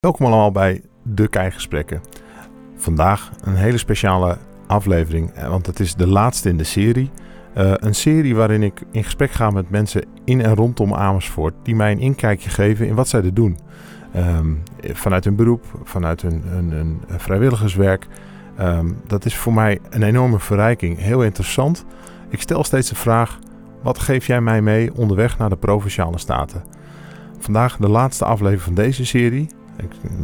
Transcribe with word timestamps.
Welkom 0.00 0.26
allemaal 0.26 0.52
bij 0.52 0.82
De 1.02 1.28
Kijkgesprekken. 1.28 2.00
Vandaag 2.76 3.30
een 3.40 3.54
hele 3.54 3.78
speciale 3.78 4.36
aflevering, 4.66 5.30
eh, 5.30 5.48
want 5.48 5.66
het 5.66 5.80
is 5.80 5.94
de 5.94 6.06
laatste 6.06 6.48
in 6.48 6.56
de 6.56 6.64
serie. 6.64 7.10
Uh, 7.56 7.72
een 7.76 7.94
serie 7.94 8.34
waarin 8.34 8.62
ik 8.62 8.82
in 8.90 9.04
gesprek 9.04 9.30
ga 9.30 9.50
met 9.50 9.70
mensen 9.70 10.04
in 10.24 10.42
en 10.42 10.54
rondom 10.54 10.94
Amersfoort 10.94 11.54
die 11.62 11.74
mij 11.74 11.92
een 11.92 11.98
inkijkje 11.98 12.50
geven 12.50 12.86
in 12.86 12.94
wat 12.94 13.08
zij 13.08 13.22
er 13.22 13.34
doen. 13.34 13.58
Um, 14.16 14.62
vanuit 14.82 15.24
hun 15.24 15.36
beroep, 15.36 15.64
vanuit 15.84 16.22
hun, 16.22 17.00
vrijwilligerswerk. 17.08 18.06
Um, 18.60 18.96
dat 19.06 19.24
is 19.24 19.36
voor 19.36 19.54
mij 19.54 19.78
een 19.90 20.02
enorme 20.02 20.38
verrijking, 20.38 20.98
heel 20.98 21.22
interessant. 21.22 21.84
Ik 22.28 22.40
stel 22.40 22.64
steeds 22.64 22.88
de 22.88 22.94
vraag: 22.94 23.38
wat 23.82 23.98
geef 23.98 24.26
jij 24.26 24.40
mij 24.40 24.62
mee 24.62 24.94
onderweg 24.94 25.38
naar 25.38 25.48
de 25.48 25.56
provinciale 25.56 26.18
staten? 26.18 26.64
Vandaag 27.38 27.76
de 27.76 27.88
laatste 27.88 28.24
aflevering 28.24 28.62
van 28.62 28.74
deze 28.74 29.06
serie. 29.06 29.58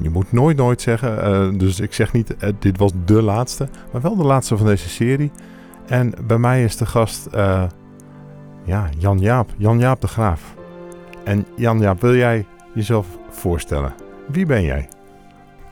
Je 0.01 0.11
moet 0.11 0.33
nooit 0.33 0.57
nooit 0.57 0.81
zeggen, 0.81 1.29
uh, 1.53 1.59
dus 1.59 1.81
ik 1.81 1.93
zeg 1.93 2.13
niet 2.13 2.35
uh, 2.45 2.51
dit 2.59 2.79
was 2.79 2.93
de 3.05 3.23
laatste, 3.23 3.69
maar 3.93 4.03
wel 4.03 4.17
de 4.17 4.25
laatste 4.25 4.57
van 4.57 4.67
deze 4.67 4.89
serie. 4.89 5.31
En 5.87 6.15
bij 6.27 6.39
mij 6.39 6.65
is 6.65 6.77
de 6.77 6.87
gast 6.87 7.29
uh, 7.35 7.65
ja, 8.65 8.89
Jan 8.99 9.19
Jaap, 9.19 9.51
Jan 9.57 9.79
Jaap 9.79 10.01
de 10.01 10.07
Graaf. 10.07 10.55
En 11.25 11.47
Jan 11.57 11.79
Jaap, 11.79 12.01
wil 12.01 12.15
jij 12.15 12.47
jezelf 12.75 13.07
voorstellen? 13.31 13.95
Wie 14.27 14.47
ben 14.47 14.63
jij? 14.63 14.89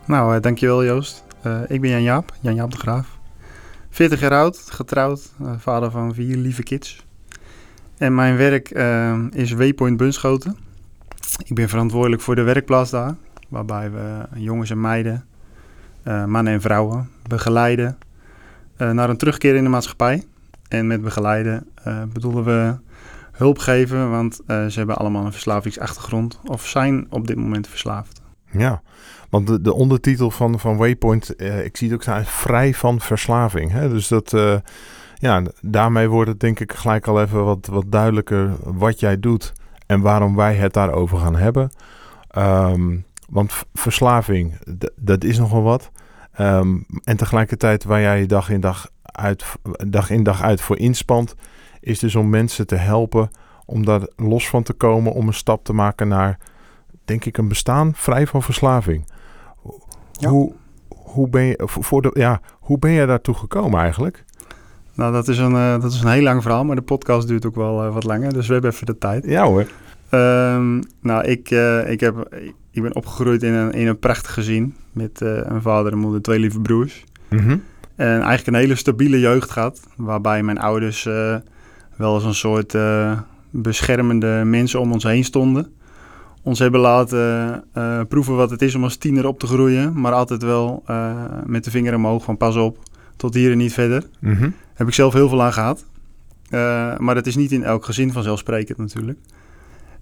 Nou, 0.06 0.41
dankjewel 0.41 0.84
Joost. 0.84 1.24
ik 1.69 1.80
ben 1.80 1.91
Jan 1.91 2.02
Jaap, 2.02 2.32
Jan 2.41 2.55
Jaap 2.55 2.70
de 2.70 2.77
Graaf. 2.77 3.19
40 3.91 4.20
jaar 4.20 4.32
oud, 4.32 4.58
getrouwd, 4.70 5.32
vader 5.58 5.91
van 5.91 6.14
vier 6.14 6.36
lieve 6.36 6.62
kids. 6.62 7.06
En 7.98 8.14
mijn 8.14 8.36
werk 8.36 8.70
is 9.30 9.52
Waypoint 9.52 9.96
Bunschoten. 9.96 10.56
Ik 11.44 11.55
ben 11.55 11.69
verantwoordelijk 11.69 12.22
voor 12.22 12.34
de 12.34 12.42
werkplaats 12.42 12.91
daar 12.91 13.14
waarbij 13.54 13.90
we 13.90 14.26
jongens 14.34 14.70
en 14.70 14.80
meiden, 14.80 15.24
uh, 16.04 16.24
mannen 16.24 16.52
en 16.52 16.60
vrouwen 16.60 17.10
begeleiden 17.28 17.98
uh, 18.78 18.91
naar 18.91 19.10
een 19.10 19.16
terugkeer 19.16 19.55
in 19.55 19.62
de 19.62 19.70
maatschappij. 19.70 20.24
En 20.69 20.86
met 20.86 21.02
begeleiden 21.02 21.66
uh, 21.86 22.02
bedoelen 22.12 22.44
we 22.44 22.77
hulp 23.32 23.58
geven, 23.58 24.10
want 24.10 24.41
ze 24.47 24.72
hebben 24.75 24.97
allemaal 24.97 25.25
een 25.25 25.32
verslavingsachtergrond 25.32 26.41
of 26.44 26.66
zijn 26.66 27.06
op 27.10 27.27
dit 27.27 27.36
moment 27.36 27.69
verslaafd. 27.69 28.20
Ja, 28.50 28.82
want 29.30 29.47
de, 29.47 29.60
de 29.60 29.75
ondertitel 29.75 30.30
van, 30.30 30.60
van 30.60 30.77
Waypoint, 30.77 31.42
ik 31.64 31.77
zie 31.77 31.86
het 31.86 31.97
ook 31.97 32.02
staan, 32.02 32.25
vrij 32.25 32.75
van 32.75 33.00
verslaving. 33.00 33.70
Hè? 33.70 33.88
Dus 33.88 34.08
dat, 34.08 34.30
ja, 35.14 35.42
daarmee 35.60 36.08
wordt 36.08 36.30
het 36.30 36.41
denk 36.41 36.60
ik 36.60 36.72
gelijk 36.72 37.06
al 37.06 37.22
even 37.22 37.44
wat, 37.44 37.66
wat 37.66 37.84
duidelijker 37.88 38.50
wat 38.60 39.00
jij 39.00 39.20
doet 39.20 39.52
en 39.86 40.00
waarom 40.00 40.36
wij 40.36 40.55
het 40.55 40.72
daarover 40.72 41.19
gaan 41.19 41.36
hebben. 41.36 41.70
Um, 42.38 43.05
want 43.28 43.64
verslaving, 43.72 44.58
dat 44.97 45.25
is 45.25 45.39
nogal 45.39 45.62
wat. 45.62 45.91
Um, 46.41 46.86
en 47.05 47.17
tegelijkertijd 47.17 47.84
waar 47.84 48.00
jij 48.00 48.20
je 48.20 48.27
dag 48.27 48.50
in 48.50 48.61
dag, 48.61 48.91
uit, 49.03 49.44
dag 49.89 50.11
in 50.11 50.22
dag 50.22 50.42
uit 50.42 50.61
voor 50.61 50.78
inspant, 50.78 51.34
is 51.81 51.98
dus 51.98 52.14
om 52.14 52.31
mensen 52.31 52.66
te 52.66 52.77
helpen 52.77 53.31
om 53.66 53.84
daar 53.84 54.00
los 54.16 54.48
van 54.48 54.62
te 54.62 54.72
komen, 54.72 55.12
om 55.12 55.27
een 55.27 55.34
stap 55.34 55.64
te 55.64 55.72
maken 55.72 56.08
naar, 56.08 56.39
denk 57.05 57.25
ik, 57.25 57.36
een 57.39 57.48
bestaan 57.48 57.94
vrij 57.94 58.27
van 58.27 58.42
verslaving. 58.42 59.08
Ja. 60.12 60.28
Hoe, 60.28 60.53
hoe, 60.88 61.28
ben 61.28 61.44
je, 61.44 61.62
voor 61.64 62.03
de, 62.03 62.11
ja, 62.14 62.41
hoe 62.61 62.78
ben 62.78 62.91
je 62.91 63.06
daartoe 63.06 63.34
gekomen 63.34 63.81
eigenlijk? 63.81 64.25
Nou, 64.94 65.12
dat 65.12 65.28
is, 65.28 65.38
een, 65.38 65.53
uh, 65.53 65.81
dat 65.81 65.92
is 65.92 66.00
een 66.00 66.11
heel 66.11 66.22
lang 66.22 66.42
verhaal, 66.42 66.64
maar 66.64 66.77
de 66.77 66.83
podcast 66.83 67.28
duurt 67.28 67.47
ook 67.47 67.55
wel 67.55 67.86
uh, 67.86 67.92
wat 67.92 68.05
langer, 68.05 68.33
dus 68.33 68.47
we 68.47 68.53
hebben 68.53 68.70
even 68.70 68.86
de 68.86 68.98
tijd. 68.98 69.25
Ja 69.25 69.44
hoor. 69.44 69.66
Um, 70.11 70.83
nou, 71.00 71.25
ik, 71.25 71.50
uh, 71.50 71.91
ik, 71.91 72.00
heb, 72.00 72.28
ik 72.75 72.83
ben 72.83 72.94
opgegroeid 72.94 73.42
in 73.42 73.53
een, 73.53 73.72
in 73.72 73.86
een 73.86 73.98
prachtig 73.98 74.33
gezin 74.33 74.75
met 74.92 75.20
uh, 75.20 75.39
een 75.42 75.62
vader 75.62 75.92
en 75.92 75.98
moeder, 75.98 76.22
twee 76.22 76.39
lieve 76.39 76.61
broers. 76.61 77.05
Mm 77.31 77.39
-hmm. 77.39 77.62
En 77.97 78.06
eigenlijk 78.06 78.47
een 78.47 78.55
hele 78.55 78.75
stabiele 78.75 79.20
jeugd 79.20 79.50
gehad, 79.50 79.81
waarbij 79.97 80.42
mijn 80.42 80.58
ouders 80.58 81.05
uh, 81.05 81.36
wel 81.97 82.15
als 82.15 82.25
een 82.25 82.34
soort 82.34 82.76
beschermende 83.50 84.43
mensen 84.44 84.81
om 84.81 84.93
ons 84.93 85.04
heen 85.04 85.25
stonden. 85.25 85.72
Ons 86.43 86.59
hebben 86.59 86.81
laten 86.81 87.65
proeven 88.09 88.37
wat 88.37 88.50
het 88.50 88.62
is 88.62 88.75
om 88.75 88.82
als 88.82 88.97
tiener 88.97 89.27
op 89.27 89.38
te 89.38 89.47
groeien, 89.47 90.00
maar 90.00 90.12
altijd 90.12 90.43
wel 90.43 90.84
met 91.47 91.65
de 91.65 91.71
vinger 91.71 91.94
omhoog 91.94 92.25
van 92.25 92.37
pas 92.37 92.56
op, 92.56 92.78
tot 93.16 93.34
hier 93.34 93.50
en 93.50 93.59
niet 93.59 93.72
verder. 93.72 94.06
Mm 94.21 94.34
-hmm. 94.34 94.54
Heb 94.75 94.87
ik 94.87 94.94
zelf 94.94 95.12
heel 95.12 95.28
veel 95.28 95.43
aan 95.43 95.53
gehad. 95.53 95.84
maar 96.98 97.15
dat 97.15 97.27
is 97.27 97.37
niet 97.37 97.53
in 97.53 97.65
elk 97.65 97.84
gezin 97.84 98.12
vanzelfsprekend 98.12 98.78
natuurlijk. 98.78 99.19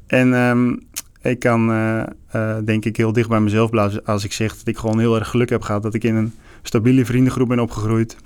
En 0.06 0.32
um, 0.32 0.80
ik 1.22 1.38
kan 1.38 1.70
uh, 1.70 2.02
uh, 2.34 2.56
denk 2.64 2.84
ik 2.84 2.96
heel 2.96 3.12
dicht 3.12 3.28
bij 3.28 3.40
mezelf 3.40 3.70
blazen 3.70 4.04
als 4.04 4.24
ik 4.24 4.32
zeg 4.32 4.56
dat 4.56 4.66
ik 4.66 4.76
gewoon 4.76 4.98
heel 4.98 5.14
erg 5.14 5.28
geluk 5.28 5.48
heb 5.48 5.62
gehad 5.62 5.82
dat 5.82 5.94
ik 5.94 6.04
in 6.04 6.14
een 6.14 6.32
stabiele 6.62 7.04
vriendengroep 7.04 7.48
ben 7.48 7.60
opgegroeid. 7.60 8.16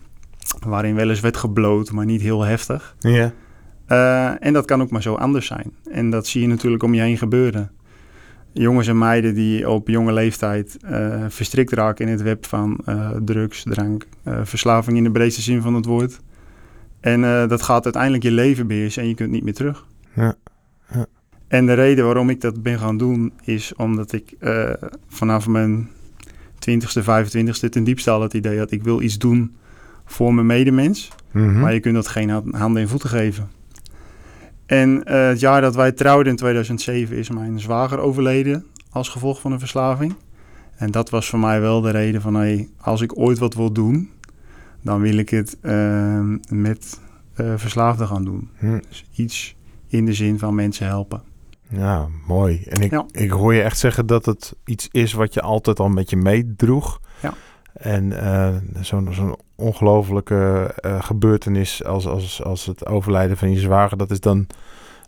Waarin 0.66 0.94
wel 0.94 1.10
eens 1.10 1.20
werd 1.20 1.36
gebloot, 1.36 1.92
maar 1.92 2.04
niet 2.04 2.20
heel 2.20 2.42
heftig. 2.42 2.96
Ja. 2.98 3.32
Uh, 3.88 4.46
en 4.46 4.52
dat 4.52 4.64
kan 4.64 4.82
ook 4.82 4.90
maar 4.90 5.02
zo 5.02 5.14
anders 5.14 5.46
zijn. 5.46 5.72
En 5.90 6.10
dat 6.10 6.26
zie 6.26 6.40
je 6.40 6.46
natuurlijk 6.46 6.82
om 6.82 6.94
je 6.94 7.00
heen 7.00 7.18
gebeuren. 7.18 7.70
Jongens 8.52 8.86
en 8.88 8.98
meiden 8.98 9.34
die 9.34 9.70
op 9.70 9.88
jonge 9.88 10.12
leeftijd 10.12 10.76
verstrikt 11.28 11.72
raken 11.72 12.06
in 12.06 12.12
het 12.12 12.22
web 12.22 12.46
van 12.46 12.80
drugs, 13.24 13.62
drank, 13.62 14.06
verslaving 14.42 14.96
in 14.96 15.04
de 15.04 15.10
breedste 15.10 15.42
zin 15.42 15.62
van 15.62 15.74
het 15.74 15.84
woord. 15.84 16.20
En 17.00 17.48
dat 17.48 17.62
gaat 17.62 17.84
uiteindelijk 17.84 18.22
je 18.22 18.30
leven 18.30 18.66
beheersen 18.66 19.02
en 19.02 19.08
je 19.08 19.14
kunt 19.14 19.30
niet 19.30 19.44
meer 19.44 19.54
terug. 19.54 19.86
Ja. 20.12 20.34
En 21.48 21.66
de 21.66 21.74
reden 21.74 22.04
waarom 22.04 22.30
ik 22.30 22.40
dat 22.40 22.62
ben 22.62 22.78
gaan 22.78 22.96
doen 22.96 23.32
is 23.44 23.74
omdat 23.74 24.12
ik 24.12 24.34
uh, 24.40 24.70
vanaf 25.08 25.48
mijn 25.48 25.88
20ste, 26.70 27.02
25ste 27.02 27.68
ten 27.70 27.84
diepste 27.84 28.10
al 28.10 28.22
het 28.22 28.34
idee 28.34 28.58
had... 28.58 28.70
ik 28.70 28.82
wil 28.82 29.00
iets 29.00 29.18
doen 29.18 29.56
voor 30.04 30.34
mijn 30.34 30.46
medemens. 30.46 31.10
Mm 31.30 31.60
Maar 31.60 31.74
je 31.74 31.80
kunt 31.80 31.94
dat 31.94 32.08
geen 32.08 32.30
handen 32.30 32.82
en 32.82 32.88
voeten 32.88 33.08
geven. 33.08 33.50
En 34.66 34.90
uh, 34.90 35.28
het 35.28 35.40
jaar 35.40 35.60
dat 35.60 35.74
wij 35.74 35.92
trouwden 35.92 36.32
in 36.32 36.38
2007 36.38 37.16
is 37.16 37.30
mijn 37.30 37.60
zwager 37.60 37.98
overleden 37.98 38.64
als 38.90 39.08
gevolg 39.08 39.40
van 39.40 39.52
een 39.52 39.58
verslaving. 39.58 40.14
En 40.76 40.90
dat 40.90 41.10
was 41.10 41.28
voor 41.28 41.38
mij 41.38 41.60
wel 41.60 41.80
de 41.80 41.90
reden 41.90 42.20
van... 42.20 42.34
Hey, 42.34 42.68
als 42.80 43.00
ik 43.00 43.18
ooit 43.18 43.38
wat 43.38 43.54
wil 43.54 43.72
doen, 43.72 44.10
dan 44.82 45.00
wil 45.00 45.16
ik 45.16 45.30
het 45.30 45.56
uh, 45.62 46.20
met 46.48 47.00
verslaafden 47.36 48.06
gaan 48.06 48.24
doen. 48.24 48.48
Mm. 48.58 48.80
Dus 48.88 49.04
iets 49.14 49.56
in 49.88 50.06
de 50.06 50.12
zin 50.12 50.38
van 50.38 50.54
mensen 50.54 50.86
helpen. 50.86 51.22
Ja, 51.68 52.06
mooi. 52.26 52.62
En 52.68 52.82
ik, 52.82 53.02
ik 53.10 53.30
hoor 53.30 53.54
je 53.54 53.62
echt 53.62 53.78
zeggen 53.78 54.06
dat 54.06 54.26
het 54.26 54.54
iets 54.64 54.88
is 54.90 55.12
wat 55.12 55.34
je 55.34 55.40
altijd 55.40 55.80
al 55.80 55.88
met 55.88 56.10
je 56.10 56.16
meedroeg. 56.16 57.00
Ja. 57.22 57.34
En 57.72 58.04
uh, 58.04 58.48
zo'n 58.80 59.08
zo'n 59.10 59.36
ongelofelijke 59.54 60.74
uh, 60.86 61.02
gebeurtenis 61.02 61.84
als, 61.84 62.06
als, 62.06 62.42
als 62.42 62.66
het 62.66 62.86
overlijden 62.86 63.36
van 63.36 63.50
je 63.50 63.58
zwager, 63.58 63.96
dat 63.96 64.10
is 64.10 64.20
dan 64.20 64.46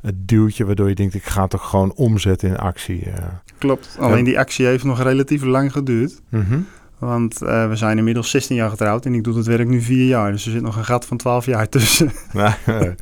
het 0.02 0.28
duwtje 0.28 0.64
waardoor 0.64 0.88
je 0.88 0.94
denkt, 0.94 1.14
ik 1.14 1.24
ga 1.24 1.40
het 1.40 1.50
toch 1.50 1.68
gewoon 1.68 1.92
omzetten 1.94 2.48
in 2.48 2.56
actie. 2.56 3.06
Uh. 3.06 3.14
Klopt, 3.58 3.96
alleen 4.00 4.24
die 4.24 4.38
actie 4.38 4.66
heeft 4.66 4.84
nog 4.84 5.02
relatief 5.02 5.42
lang 5.42 5.72
geduurd. 5.72 6.20
-hmm. 6.28 6.66
Want 6.98 7.38
we 7.38 7.70
zijn 7.72 7.98
inmiddels 7.98 8.30
16 8.30 8.56
jaar 8.56 8.70
getrouwd 8.70 9.06
en 9.06 9.14
ik 9.14 9.24
doe 9.24 9.36
het 9.36 9.46
werk 9.46 9.68
nu 9.68 9.80
4 9.80 10.06
jaar. 10.06 10.32
Dus 10.32 10.46
er 10.46 10.52
zit 10.52 10.62
nog 10.62 10.76
een 10.76 10.84
gat 10.84 11.06
van 11.06 11.16
12 11.16 11.46
jaar 11.46 11.68
tussen. 11.68 12.12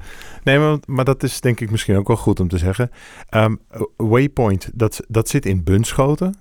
Nee, 0.46 0.58
maar, 0.58 0.78
maar, 0.86 1.04
dat 1.04 1.22
is 1.22 1.40
denk 1.40 1.60
ik 1.60 1.70
misschien 1.70 1.96
ook 1.96 2.06
wel 2.06 2.16
goed 2.16 2.40
om 2.40 2.48
te 2.48 2.58
zeggen. 2.58 2.90
Um, 3.30 3.60
Waypoint, 3.96 4.70
dat, 4.74 5.00
dat 5.08 5.28
zit 5.28 5.46
in 5.46 5.64
Bunschoten. 5.64 6.34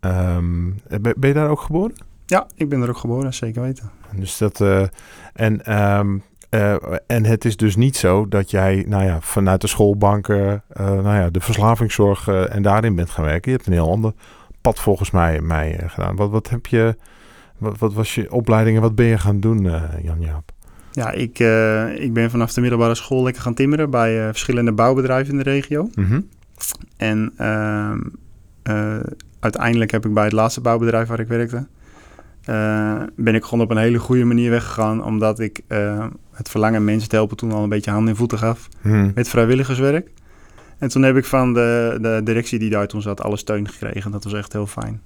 Um, 0.00 0.80
ben, 1.00 1.14
je 1.20 1.32
daar 1.32 1.48
ook 1.48 1.60
geboren? 1.60 1.92
Ja, 2.26 2.46
ik 2.54 2.68
ben 2.68 2.82
er 2.82 2.88
ook 2.88 2.96
geboren, 2.96 3.34
zeker 3.34 3.62
weten. 3.62 3.90
Dus 4.16 4.38
dat, 4.38 4.60
uh, 4.60 4.86
en, 5.32 5.80
um, 5.80 6.22
uh, 6.50 6.74
en 7.06 7.24
het 7.24 7.44
is 7.44 7.56
dus 7.56 7.76
niet 7.76 7.96
zo 7.96 8.28
dat 8.28 8.50
jij 8.50 8.84
nou 8.88 9.04
ja, 9.04 9.20
vanuit 9.20 9.60
de 9.60 9.66
schoolbanken 9.66 10.62
uh, 10.80 10.86
nou 10.86 11.16
ja, 11.16 11.30
de 11.30 11.40
verslavingszorg 11.40 12.28
en 12.28 12.62
daarin 12.62 12.94
bent 12.94 13.10
gaan 13.10 13.24
werken. 13.24 13.50
Je 13.50 13.56
hebt 13.56 13.68
een 13.68 13.74
heel 13.74 13.90
ander 13.90 14.12
pad 14.60 14.80
volgens 14.80 15.10
mij, 15.10 15.40
mij 15.40 15.80
gedaan. 15.86 16.16
Wat, 16.16 16.30
wat 16.30 16.48
heb 16.48 16.66
je, 16.66 16.96
wat, 17.56 17.78
wat 17.78 17.92
was 17.92 18.14
je 18.14 18.32
opleiding 18.32 18.76
en 18.76 18.82
wat 18.82 18.94
ben 18.94 19.06
je 19.06 19.18
gaan 19.18 19.40
doen, 19.40 19.62
Jan-Jaap? 20.02 20.56
Ja, 20.98 21.10
ik, 21.10 21.38
uh, 21.38 22.02
ik 22.02 22.12
ben 22.12 22.30
vanaf 22.30 22.52
de 22.52 22.60
middelbare 22.60 22.94
school 22.94 23.22
lekker 23.22 23.42
gaan 23.42 23.54
timmeren 23.54 23.90
bij 23.90 24.18
uh, 24.18 24.26
verschillende 24.26 24.72
bouwbedrijven 24.72 25.32
in 25.32 25.38
de 25.38 25.50
regio. 25.50 25.90
Mm 25.94 26.04
-hmm. 26.04 26.28
En 26.96 27.32
uh, 27.40 29.00
uiteindelijk 29.40 29.90
heb 29.90 30.06
ik 30.06 30.14
bij 30.14 30.24
het 30.24 30.32
laatste 30.32 30.60
bouwbedrijf 30.60 31.08
waar 31.08 31.20
ik 31.20 31.28
werkte, 31.28 31.66
ben 33.16 33.34
ik 33.34 33.44
gewoon 33.44 33.64
op 33.64 33.70
een 33.70 33.76
hele 33.76 33.98
goede 33.98 34.24
manier 34.24 34.50
weggegaan, 34.50 35.04
omdat 35.04 35.40
ik 35.40 35.60
het 36.32 36.48
verlangen 36.48 36.84
mensen 36.84 37.08
te 37.08 37.16
helpen 37.16 37.36
toen 37.36 37.52
al 37.52 37.62
een 37.62 37.68
beetje 37.68 37.90
hand 37.90 38.08
in 38.08 38.16
voeten 38.16 38.38
gaf 38.38 38.68
mm. 38.82 39.12
met 39.14 39.28
vrijwilligerswerk. 39.28 40.10
En 40.78 40.88
toen 40.88 41.02
heb 41.02 41.16
ik 41.16 41.24
van 41.24 41.54
de, 41.54 41.98
de 42.00 42.20
directie 42.24 42.58
die 42.58 42.70
daar 42.70 42.86
toen 42.86 43.02
zat 43.02 43.22
alle 43.22 43.36
steun 43.36 43.68
gekregen. 43.68 44.10
Dat 44.10 44.24
was 44.24 44.32
echt 44.32 44.52
heel 44.52 44.66
fijn. 44.66 45.00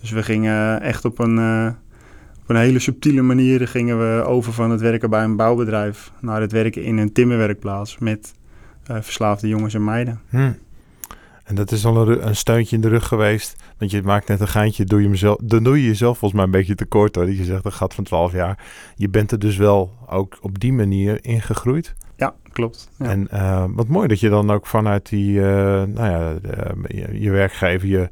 Dus 0.00 0.10
we 0.10 0.22
gingen 0.22 0.80
echt 0.80 1.04
op 1.04 1.18
een 1.18 1.74
een 2.54 2.62
hele 2.62 2.78
subtiele 2.78 3.22
manier 3.22 3.68
gingen 3.68 3.98
we 3.98 4.24
over 4.24 4.52
van 4.52 4.70
het 4.70 4.80
werken 4.80 5.10
bij 5.10 5.24
een 5.24 5.36
bouwbedrijf 5.36 6.12
naar 6.20 6.40
het 6.40 6.52
werken 6.52 6.82
in 6.82 6.98
een 6.98 7.12
timmerwerkplaats 7.12 7.98
met 7.98 8.34
uh, 8.90 8.96
verslaafde 9.00 9.48
jongens 9.48 9.74
en 9.74 9.84
meiden. 9.84 10.20
Hm. 10.28 10.52
En 11.44 11.54
dat 11.54 11.70
is 11.70 11.84
al 11.84 12.08
een, 12.08 12.26
een, 12.26 12.36
steuntje 12.36 12.76
in 12.76 12.82
de 12.82 12.88
rug 12.88 13.06
geweest. 13.06 13.62
Want 13.78 13.90
je 13.90 14.02
maakt 14.02 14.28
net 14.28 14.40
een 14.40 14.48
geintje, 14.48 14.84
doe 14.84 15.02
je 15.02 15.08
mezelf, 15.08 15.38
dan 15.42 15.62
doe 15.62 15.80
je 15.80 15.86
jezelf 15.86 16.18
volgens 16.18 16.32
mij 16.40 16.44
een 16.44 16.58
beetje 16.58 16.74
tekort 16.74 17.14
hoor. 17.14 17.26
Dat 17.26 17.36
je 17.36 17.44
zegt, 17.44 17.62
dat 17.62 17.72
gaat 17.72 17.94
van 17.94 18.04
12 18.04 18.32
jaar. 18.32 18.64
Je 18.96 19.08
bent 19.08 19.32
er 19.32 19.38
dus 19.38 19.56
wel 19.56 19.92
ook 20.08 20.38
op 20.40 20.60
die 20.60 20.72
manier 20.72 21.24
ingegroeid. 21.24 21.94
Ja, 22.16 22.34
klopt. 22.52 22.88
Ja. 22.98 23.06
En 23.06 23.28
uh, 23.32 23.64
wat 23.68 23.88
mooi 23.88 24.08
dat 24.08 24.20
je 24.20 24.28
dan 24.28 24.50
ook 24.50 24.66
vanuit 24.66 25.08
die, 25.08 25.32
uh, 25.32 25.44
nou 25.82 26.10
ja, 26.10 26.34
de, 26.42 26.74
je, 26.86 27.20
je, 27.20 27.30
werkgever, 27.30 27.88
je, 27.88 28.08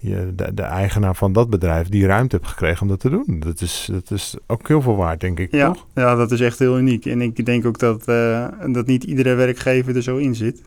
je, 0.00 0.32
de, 0.36 0.54
de, 0.54 0.62
eigenaar 0.62 1.14
van 1.14 1.32
dat 1.32 1.50
bedrijf, 1.50 1.88
die 1.88 2.06
ruimte 2.06 2.36
hebt 2.36 2.48
gekregen 2.48 2.82
om 2.82 2.88
dat 2.88 3.00
te 3.00 3.10
doen. 3.10 3.40
Dat 3.40 3.60
is, 3.60 3.88
dat 3.92 4.10
is 4.10 4.36
ook 4.46 4.68
heel 4.68 4.82
veel 4.82 4.96
waard, 4.96 5.20
denk 5.20 5.38
ik. 5.38 5.52
Ja, 5.52 5.66
toch? 5.66 5.86
ja 5.94 6.14
dat 6.14 6.30
is 6.30 6.40
echt 6.40 6.58
heel 6.58 6.78
uniek. 6.78 7.06
En 7.06 7.20
ik 7.20 7.46
denk 7.46 7.66
ook 7.66 7.78
dat, 7.78 8.08
uh, 8.08 8.46
dat 8.66 8.86
niet 8.86 9.04
iedere 9.04 9.34
werkgever 9.34 9.96
er 9.96 10.02
zo 10.02 10.16
in 10.16 10.34
zit. 10.34 10.62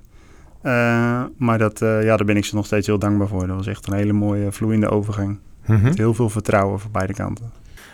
Uh, 0.63 1.23
maar 1.37 1.57
dat, 1.57 1.81
uh, 1.81 2.03
ja, 2.03 2.17
daar 2.17 2.25
ben 2.25 2.37
ik 2.37 2.45
ze 2.45 2.55
nog 2.55 2.65
steeds 2.65 2.87
heel 2.87 2.99
dankbaar 2.99 3.27
voor. 3.27 3.47
Dat 3.47 3.55
was 3.55 3.67
echt 3.67 3.87
een 3.87 3.93
hele 3.93 4.13
mooie 4.13 4.51
vloeiende 4.51 4.89
overgang. 4.89 5.39
Mhm. 5.65 5.81
Met 5.81 5.97
heel 5.97 6.13
veel 6.13 6.29
vertrouwen 6.29 6.79
voor 6.79 6.91
beide 6.91 7.13
kanten. 7.13 7.51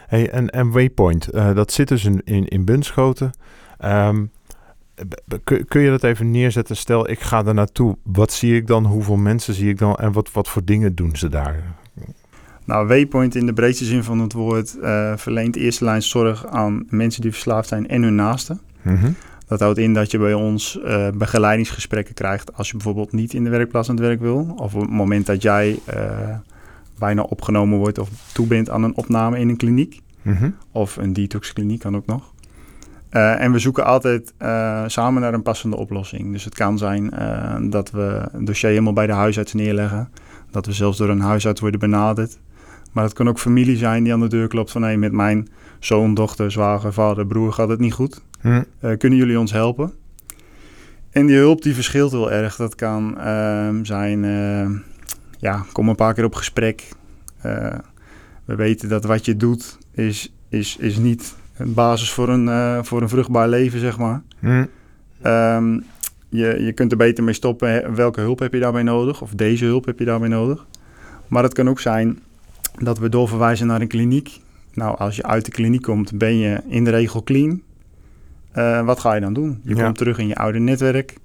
Hey, 0.08 0.30
en, 0.30 0.50
en 0.50 0.72
Waypoint, 0.72 1.32
dat 1.32 1.72
zit 1.72 1.88
dus 1.88 2.06
in, 2.06 2.22
in, 2.24 2.48
in 2.48 2.66
Bunschoten. 2.66 3.32
Um, 3.86 4.32
kun, 5.44 5.82
je 5.82 5.90
dat 5.90 6.04
even 6.04 6.32
neerzetten? 6.32 6.78
Stel, 6.78 7.10
ik 7.10 7.20
ga 7.20 7.46
er 7.46 7.54
naartoe. 7.54 7.98
Wat 8.04 8.34
zie 8.34 8.56
ik 8.56 8.68
dan? 8.68 8.86
Hoeveel 8.86 9.16
mensen 9.16 9.54
zie 9.54 9.70
ik 9.70 9.78
dan? 9.78 9.96
En 9.96 10.12
wat, 10.12 10.32
wat 10.32 10.48
voor 10.48 10.66
dingen 10.66 10.96
doen 10.96 11.16
ze 11.16 11.30
daar? 11.30 11.64
Nou, 12.66 12.88
Waypoint 12.88 13.36
in 13.36 13.46
de 13.46 13.54
breedste 13.54 13.86
zin 13.86 14.04
van 14.04 14.20
het 14.20 14.34
woord 14.34 14.78
uh, 14.82 15.14
verleent 15.16 15.56
eerste 15.56 15.84
lijn 15.84 16.02
zorg 16.02 16.48
aan 16.48 16.86
mensen 16.90 17.22
die 17.22 17.32
verslaafd 17.32 17.68
zijn 17.68 17.88
en 17.88 18.04
hun 18.04 18.16
naasten. 18.16 18.60
Mm 18.82 18.96
-hmm. 18.96 19.16
Dat 19.48 19.60
houdt 19.60 19.78
in 19.78 19.94
dat 19.94 20.12
je 20.12 20.18
bij 20.18 20.34
ons 20.34 20.80
uh, 20.84 21.10
begeleidingsgesprekken 21.10 22.14
krijgt 22.14 22.56
als 22.56 22.68
je 22.68 22.74
bijvoorbeeld 22.74 23.12
niet 23.12 23.34
in 23.34 23.44
de 23.44 23.50
werkplaats 23.50 23.90
aan 23.90 23.96
het 23.96 24.06
werk 24.06 24.20
wil. 24.20 24.54
Of 24.56 24.76
op 24.76 24.82
het 24.82 24.90
moment 24.90 25.26
dat 25.26 25.42
jij 25.42 25.80
uh, 25.94 26.36
bijna 27.00 27.22
opgenomen 27.22 27.78
wordt 27.78 27.98
of 27.98 28.10
toe 28.34 28.48
bent 28.48 28.70
aan 28.70 28.84
een 28.84 28.96
opname 28.96 29.40
in 29.40 29.50
een 29.50 29.58
kliniek. 29.58 30.02
Mm 30.22 30.34
-hmm. 30.34 30.56
Of 30.72 30.98
een 30.98 31.14
detoxkliniek 31.14 31.80
kan 31.80 31.96
ook 31.96 32.06
nog. 32.06 32.34
Uh, 33.12 33.42
en 33.42 33.52
we 33.52 33.60
zoeken 33.60 33.86
altijd 33.86 34.34
samen 34.88 35.22
naar 35.22 35.34
een 35.34 35.42
passende 35.42 35.76
oplossing. 35.76 36.32
Dus 36.32 36.44
het 36.44 36.56
kan 36.56 36.78
zijn 36.78 37.10
dat 37.70 37.92
we 37.92 38.28
een 38.32 38.46
dossier 38.46 38.70
helemaal 38.70 38.94
bij 38.94 39.08
de 39.08 39.14
huisarts 39.14 39.54
neerleggen. 39.54 40.10
Dat 40.52 40.66
we 40.66 40.74
zelfs 40.74 40.98
door 40.98 41.10
een 41.10 41.22
huisarts 41.22 41.62
worden 41.62 41.80
benaderd. 41.80 42.40
Maar 42.92 43.04
het 43.04 43.14
kan 43.14 43.30
ook 43.30 43.40
familie 43.40 43.78
zijn 43.78 44.04
die 44.04 44.14
aan 44.14 44.20
de 44.20 44.28
deur 44.28 44.48
klopt 44.48 44.72
van... 44.72 44.82
hé, 44.82 44.88
hey, 44.88 44.98
met 44.98 45.12
mijn 45.12 45.48
zoon, 45.80 46.14
dochter, 46.14 46.52
zwager, 46.52 46.94
vader, 46.94 47.28
broer 47.28 47.54
gaat 47.54 47.70
het 47.70 47.80
niet 47.80 47.94
goed. 47.94 48.22
Hm. 48.42 48.64
Kunnen 48.98 49.18
jullie 49.18 49.40
ons 49.40 49.52
helpen? 49.52 49.94
En 51.12 51.26
die 51.26 51.38
hulp 51.38 51.62
die 51.62 51.74
verschilt 51.74 52.12
heel 52.12 52.32
erg. 52.32 52.56
Dat 52.56 52.76
kan 52.76 53.16
uh, 53.18 53.70
zijn, 53.82 54.22
ja, 55.38 55.66
kom 55.72 55.90
een 55.90 55.96
paar 55.96 56.14
keer 56.14 56.26
op 56.26 56.36
gesprek. 56.36 56.88
We 58.46 58.56
weten 58.56 58.90
dat 58.90 59.04
wat 59.04 59.26
je 59.26 59.38
doet 59.38 59.78
is, 59.92 60.34
is, 60.50 60.78
is 60.80 60.98
niet 60.98 61.36
een 61.60 61.74
basis 61.74 62.12
voor 62.12 62.30
een, 62.30 62.86
voor 62.86 63.02
een 63.02 63.10
vruchtbaar 63.10 63.48
leven, 63.50 63.80
zeg 63.80 63.98
maar. 63.98 64.22
Hm. 64.40 64.66
Um, 65.26 65.84
je, 66.30 66.64
je 66.64 66.72
kunt 66.74 66.92
er 66.92 66.98
beter 66.98 67.24
mee 67.24 67.34
stoppen. 67.34 67.96
Welke 67.96 68.22
hulp 68.22 68.40
heb 68.40 68.54
je 68.54 68.60
daarbij 68.60 68.84
nodig? 68.84 69.22
Of 69.22 69.32
deze 69.32 69.66
hulp 69.66 69.86
heb 69.86 70.00
je 70.00 70.06
daarbij 70.06 70.30
nodig? 70.30 70.66
Maar 71.28 71.44
het 71.44 71.54
kan 71.54 71.70
ook 71.70 71.80
zijn 71.80 72.20
dat 72.78 73.00
we 73.00 73.10
doorverwijzen 73.10 73.68
naar 73.68 73.82
een 73.82 73.88
kliniek. 73.88 74.40
Nou, 74.74 74.98
als 74.98 75.16
je 75.16 75.24
uit 75.24 75.46
de 75.46 75.52
kliniek 75.52 75.82
komt, 75.82 76.18
ben 76.18 76.38
je 76.38 76.62
in 76.68 76.84
de 76.84 76.90
regel 76.90 77.24
clean. 77.24 77.62
Uh, 78.56 78.86
wat 78.86 79.00
ga 79.00 79.14
je 79.14 79.22
dan 79.22 79.34
doen? 79.34 79.62
Je 79.64 79.76
Ja. 79.76 79.84
komt 79.84 79.98
terug 79.98 80.18
in 80.18 80.28
je 80.28 80.36
oude 80.36 80.60
netwerk. 80.60 81.16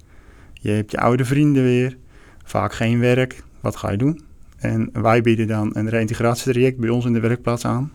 Je 0.53 0.69
hebt 0.69 0.91
je 0.91 0.97
oude 0.97 1.25
vrienden 1.25 1.63
weer. 1.63 1.97
Vaak 2.43 2.73
geen 2.73 2.99
werk. 2.99 3.43
Wat 3.61 3.75
ga 3.75 3.91
je 3.91 3.97
doen? 3.97 4.21
En 4.57 4.89
wij 4.93 5.21
bieden 5.21 5.47
dan 5.47 5.69
een 5.73 5.89
reïntegratietraject 5.89 6.77
bij 6.77 6.89
ons 6.89 7.05
in 7.05 7.13
de 7.13 7.19
werkplaats 7.19 7.65
aan. 7.65 7.91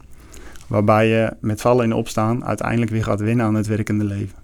Waarbij 0.71 1.09
je 1.09 1.33
met 1.41 1.61
vallen 1.61 1.85
en 1.85 1.93
opstaan 1.93 2.45
uiteindelijk 2.45 2.91
weer 2.91 3.05
gaat 3.05 3.21
winnen 3.21 3.47
aan 3.47 3.55
het 3.55 3.67
werkende 3.67 4.05
leven. 4.05 4.39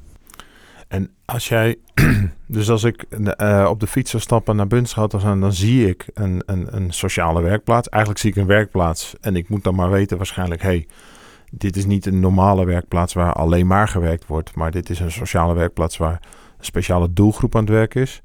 En 0.88 1.10
als 1.24 1.48
jij, 1.48 1.76
dus 2.46 2.70
als 2.70 2.84
ik 2.84 3.04
uh, 3.10 3.66
op 3.70 3.80
de 3.80 3.86
fiets 3.86 4.10
zou 4.10 4.22
stappen 4.22 4.56
naar 4.56 4.66
Bunschoten, 4.66 5.20
dan, 5.20 5.40
dan 5.40 5.52
zie 5.52 5.88
ik 5.88 6.08
een, 6.14 6.42
een, 6.46 6.66
een 6.70 6.92
sociale 6.92 7.42
werkplaats. 7.42 7.88
Eigenlijk 7.88 8.22
zie 8.22 8.30
ik 8.30 8.36
een 8.36 8.46
werkplaats 8.46 9.14
en 9.20 9.36
ik 9.36 9.48
moet 9.48 9.64
dan 9.64 9.74
maar 9.74 9.90
weten 9.90 10.16
waarschijnlijk, 10.16 10.62
hey, 10.62 10.86
dit 11.50 11.76
is 11.76 11.86
niet 11.86 12.06
een 12.06 12.20
normale 12.20 12.64
werkplaats 12.64 13.14
waar 13.14 13.32
alleen 13.32 13.66
maar 13.66 13.88
gewerkt 13.88 14.26
wordt, 14.26 14.54
maar 14.54 14.70
dit 14.70 14.90
is 14.90 15.00
een 15.00 15.12
sociale 15.12 15.54
werkplaats 15.54 15.96
waar 15.96 16.20
een 16.58 16.64
speciale 16.64 17.12
doelgroep 17.12 17.54
aan 17.54 17.64
het 17.64 17.70
werk 17.70 17.94
is. 17.94 18.22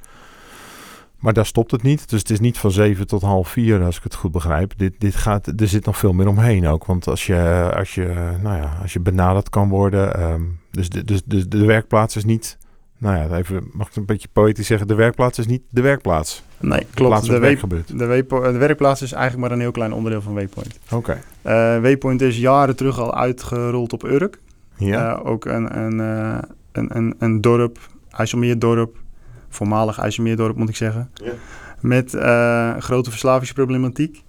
Maar 1.21 1.33
daar 1.33 1.45
stopt 1.45 1.71
het 1.71 1.83
niet. 1.83 2.09
Dus 2.09 2.19
het 2.19 2.29
is 2.29 2.39
niet 2.39 2.57
van 2.57 2.71
zeven 2.71 3.07
tot 3.07 3.21
half 3.21 3.49
vier, 3.49 3.81
als 3.83 3.97
ik 3.97 4.03
het 4.03 4.15
goed 4.15 4.31
begrijp. 4.31 4.73
Dit, 4.77 4.93
dit 4.97 5.15
gaat, 5.15 5.47
er 5.47 5.67
zit 5.67 5.85
nog 5.85 5.97
veel 5.97 6.13
meer 6.13 6.27
omheen 6.27 6.67
ook. 6.67 6.85
Want 6.85 7.07
als 7.07 7.25
je, 7.25 7.71
als 7.75 7.95
je, 7.95 8.35
nou 8.41 8.57
ja, 8.57 8.77
als 8.81 8.93
je 8.93 8.99
benaderd 8.99 9.49
kan 9.49 9.69
worden. 9.69 10.21
Um, 10.31 10.59
dus, 10.71 10.89
de, 10.89 11.03
dus, 11.03 11.21
dus 11.25 11.47
de 11.47 11.65
werkplaats 11.65 12.15
is 12.15 12.25
niet. 12.25 12.57
Nou 12.97 13.17
ja, 13.17 13.37
even, 13.37 13.69
mag 13.73 13.87
ik 13.87 13.95
een 13.95 14.05
beetje 14.05 14.27
poëtisch 14.33 14.67
zeggen. 14.67 14.87
De 14.87 14.95
werkplaats 14.95 15.39
is 15.39 15.45
niet 15.45 15.61
de 15.69 15.81
werkplaats. 15.81 16.43
Nee, 16.59 16.79
De 16.79 16.85
klopt. 16.93 17.25
De, 17.25 17.39
werk 17.39 17.59
gebeurt. 17.59 17.87
de, 17.87 18.25
de 18.29 18.57
werkplaats 18.57 19.01
is 19.01 19.11
eigenlijk 19.11 19.43
maar 19.47 19.57
een 19.57 19.63
heel 19.63 19.71
klein 19.71 19.93
onderdeel 19.93 20.21
van 20.21 20.33
Waypoint. 20.33 20.79
Oké. 20.91 21.11
Uh, 21.45 21.51
Waypoint 21.81 22.21
is 22.21 22.37
jaren 22.37 22.75
terug 22.75 22.99
al 22.99 23.15
uitgerold 23.15 23.93
op 23.93 24.03
Urk. 24.03 24.39
Ja. 24.77 25.17
Uh, 25.17 25.25
ook 25.25 25.45
een, 25.45 25.77
een, 25.77 25.99
uh, 25.99 26.37
een, 26.71 26.97
een, 26.97 27.15
een 27.19 27.41
dorp, 27.41 27.79
IJsselmeerdorp, 28.11 28.97
voormalig 29.51 29.99
IJsselmeerdorp 29.99 30.55
moet 30.55 30.69
ik 30.69 30.75
zeggen. 30.75 31.11
Ja. 31.13 31.31
Met 31.79 32.13
uh, 32.13 32.77
grote 32.77 33.09
verslavingsproblematiek. 33.09 34.23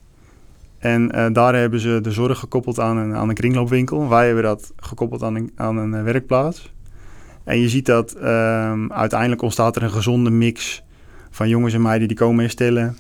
En 0.79 1.17
uh, 1.17 1.27
daar 1.33 1.55
hebben 1.55 1.81
ze 1.81 1.99
de 2.03 2.11
zorg 2.11 2.39
gekoppeld 2.39 2.81
aan 2.81 2.97
een, 2.97 3.15
aan 3.15 3.29
een 3.29 3.35
kringloopwinkel. 3.35 4.09
Wij 4.09 4.27
hebben 4.27 4.45
dat 4.45 4.73
gekoppeld 4.77 5.23
aan 5.23 5.35
een, 5.35 5.53
aan 5.57 5.77
een 5.77 5.93
uh, 5.93 6.03
werkplaats. 6.03 6.73
En 7.45 7.59
je 7.59 7.69
ziet 7.69 7.87
dat 7.87 8.17
um, 8.17 8.93
uiteindelijk 8.93 9.43
ontstaat 9.43 9.77
er 9.77 9.83
een 9.83 9.91
gezonde 9.91 10.31
mix 10.31 10.83
van 11.31 11.49
jongens 11.49 11.75
en 11.75 11.83
meiden 11.83 12.09
die 12.09 12.17
komen 12.17 12.41
herstellen. 12.41 12.97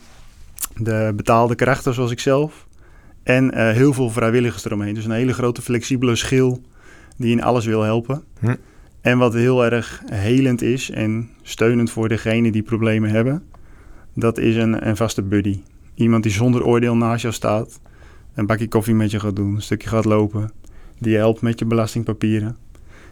De 0.76 1.12
betaalde 1.16 1.54
krachten 1.54 1.94
zoals 1.94 2.10
ik 2.10 2.20
zelf. 2.20 2.66
En 3.22 3.44
uh, 3.44 3.70
heel 3.70 3.92
veel 3.92 4.10
vrijwilligers 4.10 4.64
eromheen. 4.64 4.94
Dus 4.94 5.04
een 5.04 5.10
hele 5.10 5.32
grote 5.32 5.62
flexibele 5.62 6.16
schil 6.16 6.62
die 7.16 7.32
in 7.32 7.42
alles 7.42 7.66
wil 7.66 7.82
helpen. 7.82 8.22
Hm. 8.38 8.54
En 9.00 9.18
wat 9.18 9.34
heel 9.34 9.64
erg 9.64 10.02
helend 10.06 10.62
is 10.62 10.90
en 10.90 11.30
steunend 11.42 11.90
voor 11.90 12.08
degene 12.08 12.52
die 12.52 12.62
problemen 12.62 13.10
hebben, 13.10 13.42
dat 14.14 14.38
is 14.38 14.56
een, 14.56 14.88
een 14.88 14.96
vaste 14.96 15.22
buddy. 15.22 15.60
Iemand 15.94 16.22
die 16.22 16.32
zonder 16.32 16.64
oordeel 16.64 16.96
naast 16.96 17.22
jou 17.22 17.34
staat, 17.34 17.80
een 18.34 18.46
bakje 18.46 18.68
koffie 18.68 18.94
met 18.94 19.10
je 19.10 19.20
gaat 19.20 19.36
doen, 19.36 19.54
een 19.54 19.62
stukje 19.62 19.88
gaat 19.88 20.04
lopen, 20.04 20.50
die 20.98 21.12
je 21.12 21.18
helpt 21.18 21.40
met 21.40 21.58
je 21.58 21.64
belastingpapieren. 21.64 22.56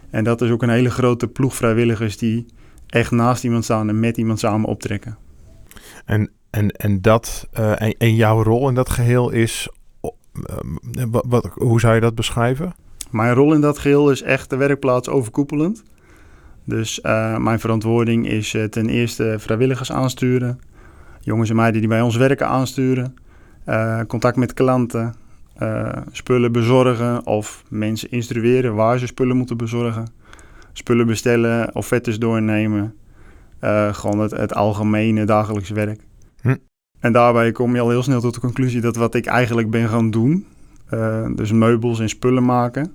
En 0.09 0.23
dat 0.23 0.41
is 0.41 0.49
ook 0.49 0.63
een 0.63 0.69
hele 0.69 0.91
grote 0.91 1.27
ploeg 1.27 1.55
vrijwilligers 1.55 2.17
die 2.17 2.45
echt 2.87 3.11
naast 3.11 3.43
iemand 3.43 3.63
staan 3.63 3.89
en 3.89 3.99
met 3.99 4.17
iemand 4.17 4.39
samen 4.39 4.69
optrekken. 4.69 5.17
En, 6.05 6.29
en, 6.49 6.71
en, 6.71 7.01
dat, 7.01 7.47
uh, 7.59 7.81
en, 7.81 7.95
en 7.97 8.15
jouw 8.15 8.43
rol 8.43 8.69
in 8.69 8.75
dat 8.75 8.89
geheel 8.89 9.29
is, 9.29 9.69
uh, 10.03 11.03
wat, 11.11 11.25
wat, 11.27 11.49
hoe 11.53 11.79
zou 11.79 11.95
je 11.95 12.01
dat 12.01 12.15
beschrijven? 12.15 12.73
Mijn 13.11 13.33
rol 13.33 13.53
in 13.53 13.61
dat 13.61 13.77
geheel 13.77 14.11
is 14.11 14.21
echt 14.21 14.49
de 14.49 14.55
werkplaats 14.55 15.09
overkoepelend. 15.09 15.83
Dus 16.63 16.99
uh, 17.03 17.37
mijn 17.37 17.59
verantwoording 17.59 18.27
is 18.27 18.53
uh, 18.53 18.63
ten 18.63 18.89
eerste 18.89 19.35
vrijwilligers 19.39 19.91
aansturen. 19.91 20.59
Jongens 21.19 21.49
en 21.49 21.55
meiden 21.55 21.79
die 21.79 21.89
bij 21.89 22.01
ons 22.01 22.15
werken 22.15 22.47
aansturen. 22.47 23.15
Uh, 23.67 23.99
contact 24.07 24.35
met 24.35 24.53
klanten. 24.53 25.15
spullen 26.11 26.51
bezorgen 26.51 27.25
of 27.25 27.63
mensen 27.69 28.11
instrueren 28.11 28.75
waar 28.75 28.99
ze 28.99 29.05
spullen 29.05 29.37
moeten 29.37 29.57
bezorgen. 29.57 30.07
Spullen 30.73 31.07
bestellen, 31.07 31.75
offertes 31.75 32.19
doornemen. 32.19 32.95
gewoon 33.91 34.19
het, 34.19 34.31
het, 34.31 34.53
algemene 34.53 35.25
dagelijks 35.25 35.69
werk. 35.69 36.01
Hm. 36.41 36.55
En 36.99 37.11
daarbij 37.11 37.51
kom 37.51 37.75
je 37.75 37.81
al 37.81 37.89
heel 37.89 38.03
snel 38.03 38.21
tot 38.21 38.33
de 38.33 38.39
conclusie 38.39 38.81
dat 38.81 38.95
wat 38.95 39.15
ik 39.15 39.25
eigenlijk 39.25 39.69
ben 39.69 39.89
gaan 39.89 40.11
doen... 40.11 40.45
dus 41.35 41.51
meubels 41.51 41.99
en 41.99 42.09
spullen 42.09 42.45
maken 42.45 42.93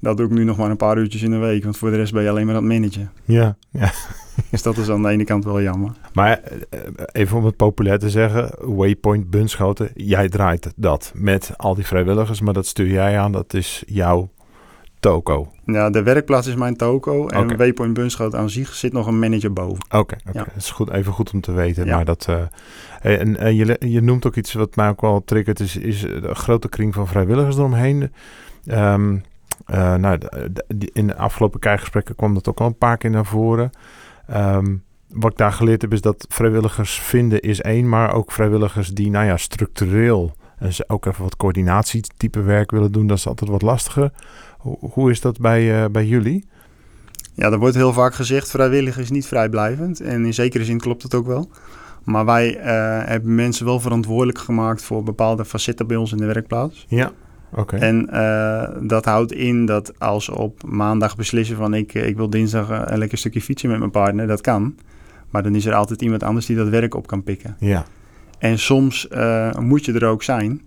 dat 0.00 0.16
doe 0.16 0.26
ik 0.26 0.32
nu 0.32 0.44
nog 0.44 0.56
maar 0.56 0.70
een 0.70 0.76
paar 0.76 0.98
uurtjes 0.98 1.22
in 1.22 1.30
de 1.30 1.36
week. 1.36 1.62
Want 1.62 1.76
voor 1.76 1.90
de 1.90 1.96
rest 1.96 2.12
ben 2.12 2.22
je 2.22 2.30
alleen 2.30 2.46
maar 2.46 2.54
aan 2.54 2.68
het 2.70 2.72
managen. 2.72 3.10
Ja, 3.24 3.56
ja. 3.70 3.92
dus 4.50 4.62
dat 4.62 4.76
is 4.76 4.88
aan 4.88 5.02
de 5.02 5.08
ene 5.08 5.24
kant 5.24 5.44
wel 5.44 5.62
jammer. 5.62 5.90
Maar 6.12 6.40
even 7.12 7.36
om 7.36 7.44
het 7.44 7.56
populair 7.56 7.98
te 7.98 8.10
zeggen. 8.10 8.50
Waypoint 8.76 9.30
Bunschoten. 9.30 9.90
Jij 9.94 10.28
draait 10.28 10.72
dat 10.76 11.12
met 11.14 11.52
al 11.56 11.74
die 11.74 11.86
vrijwilligers. 11.86 12.40
Maar 12.40 12.54
dat 12.54 12.66
stuur 12.66 12.90
jij 12.90 13.18
aan. 13.18 13.32
Dat 13.32 13.54
is 13.54 13.82
jouw 13.86 14.30
toko. 15.00 15.52
Ja, 15.64 15.90
de 15.90 16.02
werkplaats 16.02 16.46
is 16.46 16.54
mijn 16.54 16.76
toko. 16.76 17.28
En 17.28 17.42
okay. 17.42 17.56
Waypoint 17.56 17.94
Bunschoten 17.94 18.38
aan 18.38 18.50
zich 18.50 18.74
zit 18.74 18.92
nog 18.92 19.06
een 19.06 19.18
manager 19.18 19.52
boven. 19.52 19.84
Oké, 19.84 19.96
okay, 19.96 20.18
okay. 20.28 20.42
ja. 20.42 20.44
dat 20.44 20.56
is 20.56 20.70
goed, 20.70 20.90
even 20.90 21.12
goed 21.12 21.32
om 21.32 21.40
te 21.40 21.52
weten. 21.52 21.86
Ja. 21.86 21.96
Maar 21.96 22.04
dat, 22.04 22.26
uh, 22.30 23.20
en, 23.20 23.36
en 23.36 23.54
je, 23.54 23.76
je 23.78 24.00
noemt 24.00 24.26
ook 24.26 24.36
iets 24.36 24.52
wat 24.52 24.76
mij 24.76 24.88
ook 24.88 25.00
wel 25.00 25.22
triggert. 25.24 25.60
Is, 25.60 25.76
is 25.76 26.02
een 26.02 26.36
grote 26.36 26.68
kring 26.68 26.94
van 26.94 27.06
vrijwilligers 27.06 27.56
eromheen. 27.56 28.12
Um, 28.66 29.22
Uh, 29.66 29.94
nou, 29.94 30.18
in 30.92 31.06
de 31.06 31.16
afgelopen 31.16 31.60
kijkgesprekken 31.60 32.16
kwam 32.16 32.34
dat 32.34 32.48
ook 32.48 32.60
al 32.60 32.66
een 32.66 32.78
paar 32.78 32.96
keer 32.96 33.10
naar 33.10 33.26
voren. 33.26 33.70
Um, 34.36 34.82
wat 35.08 35.30
ik 35.30 35.36
daar 35.36 35.52
geleerd 35.52 35.82
heb 35.82 35.92
is 35.92 36.00
dat 36.00 36.26
vrijwilligers 36.28 37.00
vinden 37.00 37.40
is 37.40 37.60
één, 37.60 37.88
maar 37.88 38.14
ook 38.14 38.32
vrijwilligers 38.32 38.88
die, 38.88 39.10
nou 39.10 39.26
ja, 39.26 39.36
structureel 39.36 40.34
en 40.58 40.72
ze 40.72 40.84
ook 40.88 41.06
even 41.06 41.22
wat 41.22 41.36
coördinatietype 41.36 42.42
werk 42.42 42.70
willen 42.70 42.92
doen, 42.92 43.06
dat 43.06 43.16
is 43.16 43.26
altijd 43.26 43.50
wat 43.50 43.62
lastiger. 43.62 44.12
Hoe, 44.58 44.76
hoe 44.80 45.10
is 45.10 45.20
dat 45.20 45.40
bij, 45.40 45.82
uh, 45.82 45.88
bij 45.90 46.06
jullie? 46.06 46.48
Ja, 47.34 47.50
er 47.50 47.58
wordt 47.58 47.74
heel 47.74 47.92
vaak 47.92 48.14
gezegd, 48.14 48.50
vrijwillig 48.50 48.98
is 48.98 49.10
niet 49.10 49.26
vrijblijvend. 49.26 50.00
En 50.00 50.24
in 50.24 50.34
zekere 50.34 50.64
zin 50.64 50.78
klopt 50.78 51.02
het 51.02 51.14
ook 51.14 51.26
wel. 51.26 51.50
Maar 52.04 52.24
wij 52.24 52.56
uh, 52.56 52.62
hebben 53.08 53.34
mensen 53.34 53.64
wel 53.64 53.80
verantwoordelijk 53.80 54.38
gemaakt 54.38 54.82
voor 54.82 55.02
bepaalde 55.02 55.44
facetten 55.44 55.86
bij 55.86 55.96
ons 55.96 56.12
in 56.12 56.18
de 56.18 56.26
werkplaats. 56.26 56.86
Ja. 56.88 57.12
En 57.70 58.08
uh, 58.12 58.68
dat 58.80 59.04
houdt 59.04 59.32
in 59.32 59.66
dat 59.66 59.98
als 59.98 60.28
op 60.28 60.62
maandag 60.66 61.16
beslissen 61.16 61.56
van 61.56 61.74
ik, 61.74 61.94
ik 61.94 62.16
wil 62.16 62.30
dinsdag 62.30 62.90
een 62.90 62.98
lekker 62.98 63.18
stukje 63.18 63.40
fietsen 63.40 63.68
met 63.68 63.78
mijn 63.78 63.90
partner, 63.90 64.26
dat 64.26 64.40
kan. 64.40 64.74
Maar 65.30 65.42
dan 65.42 65.54
is 65.54 65.66
er 65.66 65.74
altijd 65.74 66.02
iemand 66.02 66.22
anders 66.22 66.46
die 66.46 66.56
dat 66.56 66.68
werk 66.68 66.94
op 66.94 67.06
kan 67.06 67.22
pikken. 67.22 67.56
Ja. 67.58 67.84
En 68.38 68.58
soms 68.58 69.08
uh, 69.12 69.58
moet 69.58 69.84
je 69.84 69.92
er 69.92 70.06
ook 70.06 70.22
zijn. 70.22 70.60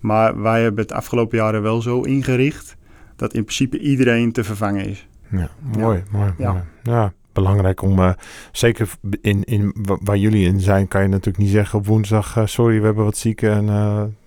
Maar 0.00 0.42
wij 0.42 0.62
hebben 0.62 0.82
het 0.82 0.92
afgelopen 0.92 1.38
jaren 1.38 1.62
wel 1.62 1.82
zo 1.82 2.00
ingericht 2.00 2.76
dat 3.16 3.34
in 3.34 3.42
principe 3.42 3.78
iedereen 3.78 4.32
te 4.32 4.44
vervangen 4.44 4.86
is. 4.86 5.08
Ja, 5.30 5.48
mooi, 5.76 5.96
ja. 5.96 6.18
mooi, 6.18 6.32
ja. 6.38 6.52
mooi. 6.52 6.62
Ja, 6.82 7.12
belangrijk 7.32 7.82
om, 7.82 7.98
uh, 7.98 8.12
zeker 8.52 8.88
in, 9.20 9.44
in 9.44 9.74
waar 9.82 10.16
jullie 10.16 10.46
in 10.46 10.60
zijn, 10.60 10.88
kan 10.88 11.02
je 11.02 11.08
natuurlijk 11.08 11.38
niet 11.38 11.52
zeggen 11.52 11.78
op 11.78 11.86
woensdag, 11.86 12.36
uh, 12.36 12.46
sorry, 12.46 12.78
we 12.78 12.84
hebben 12.84 13.04
wat 13.04 13.16
zieken 13.16 13.52
en 13.52 13.68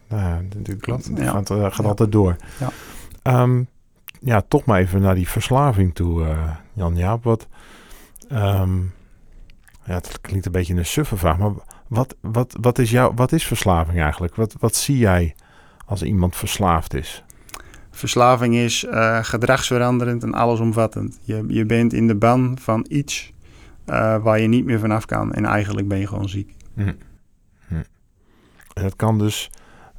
nou 0.10 0.22
ja, 0.22 0.42
dit 0.58 0.82
klopt. 0.82 1.12
Ja. 1.16 1.32
gaat, 1.32 1.50
gaat 1.50 1.78
ja. 1.78 1.84
altijd 1.84 2.12
door. 2.12 2.36
Ja. 2.60 3.42
Um, 3.42 3.68
ja, 4.20 4.42
toch 4.48 4.66
maar 4.66 4.80
even 4.80 5.02
naar 5.02 5.16
die 5.16 5.28
verslaving 5.28 5.96
toe, 5.96 6.36
Jan 6.74 6.96
Jaap. 6.96 7.24
Wat, 7.24 7.48
um, 8.32 8.94
ja, 9.86 9.94
het 9.94 10.22
klinkt 10.22 10.46
een 10.46 10.52
beetje 10.52 10.76
een 10.76 10.86
suffe 10.86 11.18
vraag, 11.18 11.38
maar 11.38 11.52
wat, 11.88 12.16
wat, 12.22 12.56
wat, 12.62 12.80
is 12.80 12.92
jouw, 12.92 13.14
wat 13.14 13.32
is 13.32 13.44
verslaving 13.44 14.00
eigenlijk? 14.00 14.36
Wat, 14.36 14.56
wat 14.60 14.76
zie 14.76 14.98
jij 14.98 15.36
als 15.86 16.04
iemand 16.04 16.36
verslaafd 16.36 16.94
is? 16.94 17.24
Verslaving 17.92 18.56
is 18.56 18.84
uh, 18.84 19.24
gedragsveranderend 19.24 20.24
en 20.24 20.34
allesomvattend. 20.34 21.20
Je, 21.22 21.44
je 21.48 21.66
bent 21.66 21.94
in 21.94 22.08
de 22.08 22.16
ban 22.16 22.58
van 22.62 22.86
iets 22.90 23.34
uh, 23.86 24.24
waar 24.24 24.40
je 24.40 24.48
niet 24.48 24.66
meer 24.66 24.80
vanaf 24.80 25.06
kan. 25.06 25.34
En 25.34 25.46
eigenlijk 25.46 25.88
ben 25.88 26.00
je 26.00 26.08
gewoon 26.08 26.30
ziek. 26.30 26.56
Hm. 26.74 26.94
Hm. 27.68 27.84
En 28.74 28.84
dat 28.84 28.96
kan 28.96 29.18
dus 29.18 29.52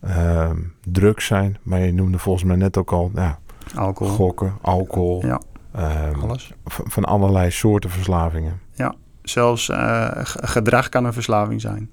uh, 0.05 0.51
drugs 0.85 1.27
zijn, 1.27 1.59
maar 1.63 1.81
je 1.81 1.93
noemde 1.93 2.19
volgens 2.19 2.45
mij 2.45 2.57
net 2.57 2.77
ook 2.77 2.93
al 2.93 3.11
ja, 3.15 3.39
alcohol. 3.75 4.15
gokken, 4.15 4.53
alcohol. 4.61 5.27
Ja, 5.27 5.41
ehm, 5.73 6.21
alles. 6.21 6.53
Van 6.65 7.05
allerlei 7.05 7.51
soorten 7.51 7.91
verslavingen. 7.91 8.61
Ja, 8.75 8.95
zelfs 9.23 9.69
uh, 9.69 10.09
gedrag 10.25 10.89
kan 10.89 11.05
een 11.05 11.13
verslaving 11.13 11.61
zijn. 11.61 11.91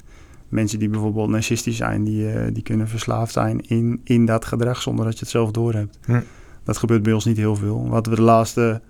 Mensen 0.48 0.80
die 0.80 0.90
bijvoorbeeld 0.90 1.30
narcistisch 1.30 1.78
zijn, 1.78 2.04
die, 2.04 2.34
uh, 2.34 2.48
die 2.54 2.64
kunnen 2.64 2.88
verslaafd 2.88 3.34
zijn 3.34 3.62
in, 3.62 4.02
in 4.04 4.26
dat 4.26 4.46
gedrag 4.46 4.82
zonder 4.82 5.06
dat 5.06 5.14
je 5.14 5.20
het 5.20 5.30
zelf 5.30 5.52
doorhebt. 5.52 6.00
Hm. 6.06 6.22
Dat 6.64 6.78
gebeurt 6.78 7.04
bij 7.04 7.14
ons 7.14 7.26
niet 7.26 7.38
heel 7.38 7.56
veel. 7.56 7.90
Wat 7.90 8.08
we 8.08 8.16
de 8.16 8.22
laatste 8.22 8.82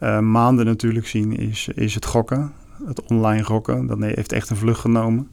uh, 0.00 0.18
maanden 0.18 0.66
natuurlijk 0.66 1.06
zien 1.06 1.36
is, 1.36 1.68
is 1.74 1.94
het 1.94 2.06
gokken. 2.06 2.52
Het 2.86 3.02
online 3.02 3.42
gokken. 3.42 3.86
Dat 3.86 3.98
heeft 3.98 4.32
echt 4.32 4.50
een 4.50 4.56
vlucht 4.56 4.80
genomen. 4.80 5.28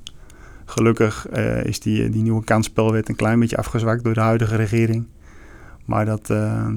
Gelukkig 0.65 1.29
is 1.63 1.79
die, 1.79 2.09
die 2.09 2.21
nieuwe 2.21 2.43
kansspelwet 2.43 3.09
een 3.09 3.15
klein 3.15 3.39
beetje 3.39 3.57
afgezwakt 3.57 4.03
door 4.03 4.13
de 4.13 4.19
huidige 4.19 4.55
regering. 4.55 5.07
Maar 5.85 6.05
dat, 6.05 6.27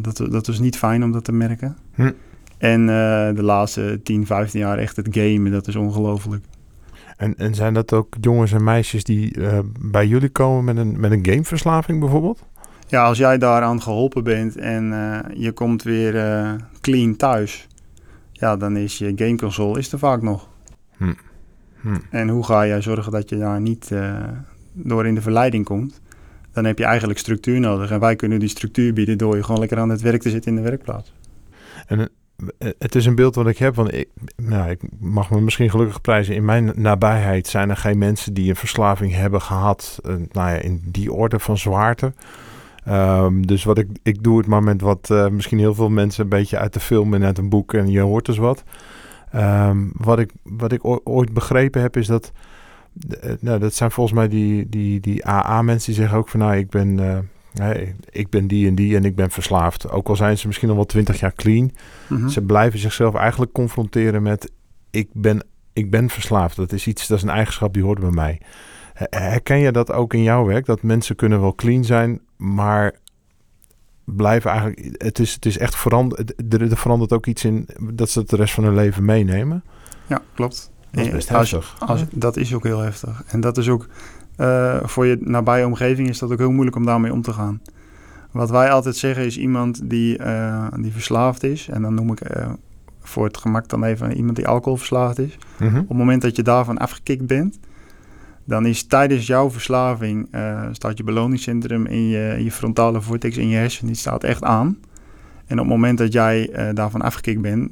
dat, 0.00 0.16
dat 0.30 0.48
is 0.48 0.58
niet 0.58 0.76
fijn 0.76 1.04
om 1.04 1.12
dat 1.12 1.24
te 1.24 1.32
merken. 1.32 1.76
Hm. 1.94 2.10
En 2.58 2.80
uh, 2.80 2.86
de 3.34 3.42
laatste 3.42 4.00
10, 4.02 4.26
15 4.26 4.60
jaar 4.60 4.78
echt 4.78 4.96
het 4.96 5.08
gamen, 5.10 5.52
dat 5.52 5.66
is 5.66 5.76
ongelooflijk. 5.76 6.44
En, 7.16 7.34
en 7.36 7.54
zijn 7.54 7.74
dat 7.74 7.92
ook 7.92 8.14
jongens 8.20 8.52
en 8.52 8.64
meisjes 8.64 9.04
die 9.04 9.36
uh, 9.36 9.58
bij 9.80 10.06
jullie 10.06 10.28
komen 10.28 10.64
met 10.64 10.76
een, 10.76 11.00
met 11.00 11.10
een 11.10 11.26
gameverslaving 11.26 12.00
bijvoorbeeld? 12.00 12.44
Ja, 12.86 13.04
als 13.04 13.18
jij 13.18 13.38
daaraan 13.38 13.82
geholpen 13.82 14.24
bent 14.24 14.56
en 14.56 14.92
uh, 14.92 15.18
je 15.34 15.52
komt 15.52 15.82
weer 15.82 16.12
clean 16.80 17.16
thuis, 17.16 17.66
ja, 18.32 18.56
dan 18.56 18.76
is 18.76 18.98
je 18.98 19.12
gameconsole 19.16 19.78
is 19.78 19.92
er 19.92 19.98
vaak 19.98 20.22
nog. 20.22 20.48
Hm. 20.96 21.12
Hm. 21.80 21.96
En 22.10 22.28
hoe 22.28 22.44
ga 22.44 22.66
jij 22.66 22.82
zorgen 22.82 23.12
dat 23.12 23.28
je 23.28 23.38
daar 23.38 23.60
niet 23.60 23.92
door 24.72 25.06
in 25.06 25.14
de 25.14 25.22
verleiding 25.22 25.64
komt? 25.64 26.00
Dan 26.52 26.64
heb 26.64 26.78
je 26.78 26.84
eigenlijk 26.84 27.18
structuur 27.18 27.60
nodig. 27.60 27.90
En 27.90 28.00
wij 28.00 28.16
kunnen 28.16 28.38
die 28.38 28.48
structuur 28.48 28.92
bieden 28.92 29.18
door 29.18 29.36
je 29.36 29.42
gewoon 29.42 29.60
lekker 29.60 29.78
aan 29.78 29.88
het 29.88 30.00
werk 30.00 30.22
te 30.22 30.30
zitten 30.30 30.50
in 30.50 30.62
de 30.62 30.68
werkplaats. 30.68 31.12
En 31.86 32.10
het 32.78 32.94
is 32.94 33.06
een 33.06 33.14
beeld 33.14 33.34
wat 33.34 33.46
ik 33.46 33.58
heb, 33.58 33.74
want 33.74 33.94
ik, 33.94 34.08
nou, 34.36 34.70
ik 34.70 34.80
mag 34.98 35.30
me 35.30 35.40
misschien 35.40 35.70
gelukkig 35.70 36.00
prijzen. 36.00 36.34
In 36.34 36.44
mijn 36.44 36.72
nabijheid 36.74 37.46
zijn 37.46 37.70
er 37.70 37.76
geen 37.76 37.98
mensen 37.98 38.34
die 38.34 38.48
een 38.48 38.56
verslaving 38.56 39.14
hebben 39.14 39.42
gehad, 39.42 39.98
uh, 40.06 40.12
nou 40.12 40.50
ja, 40.50 40.54
in 40.54 40.82
die 40.84 41.12
orde 41.12 41.38
van 41.38 41.58
zwaarte. 41.58 42.12
Um, 42.88 43.46
dus 43.46 43.64
wat 43.64 43.78
ik, 43.78 43.88
ik 44.02 44.22
doe 44.22 44.38
het 44.38 44.46
maar 44.46 44.62
met 44.62 44.80
wat 44.80 45.08
uh, 45.12 45.28
misschien 45.28 45.58
heel 45.58 45.74
veel 45.74 45.88
mensen 45.88 46.22
een 46.22 46.28
beetje 46.28 46.58
uit 46.58 46.72
de 46.72 46.80
film 46.80 47.14
en 47.14 47.24
uit 47.24 47.38
een 47.38 47.48
boek 47.48 47.74
en 47.74 47.90
je 47.90 48.00
hoort 48.00 48.26
dus 48.26 48.38
wat. 48.38 48.64
Um, 49.34 49.92
wat, 49.96 50.18
ik, 50.18 50.32
wat 50.42 50.72
ik 50.72 50.80
ooit 51.08 51.32
begrepen 51.32 51.82
heb 51.82 51.96
is 51.96 52.06
dat, 52.06 52.32
uh, 53.24 53.32
nou, 53.40 53.58
dat 53.58 53.74
zijn 53.74 53.90
volgens 53.90 54.16
mij 54.16 54.28
die, 54.28 54.68
die, 54.68 55.00
die 55.00 55.26
AA-mensen 55.26 55.92
die 55.92 56.00
zeggen 56.00 56.18
ook 56.18 56.28
van 56.28 56.40
nou, 56.40 56.56
ik 56.56 56.70
ben... 56.70 56.98
Uh, 56.98 57.18
Hey, 57.52 57.94
ik 58.10 58.30
ben 58.30 58.46
die 58.46 58.68
en 58.68 58.74
die 58.74 58.96
en 58.96 59.04
ik 59.04 59.14
ben 59.14 59.30
verslaafd. 59.30 59.90
Ook 59.90 60.08
al 60.08 60.16
zijn 60.16 60.38
ze 60.38 60.46
misschien 60.46 60.68
al 60.68 60.74
wel 60.74 60.84
twintig 60.84 61.20
jaar 61.20 61.34
clean. 61.34 61.72
Mhm. 62.08 62.28
Ze 62.28 62.42
blijven 62.42 62.78
zichzelf 62.78 63.14
eigenlijk 63.14 63.52
confronteren 63.52 64.22
met... 64.22 64.52
Ik 64.90 65.08
ben, 65.12 65.44
ik 65.72 65.90
ben 65.90 66.08
verslaafd. 66.08 66.56
Dat 66.56 66.72
is 66.72 66.86
iets, 66.86 67.06
dat 67.06 67.16
is 67.16 67.22
een 67.22 67.30
eigenschap 67.30 67.74
die 67.74 67.82
hoort 67.82 68.00
bij 68.00 68.10
mij. 68.10 68.40
Herken 69.10 69.58
je 69.58 69.72
dat 69.72 69.92
ook 69.92 70.14
in 70.14 70.22
jouw 70.22 70.44
werk? 70.44 70.66
Dat 70.66 70.82
mensen 70.82 71.16
kunnen 71.16 71.40
wel 71.40 71.54
clean 71.54 71.84
zijn, 71.84 72.20
maar 72.36 72.94
blijven 74.16 74.50
eigenlijk... 74.50 75.02
Het 75.02 75.18
is, 75.18 75.34
het 75.34 75.46
is 75.46 75.58
echt 75.58 75.76
veranderd. 75.76 76.52
Er, 76.52 76.70
er 76.70 76.76
verandert 76.76 77.12
ook 77.12 77.26
iets 77.26 77.44
in 77.44 77.68
dat 77.92 78.10
ze 78.10 78.18
het 78.18 78.28
de 78.28 78.36
rest 78.36 78.54
van 78.54 78.64
hun 78.64 78.74
leven 78.74 79.04
meenemen. 79.04 79.64
Ja, 80.06 80.22
klopt. 80.34 80.70
Dat 80.90 81.06
is 81.06 81.10
best 81.10 81.32
als, 81.32 81.50
heftig. 81.50 81.76
Als, 81.78 82.04
dat 82.12 82.36
is 82.36 82.54
ook 82.54 82.64
heel 82.64 82.80
heftig. 82.80 83.22
En 83.26 83.40
dat 83.40 83.58
is 83.58 83.68
ook... 83.68 83.86
Uh, 84.36 84.76
voor 84.82 85.06
je 85.06 85.16
nabije 85.20 85.66
omgeving 85.66 86.08
is 86.08 86.18
dat 86.18 86.32
ook 86.32 86.38
heel 86.38 86.50
moeilijk 86.50 86.76
om 86.76 86.84
daarmee 86.84 87.12
om 87.12 87.22
te 87.22 87.32
gaan. 87.32 87.60
Wat 88.30 88.50
wij 88.50 88.70
altijd 88.70 88.96
zeggen 88.96 89.24
is 89.24 89.38
iemand 89.38 89.90
die, 89.90 90.18
uh, 90.18 90.66
die 90.80 90.92
verslaafd 90.92 91.42
is, 91.42 91.68
en 91.68 91.82
dan 91.82 91.94
noem 91.94 92.12
ik 92.12 92.36
uh, 92.36 92.50
voor 93.00 93.24
het 93.24 93.36
gemak 93.36 93.68
dan 93.68 93.84
even 93.84 94.16
iemand 94.16 94.36
die 94.36 94.48
alcoholverslaafd 94.48 95.18
is. 95.18 95.38
Mm 95.58 95.68
-hmm. 95.68 95.78
Op 95.78 95.88
het 95.88 95.98
moment 95.98 96.22
dat 96.22 96.36
je 96.36 96.42
daarvan 96.42 96.78
afgekikt 96.78 97.26
bent, 97.26 97.58
dan 98.48 98.66
is 98.66 98.82
tijdens 98.82 99.26
jouw 99.26 99.50
verslaving 99.50 100.28
staat 100.72 100.96
je 100.98 101.04
beloningscentrum 101.04 101.86
in 101.86 102.08
je, 102.08 102.36
je 102.44 102.52
frontale 102.52 103.00
vortex 103.00 103.36
in 103.36 103.48
je 103.48 103.56
hersenen, 103.56 103.92
die 103.92 104.00
staat 104.00 104.24
echt 104.24 104.42
aan. 104.42 104.78
En 105.46 105.58
op 105.58 105.64
het 105.64 105.74
moment 105.74 105.98
dat 105.98 106.12
jij 106.12 106.50
daarvan 106.74 107.02
afgekikt 107.02 107.40
bent, 107.40 107.70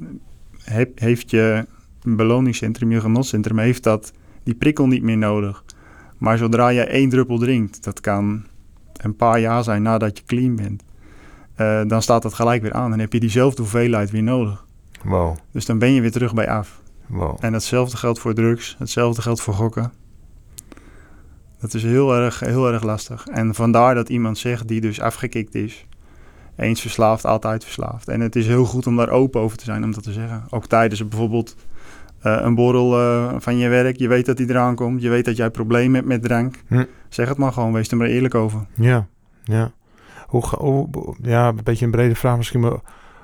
heb, 0.63 0.99
heeft 0.99 1.31
je 1.31 1.65
beloningscentrum, 2.03 2.91
je 2.91 3.01
genotcentrum, 3.01 3.57
heeft 3.57 3.83
dat 3.83 4.11
die 4.43 4.55
prikkel 4.55 4.87
niet 4.87 5.03
meer 5.03 5.17
nodig. 5.17 5.63
Maar 6.17 6.37
zodra 6.37 6.69
je 6.69 6.83
één 6.83 7.09
druppel 7.09 7.37
drinkt, 7.37 7.83
dat 7.83 8.01
kan 8.01 8.45
een 8.97 9.15
paar 9.15 9.39
jaar 9.39 9.63
zijn 9.63 9.81
nadat 9.81 10.17
je 10.17 10.23
clean 10.25 10.55
bent, 10.55 10.83
uh, 11.57 11.81
dan 11.87 12.01
staat 12.01 12.21
dat 12.21 12.33
gelijk 12.33 12.61
weer 12.61 12.73
aan. 12.73 12.89
Dan 12.89 12.99
heb 12.99 13.13
je 13.13 13.19
diezelfde 13.19 13.61
hoeveelheid 13.61 14.11
weer 14.11 14.23
nodig. 14.23 14.65
Wow. 15.03 15.37
Dus 15.51 15.65
dan 15.65 15.79
ben 15.79 15.91
je 15.91 16.01
weer 16.01 16.11
terug 16.11 16.33
bij 16.33 16.49
af. 16.49 16.81
Wow. 17.07 17.37
En 17.39 17.53
hetzelfde 17.53 17.97
geldt 17.97 18.19
voor 18.19 18.33
drugs, 18.33 18.75
hetzelfde 18.79 19.21
geldt 19.21 19.41
voor 19.41 19.53
gokken. 19.53 19.91
Dat 21.59 21.73
is 21.73 21.83
heel 21.83 22.15
erg, 22.15 22.39
heel 22.39 22.71
erg 22.71 22.83
lastig. 22.83 23.27
En 23.27 23.55
vandaar 23.55 23.95
dat 23.95 24.09
iemand 24.09 24.37
zegt 24.37 24.67
die 24.67 24.81
dus 24.81 25.01
afgekikt 25.01 25.55
is. 25.55 25.85
Eens 26.55 26.81
verslaafd, 26.81 27.25
altijd 27.25 27.63
verslaafd. 27.63 28.07
En 28.07 28.19
het 28.19 28.35
is 28.35 28.47
heel 28.47 28.65
goed 28.65 28.87
om 28.87 28.95
daar 28.95 29.09
open 29.09 29.41
over 29.41 29.57
te 29.57 29.63
zijn 29.63 29.83
om 29.83 29.91
dat 29.91 30.03
te 30.03 30.11
zeggen. 30.11 30.43
Ook 30.49 30.65
tijdens 30.65 31.07
bijvoorbeeld 31.07 31.55
uh, 32.25 32.39
een 32.41 32.55
borrel 32.55 32.99
uh, 32.99 33.33
van 33.37 33.57
je 33.57 33.67
werk. 33.67 33.97
Je 33.97 34.07
weet 34.07 34.25
dat 34.25 34.37
die 34.37 34.49
eraan 34.49 34.75
komt. 34.75 35.01
Je 35.01 35.09
weet 35.09 35.25
dat 35.25 35.37
jij 35.37 35.49
problemen 35.49 35.95
hebt 35.95 36.07
met 36.07 36.23
drank. 36.23 36.63
Hm. 36.67 36.83
Zeg 37.09 37.27
het 37.27 37.37
maar 37.37 37.53
gewoon. 37.53 37.73
Wees 37.73 37.91
er 37.91 37.97
maar 37.97 38.07
eerlijk 38.07 38.35
over. 38.35 38.65
Ja, 38.73 39.07
ja. 39.43 39.71
Hoe, 40.27 40.43
hoe, 40.47 40.89
ja, 41.21 41.47
een 41.47 41.59
beetje 41.63 41.85
een 41.85 41.91
brede 41.91 42.15
vraag 42.15 42.37
misschien. 42.37 42.59
Maar 42.59 42.79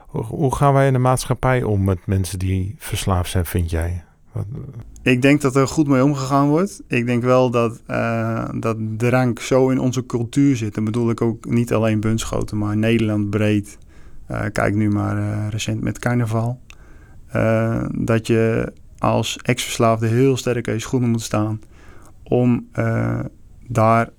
hoe, 0.08 0.24
hoe, 0.24 0.56
gaan 0.56 0.74
wij 0.74 0.88
in 0.88 0.94
de 0.94 1.00
maatschappij 1.00 1.63
om 1.63 1.84
met 1.84 2.06
mensen 2.06 2.40
die 2.40 2.75
verslaafd 2.78 3.30
zijn, 3.30 3.46
vind 3.46 3.70
jij? 3.70 4.04
Wat? 4.32 4.46
Ik 5.04 5.22
denk 5.22 5.42
dat 5.42 5.56
er 5.56 5.68
goed 5.68 5.88
mee 5.88 6.04
omgegaan 6.04 6.48
wordt. 6.48 6.82
Ik 6.88 7.06
denk 7.06 7.24
wel 7.24 7.50
dat, 7.50 7.82
uh, 7.90 8.50
dat 8.56 8.78
drank 8.98 9.40
zo 9.40 9.70
in 9.70 9.80
onze 9.80 10.06
cultuur 10.06 10.56
zit. 10.56 10.78
En 10.78 10.84
bedoel 10.84 11.10
ik 11.10 11.22
ook 11.22 11.46
niet 11.46 11.74
alleen 11.74 12.00
Bunschoten, 12.00 12.58
maar 12.58 12.78
Nederland 12.78 13.30
breed. 13.30 13.78
kijk 14.52 14.76
nu 14.76 14.90
maar 14.90 15.48
recent 15.50 15.82
met 15.82 16.00
carnaval. 16.00 16.60
dat 17.92 18.28
je 18.28 18.74
als 18.98 19.38
ex-verslaafde 19.42 20.08
heel 20.08 20.38
sterk 20.38 20.68
in 20.68 20.74
je 20.74 20.80
schoenen 20.80 21.10
moet 21.10 21.22
staan 21.22 21.62
om 22.24 22.68
daar 23.68 24.10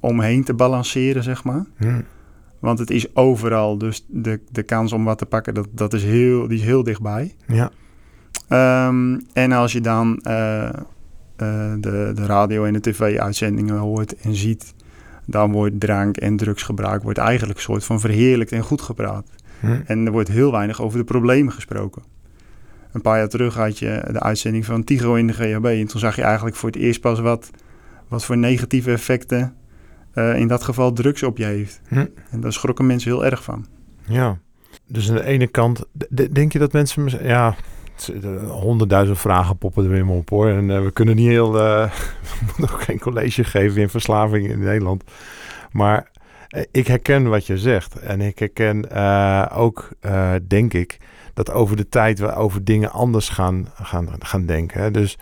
omheen 0.00 0.44
te 0.44 0.54
balanceren, 0.54 1.22
zeg 1.22 1.44
maar. 1.44 1.66
Hmm. 1.76 2.04
Want 2.58 2.78
het 2.78 2.90
is 2.90 3.16
overal, 3.16 3.78
dus 3.78 4.06
de, 4.08 4.40
de 4.50 4.62
kans 4.62 4.92
om 4.92 5.04
wat 5.04 5.18
te 5.18 5.26
pakken, 5.26 5.54
dat, 5.54 5.68
dat 5.70 5.92
is 5.92 6.04
heel, 6.04 6.48
die 6.48 6.58
is 6.58 6.64
heel 6.64 6.82
dichtbij. 6.82 7.34
Ja. 7.46 7.70
Ehm, 8.48 9.18
en 9.32 9.52
als 9.52 9.72
je 9.72 9.80
dan 9.80 10.20
uh, 10.26 10.70
de, 11.36 12.12
de 12.14 12.26
radio 12.26 12.64
en 12.64 12.72
de 12.72 12.80
tv-uitzendingen 12.80 13.76
hoort 13.76 14.16
en 14.16 14.34
ziet, 14.34 14.74
dan 15.26 15.52
wordt 15.52 15.80
drank 15.80 16.16
en 16.16 16.36
drugsgebruik 16.36 17.02
wordt 17.02 17.18
eigenlijk 17.18 17.58
een 17.58 17.64
soort 17.64 17.84
van 17.84 18.00
verheerlijkt 18.00 18.52
en 18.52 18.62
goed 18.62 18.82
gepraat. 18.82 19.26
Hm. 19.60 19.80
En 19.86 20.06
er 20.06 20.12
wordt 20.12 20.28
heel 20.28 20.52
weinig 20.52 20.82
over 20.82 20.98
de 20.98 21.04
problemen 21.04 21.52
gesproken. 21.52 22.02
Een 22.92 23.00
paar 23.00 23.18
jaar 23.18 23.28
terug 23.28 23.54
had 23.54 23.78
je 23.78 24.08
de 24.12 24.20
uitzending 24.20 24.64
van 24.64 24.84
Tigo 24.84 25.14
in 25.14 25.26
de 25.26 25.32
GHB. 25.32 25.64
En 25.64 25.86
toen 25.86 26.00
zag 26.00 26.16
je 26.16 26.22
eigenlijk 26.22 26.56
voor 26.56 26.68
het 26.68 26.78
eerst 26.78 27.00
pas 27.00 27.20
wat, 27.20 27.50
wat 28.08 28.24
voor 28.24 28.38
negatieve 28.38 28.90
effecten 28.90 29.54
uh, 30.14 30.38
in 30.38 30.48
dat 30.48 30.62
geval 30.62 30.92
drugs 30.92 31.22
op 31.22 31.38
je 31.38 31.44
heeft. 31.44 31.80
Hm. 31.88 32.06
En 32.30 32.40
daar 32.40 32.52
schrokken 32.52 32.86
mensen 32.86 33.10
heel 33.10 33.24
erg 33.24 33.42
van. 33.42 33.66
Ja, 34.04 34.38
dus 34.86 35.08
aan 35.08 35.16
de 35.16 35.24
ene 35.24 35.46
kant, 35.46 35.84
denk 36.30 36.52
je 36.52 36.58
dat 36.58 36.72
mensen, 36.72 37.26
ja, 37.26 37.54
honderdduizend 38.48 39.18
vragen 39.18 39.58
poppen 39.58 39.84
er 39.84 39.90
weer 39.90 40.08
op 40.08 40.30
hoor. 40.30 40.48
En 40.48 40.68
uh, 40.68 40.82
we 40.82 40.90
kunnen 40.90 41.16
niet 41.16 41.28
heel, 41.28 41.56
uh, 41.56 41.92
we 42.38 42.44
moeten 42.56 42.74
ook 42.74 42.82
geen 42.82 42.98
college 42.98 43.44
geven 43.44 43.80
in 43.80 43.88
verslaving 43.88 44.48
in 44.48 44.58
Nederland. 44.58 45.04
Maar 45.70 46.10
ik 46.70 46.86
herken 46.86 47.28
wat 47.28 47.46
je 47.46 47.58
zegt. 47.58 47.98
En 47.98 48.20
ik 48.20 48.38
herken 48.38 48.90
ook, 49.50 49.88
denk 50.48 50.74
ik, 50.74 50.98
dat 51.34 51.50
over 51.52 51.76
de 51.76 51.88
tijd 51.88 52.18
we 52.18 52.34
over 52.34 52.64
dingen 52.64 52.90
anders 52.90 53.28
gaan, 53.28 53.68
gaan, 53.82 54.08
gaan 54.18 54.46
denken. 54.46 54.92
Dus 54.92 55.18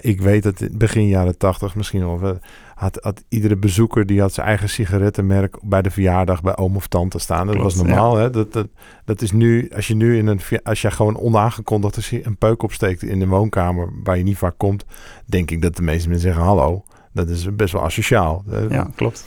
ik 0.00 0.20
weet 0.20 0.42
dat 0.42 0.68
begin 0.72 1.08
jaren 1.08 1.38
tachtig 1.38 1.74
misschien 1.74 2.18
wel 2.20 2.38
had, 2.80 2.98
had 3.00 3.24
iedere 3.28 3.56
bezoeker 3.56 4.06
die 4.06 4.20
had 4.20 4.32
zijn 4.32 4.46
eigen 4.46 4.68
sigarettenmerk 4.68 5.56
bij 5.62 5.82
de 5.82 5.90
verjaardag 5.90 6.42
bij 6.42 6.56
oom 6.56 6.76
of 6.76 6.86
tante 6.86 7.18
staan. 7.18 7.46
Dat 7.46 7.56
was 7.56 7.74
normaal. 7.74 8.16
Hè? 8.16 8.30
Dat, 8.30 8.52
dat, 8.52 8.66
dat 9.04 9.22
is 9.22 9.32
nu, 9.32 9.70
als 9.74 9.86
je 9.86 9.94
nu 9.94 10.18
in 10.18 10.26
een, 10.26 10.40
als 10.62 10.82
je 10.82 10.90
gewoon 10.90 11.18
onaangekondigd 11.18 12.12
een 12.12 12.36
peuk 12.36 12.62
opsteekt 12.62 13.02
in 13.02 13.18
de 13.18 13.26
woonkamer 13.26 13.88
waar 14.02 14.16
je 14.16 14.22
niet 14.22 14.38
vaak 14.38 14.54
komt, 14.56 14.84
denk 15.26 15.50
ik 15.50 15.62
dat 15.62 15.76
de 15.76 15.82
meeste 15.82 16.08
mensen 16.08 16.28
zeggen 16.28 16.46
hallo. 16.46 16.84
Dat 17.12 17.28
is 17.28 17.56
best 17.56 17.72
wel 17.72 17.84
asociaal. 17.84 18.44
Ja, 18.68 18.90
klopt. 18.94 19.26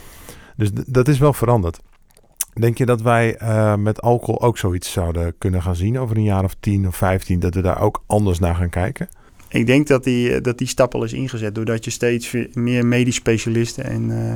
Dus 0.56 0.70
dat 0.72 1.08
is 1.08 1.18
wel 1.18 1.32
veranderd. 1.32 1.80
Denk 2.52 2.78
je 2.78 2.86
dat 2.86 3.02
wij 3.02 3.42
uh, 3.42 3.74
met 3.74 4.02
alcohol 4.02 4.42
ook 4.42 4.58
zoiets 4.58 4.92
zouden 4.92 5.38
kunnen 5.38 5.62
gaan 5.62 5.76
zien 5.76 5.98
over 5.98 6.16
een 6.16 6.22
jaar 6.22 6.44
of 6.44 6.54
tien 6.60 6.86
of 6.86 6.96
vijftien, 6.96 7.40
dat 7.40 7.54
we 7.54 7.60
daar 7.60 7.80
ook 7.80 8.02
anders 8.06 8.38
naar 8.38 8.54
gaan 8.54 8.70
kijken? 8.70 9.08
Ik 9.54 9.66
denk 9.66 9.86
dat 9.86 10.04
die, 10.04 10.40
dat 10.40 10.58
die 10.58 10.66
stap 10.66 10.94
al 10.94 11.04
is 11.04 11.12
ingezet 11.12 11.54
doordat 11.54 11.84
je 11.84 11.90
steeds 11.90 12.36
meer 12.52 12.86
medisch 12.86 13.14
specialisten 13.14 13.84
en, 13.84 14.10
uh, 14.10 14.32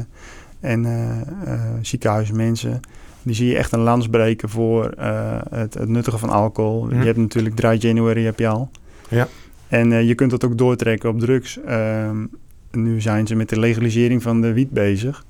en 0.70 0.84
uh, 0.84 1.56
ziekenhuismensen. 1.80 2.80
Die 3.22 3.34
zie 3.34 3.46
je 3.46 3.56
echt 3.56 3.72
een 3.72 3.80
lans 3.80 4.08
breken 4.08 4.48
voor 4.48 4.92
het, 5.50 5.74
het, 5.74 5.88
nuttigen 5.88 6.18
van 6.18 6.30
alcohol. 6.30 6.84
Mhm. 6.84 6.98
Je 6.98 7.06
hebt 7.06 7.18
natuurlijk 7.18 7.56
Dry 7.56 7.76
January 7.78 8.24
heb 8.24 8.38
je 8.38 8.48
al. 8.48 8.70
Ja. 9.08 9.28
En 9.68 10.06
je 10.06 10.14
kunt 10.14 10.30
dat 10.30 10.44
ook 10.44 10.58
doortrekken 10.58 11.10
op 11.10 11.20
drugs. 11.20 11.60
Ehm, 11.60 12.24
nu 12.70 13.00
zijn 13.00 13.26
ze 13.26 13.34
met 13.34 13.48
de 13.48 13.58
legalisering 13.58 14.22
van 14.22 14.40
de 14.40 14.52
wiet 14.52 14.70
bezig. 14.70 15.24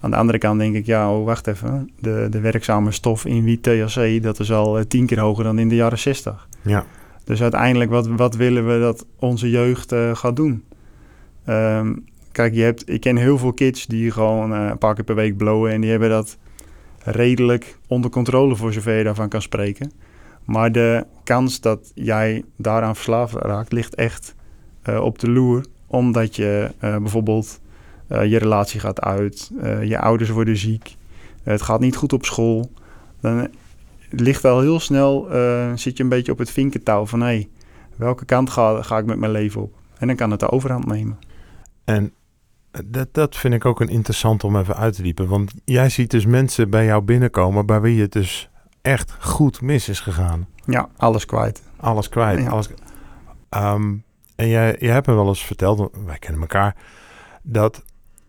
Aan 0.00 0.10
de 0.10 0.16
andere 0.16 0.38
kant 0.38 0.58
denk 0.58 0.74
ik, 0.74 0.86
ja, 0.86 1.12
oh, 1.12 1.24
wacht 1.24 1.46
even. 1.46 1.90
De, 2.00 2.26
de 2.30 2.40
werkzame 2.40 2.92
stof 2.92 3.24
in 3.24 3.44
wiet 3.44 3.62
THC, 3.62 4.22
dat 4.22 4.40
is 4.40 4.52
al 4.52 4.86
tien 4.86 5.06
keer 5.06 5.20
hoger 5.20 5.44
dan 5.44 5.58
in 5.58 5.68
de 5.68 5.74
jaren 5.74 5.98
60. 5.98 6.48
Ja. 6.62 6.86
Dus 7.28 7.42
uiteindelijk, 7.42 7.90
wat, 7.90 8.06
wat 8.06 8.34
willen 8.34 8.66
we 8.66 8.80
dat 8.80 9.06
onze 9.18 9.50
jeugd 9.50 9.92
uh, 9.92 10.14
gaat 10.14 10.36
doen? 10.36 10.64
Ehm, 11.44 11.94
kijk, 12.32 12.54
je 12.54 12.62
hebt, 12.62 12.88
ik 12.88 13.00
ken 13.00 13.16
heel 13.16 13.38
veel 13.38 13.52
kids 13.52 13.86
die 13.86 14.10
gewoon 14.10 14.52
uh, 14.52 14.68
een 14.70 14.78
paar 14.78 14.94
keer 14.94 15.04
per 15.04 15.14
week 15.14 15.36
blowen 15.36 15.72
en 15.72 15.80
die 15.80 15.90
hebben 15.90 16.08
dat 16.08 16.36
redelijk 16.98 17.78
onder 17.86 18.10
controle 18.10 18.56
voor 18.56 18.72
zover 18.72 18.98
je 18.98 19.04
daarvan 19.04 19.28
kan 19.28 19.42
spreken. 19.42 19.92
Maar 20.44 20.72
de 20.72 21.06
kans 21.24 21.60
dat 21.60 21.92
jij 21.94 22.44
daaraan 22.56 22.94
verslaafd 22.94 23.34
raakt, 23.34 23.72
ligt 23.72 23.94
echt 23.94 24.34
uh, 24.88 25.00
op 25.00 25.18
de 25.18 25.30
loer. 25.30 25.64
Omdat 25.86 26.36
je 26.36 26.70
bijvoorbeeld 26.80 27.60
je 28.08 28.38
relatie 28.38 28.80
gaat 28.80 29.00
uit, 29.00 29.50
je 29.84 29.98
ouders 29.98 30.30
worden 30.30 30.56
ziek, 30.56 30.96
het 31.42 31.62
gaat 31.62 31.80
niet 31.80 31.96
goed 31.96 32.12
op 32.12 32.24
school. 32.24 32.70
Ligt 34.10 34.44
al 34.44 34.60
heel 34.60 34.80
snel, 34.80 35.34
uh, 35.36 35.72
zit 35.74 35.96
je 35.96 36.02
een 36.02 36.08
beetje 36.08 36.32
op 36.32 36.38
het 36.38 36.50
vinkentouw 36.50 37.06
van 37.06 37.20
hé, 37.20 37.26
hey, 37.26 37.48
welke 37.96 38.24
kant 38.24 38.50
ga, 38.50 38.82
ga 38.82 38.98
ik 38.98 39.06
met 39.06 39.18
mijn 39.18 39.32
leven 39.32 39.62
op? 39.62 39.74
En 39.98 40.06
dan 40.06 40.16
kan 40.16 40.30
het 40.30 40.40
de 40.40 40.50
overhand 40.50 40.86
nemen. 40.86 41.18
En 41.84 42.12
dat, 42.84 43.08
dat 43.12 43.36
vind 43.36 43.54
ik 43.54 43.64
ook 43.64 43.80
een 43.80 43.88
interessant 43.88 44.44
om 44.44 44.56
even 44.56 44.76
uit 44.76 44.94
te 44.94 45.02
diepen. 45.02 45.28
Want 45.28 45.52
jij 45.64 45.88
ziet 45.88 46.10
dus 46.10 46.26
mensen 46.26 46.70
bij 46.70 46.84
jou 46.84 47.02
binnenkomen 47.02 47.66
bij 47.66 47.80
wie 47.80 48.00
het 48.00 48.12
dus 48.12 48.50
echt 48.82 49.16
goed 49.20 49.60
mis 49.60 49.88
is 49.88 50.00
gegaan. 50.00 50.46
Ja, 50.64 50.88
alles 50.96 51.24
kwijt. 51.24 51.62
Alles 51.76 52.08
kwijt. 52.08 52.48
Alles... 52.48 52.68
Um, 53.56 54.04
en 54.36 54.48
jij, 54.48 54.76
jij 54.78 54.92
hebt 54.92 55.06
me 55.06 55.14
wel 55.14 55.28
eens 55.28 55.44
verteld, 55.44 55.90
wij 56.04 56.18
kennen 56.18 56.40
elkaar, 56.40 56.76
dat 57.42 57.84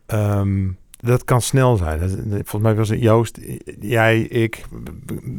um, 0.06 0.78
dat 1.00 1.24
kan 1.24 1.40
snel 1.40 1.76
zijn. 1.76 1.98
Volgens 2.30 2.62
mij 2.62 2.74
was 2.74 2.88
het 2.88 3.00
Joost, 3.00 3.38
jij, 3.80 4.20
ik. 4.20 4.64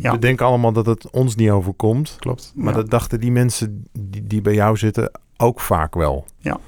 We 0.02 0.20
denken 0.20 0.46
allemaal 0.46 0.72
dat 0.72 0.86
het 0.86 1.10
ons 1.10 1.36
niet 1.36 1.50
overkomt. 1.50 2.16
Klopt. 2.20 2.52
Maar 2.56 2.74
dat 2.74 2.90
dachten 2.90 3.20
die 3.20 3.32
mensen 3.32 3.86
die, 3.92 4.28
die 4.28 4.42
bij 4.42 4.54
jou 4.54 4.78
zitten 4.78 5.12
ook 5.38 5.60
vaak 5.60 5.94
wel. 5.96 6.26
Ja. 6.38 6.60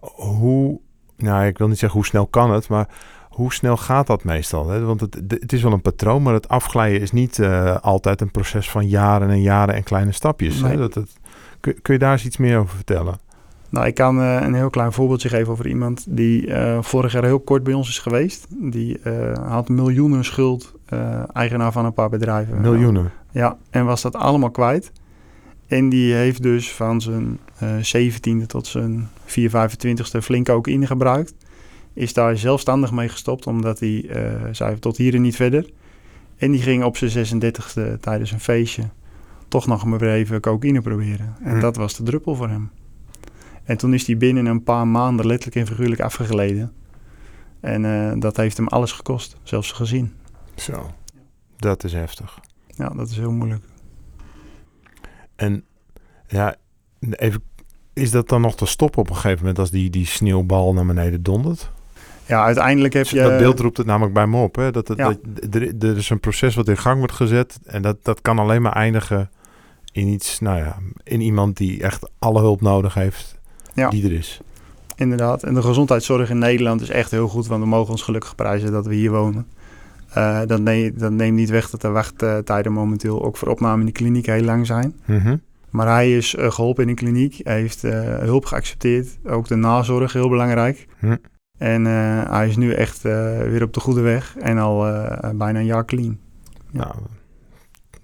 Hoe, 0.00 0.80
nou 1.16 1.46
ik 1.46 1.58
wil 1.58 1.68
niet 1.68 1.78
zeggen 1.78 1.98
hoe 1.98 2.08
snel 2.08 2.26
kan 2.26 2.50
het, 2.52 2.68
maar 2.68 2.88
hoe 3.28 3.52
snel 3.52 3.76
gaat 3.76 4.06
dat 4.06 4.24
meestal? 4.24 4.68
Hè? 4.68 4.84
Want 4.84 5.00
het, 5.00 5.20
het 5.28 5.52
is 5.52 5.62
wel 5.62 5.72
een 5.72 5.82
patroon, 5.82 6.22
maar 6.22 6.34
het 6.34 6.48
afglijden 6.48 7.00
is 7.00 7.12
niet 7.12 7.38
uh, 7.38 7.76
altijd 7.76 8.20
een 8.20 8.30
proces 8.30 8.70
van 8.70 8.88
jaren 8.88 9.30
en 9.30 9.42
jaren 9.42 9.74
en 9.74 9.82
kleine 9.82 10.12
stapjes. 10.12 10.60
Nee. 10.60 10.70
Hè? 10.70 10.76
Dat 10.76 10.94
het, 10.94 11.10
kun, 11.60 11.82
kun 11.82 11.94
je 11.94 12.00
daar 12.00 12.12
eens 12.12 12.24
iets 12.24 12.36
meer 12.36 12.58
over 12.58 12.74
vertellen? 12.74 13.18
Nou, 13.72 13.86
ik 13.86 13.94
kan 13.94 14.18
uh, 14.18 14.40
een 14.40 14.54
heel 14.54 14.70
klein 14.70 14.92
voorbeeldje 14.92 15.28
geven 15.28 15.52
over 15.52 15.66
iemand 15.66 16.04
die 16.08 16.46
uh, 16.46 16.82
vorig 16.82 17.12
jaar 17.12 17.24
heel 17.24 17.40
kort 17.40 17.62
bij 17.62 17.72
ons 17.72 17.88
is 17.88 17.98
geweest. 17.98 18.46
Die 18.50 19.00
uh, 19.04 19.32
had 19.48 19.68
miljoenen 19.68 20.24
schuld, 20.24 20.74
eigenaar 21.32 21.72
van 21.72 21.84
een 21.84 21.92
paar 21.92 22.08
bedrijven. 22.08 22.60
Miljoenen? 22.60 23.12
Ja, 23.30 23.56
en 23.70 23.84
was 23.84 24.02
dat 24.02 24.16
allemaal 24.16 24.50
kwijt. 24.50 24.92
En 25.66 25.88
die 25.88 26.14
heeft 26.14 26.42
dus 26.42 26.72
van 26.72 27.00
zijn 27.00 27.38
17e 27.96 28.46
tot 28.46 28.66
zijn 28.66 29.08
4, 29.24 29.50
25e 29.50 30.18
flink 30.22 30.48
ook 30.48 30.66
ingebruikt. 30.66 31.34
Is 31.92 32.12
daar 32.12 32.36
zelfstandig 32.36 32.92
mee 32.92 33.08
gestopt, 33.08 33.46
omdat 33.46 33.80
hij 33.80 34.10
zei 34.50 34.78
tot 34.78 34.96
hier 34.96 35.14
en 35.14 35.22
niet 35.22 35.36
verder. 35.36 35.70
En 36.36 36.50
die 36.50 36.62
ging 36.62 36.84
op 36.84 36.96
zijn 36.96 37.26
36e 37.26 38.00
tijdens 38.00 38.30
een 38.30 38.40
feestje 38.40 38.82
toch 39.48 39.66
nog 39.66 39.84
maar 39.84 40.02
even 40.02 40.40
cocaïne 40.40 40.80
proberen. 40.80 41.36
En 41.42 41.54
hm. 41.54 41.60
dat 41.60 41.76
was 41.76 41.96
de 41.96 42.02
druppel 42.02 42.34
voor 42.34 42.48
hem. 42.48 42.70
En 43.64 43.76
toen 43.76 43.94
is 43.94 44.06
hij 44.06 44.16
binnen 44.16 44.46
een 44.46 44.62
paar 44.62 44.88
maanden 44.88 45.26
letterlijk 45.26 45.56
en 45.56 45.66
figuurlijk 45.66 46.00
afgegleden. 46.00 46.72
En 47.60 47.84
uh, 47.84 48.12
dat 48.18 48.36
heeft 48.36 48.56
hem 48.56 48.68
alles 48.68 48.92
gekost, 48.92 49.36
zelfs 49.42 49.66
zijn 49.66 49.80
gezin. 49.80 50.12
Zo, 50.54 50.90
dat 51.56 51.84
is 51.84 51.92
heftig. 51.92 52.38
Ja, 52.66 52.88
dat 52.88 53.10
is 53.10 53.16
heel 53.16 53.32
moeilijk. 53.32 53.64
En 55.36 55.64
ja, 56.26 56.56
even, 57.10 57.42
is 57.92 58.10
dat 58.10 58.28
dan 58.28 58.40
nog 58.40 58.56
te 58.56 58.66
stoppen 58.66 59.00
op 59.00 59.08
een 59.08 59.14
gegeven 59.14 59.38
moment 59.38 59.58
als 59.58 59.70
die, 59.70 59.90
die 59.90 60.06
sneeuwbal 60.06 60.72
naar 60.72 60.86
beneden 60.86 61.22
dondert? 61.22 61.70
Ja, 62.26 62.44
uiteindelijk 62.44 62.94
heb 62.94 63.06
je... 63.06 63.20
Dat 63.20 63.38
beeld 63.38 63.60
roept 63.60 63.76
het 63.76 63.86
namelijk 63.86 64.14
bij 64.14 64.26
me 64.26 64.42
op. 64.42 64.54
Hè? 64.54 64.70
Dat, 64.70 64.88
het, 64.88 64.98
ja. 64.98 65.14
dat, 65.22 65.54
er, 65.54 65.74
er 65.78 65.96
is 65.96 66.10
een 66.10 66.20
proces 66.20 66.54
wat 66.54 66.68
in 66.68 66.76
gang 66.76 66.98
wordt 66.98 67.12
gezet. 67.12 67.58
En 67.64 67.82
dat, 67.82 68.04
dat 68.04 68.20
kan 68.20 68.38
alleen 68.38 68.62
maar 68.62 68.72
eindigen 68.72 69.30
in 69.92 70.08
iets, 70.08 70.40
nou 70.40 70.58
ja, 70.58 70.76
in 71.04 71.20
iemand 71.20 71.56
die 71.56 71.82
echt 71.82 72.10
alle 72.18 72.40
hulp 72.40 72.60
nodig 72.60 72.94
heeft 72.94 73.40
ja. 73.74 73.88
die 73.88 74.04
er 74.04 74.12
is. 74.12 74.40
Inderdaad. 74.96 75.42
En 75.42 75.54
de 75.54 75.62
gezondheidszorg 75.62 76.30
in 76.30 76.38
Nederland 76.38 76.80
is 76.80 76.90
echt 76.90 77.10
heel 77.10 77.28
goed, 77.28 77.46
want 77.46 77.62
we 77.62 77.68
mogen 77.68 77.90
ons 77.90 78.02
gelukkig 78.02 78.34
prijzen 78.34 78.72
dat 78.72 78.86
we 78.86 78.94
hier 78.94 79.10
wonen. 79.10 79.46
Uh, 80.16 80.40
dat, 80.46 80.60
neemt, 80.60 80.98
dat, 80.98 81.12
neemt 81.12 81.36
niet 81.36 81.50
weg 81.50 81.70
dat 81.70 81.80
de 81.80 81.88
wachttijden 81.88 82.72
momenteel 82.72 83.24
ook 83.24 83.36
voor 83.36 83.48
opname 83.48 83.80
in 83.80 83.86
de 83.86 83.92
kliniek 83.92 84.26
heel 84.26 84.42
lang 84.42 84.66
zijn. 84.66 84.94
Mm 85.04 85.40
Maar 85.70 85.86
hij 85.86 86.16
is 86.16 86.34
uh, 86.34 86.50
geholpen 86.50 86.82
in 86.82 86.88
de 86.88 87.02
kliniek. 87.02 87.40
Hij 87.42 87.60
heeft 87.60 87.84
uh, 87.84 88.18
hulp 88.18 88.44
geaccepteerd. 88.44 89.18
Ook 89.24 89.48
de 89.48 89.54
nazorg, 89.54 90.12
heel 90.12 90.28
belangrijk. 90.28 90.86
Mm. 90.98 91.18
En 91.58 91.84
hij 91.84 92.48
is 92.48 92.56
nu 92.56 92.72
echt 92.72 93.02
weer 93.02 93.62
op 93.62 93.72
de 93.72 93.80
goede 93.80 94.00
weg. 94.00 94.36
En 94.36 94.58
al 94.58 94.80
bijna 95.34 95.58
een 95.58 95.64
jaar 95.64 95.84
clean. 95.84 96.18
Ja. 96.70 96.78
Nou, 96.78 96.94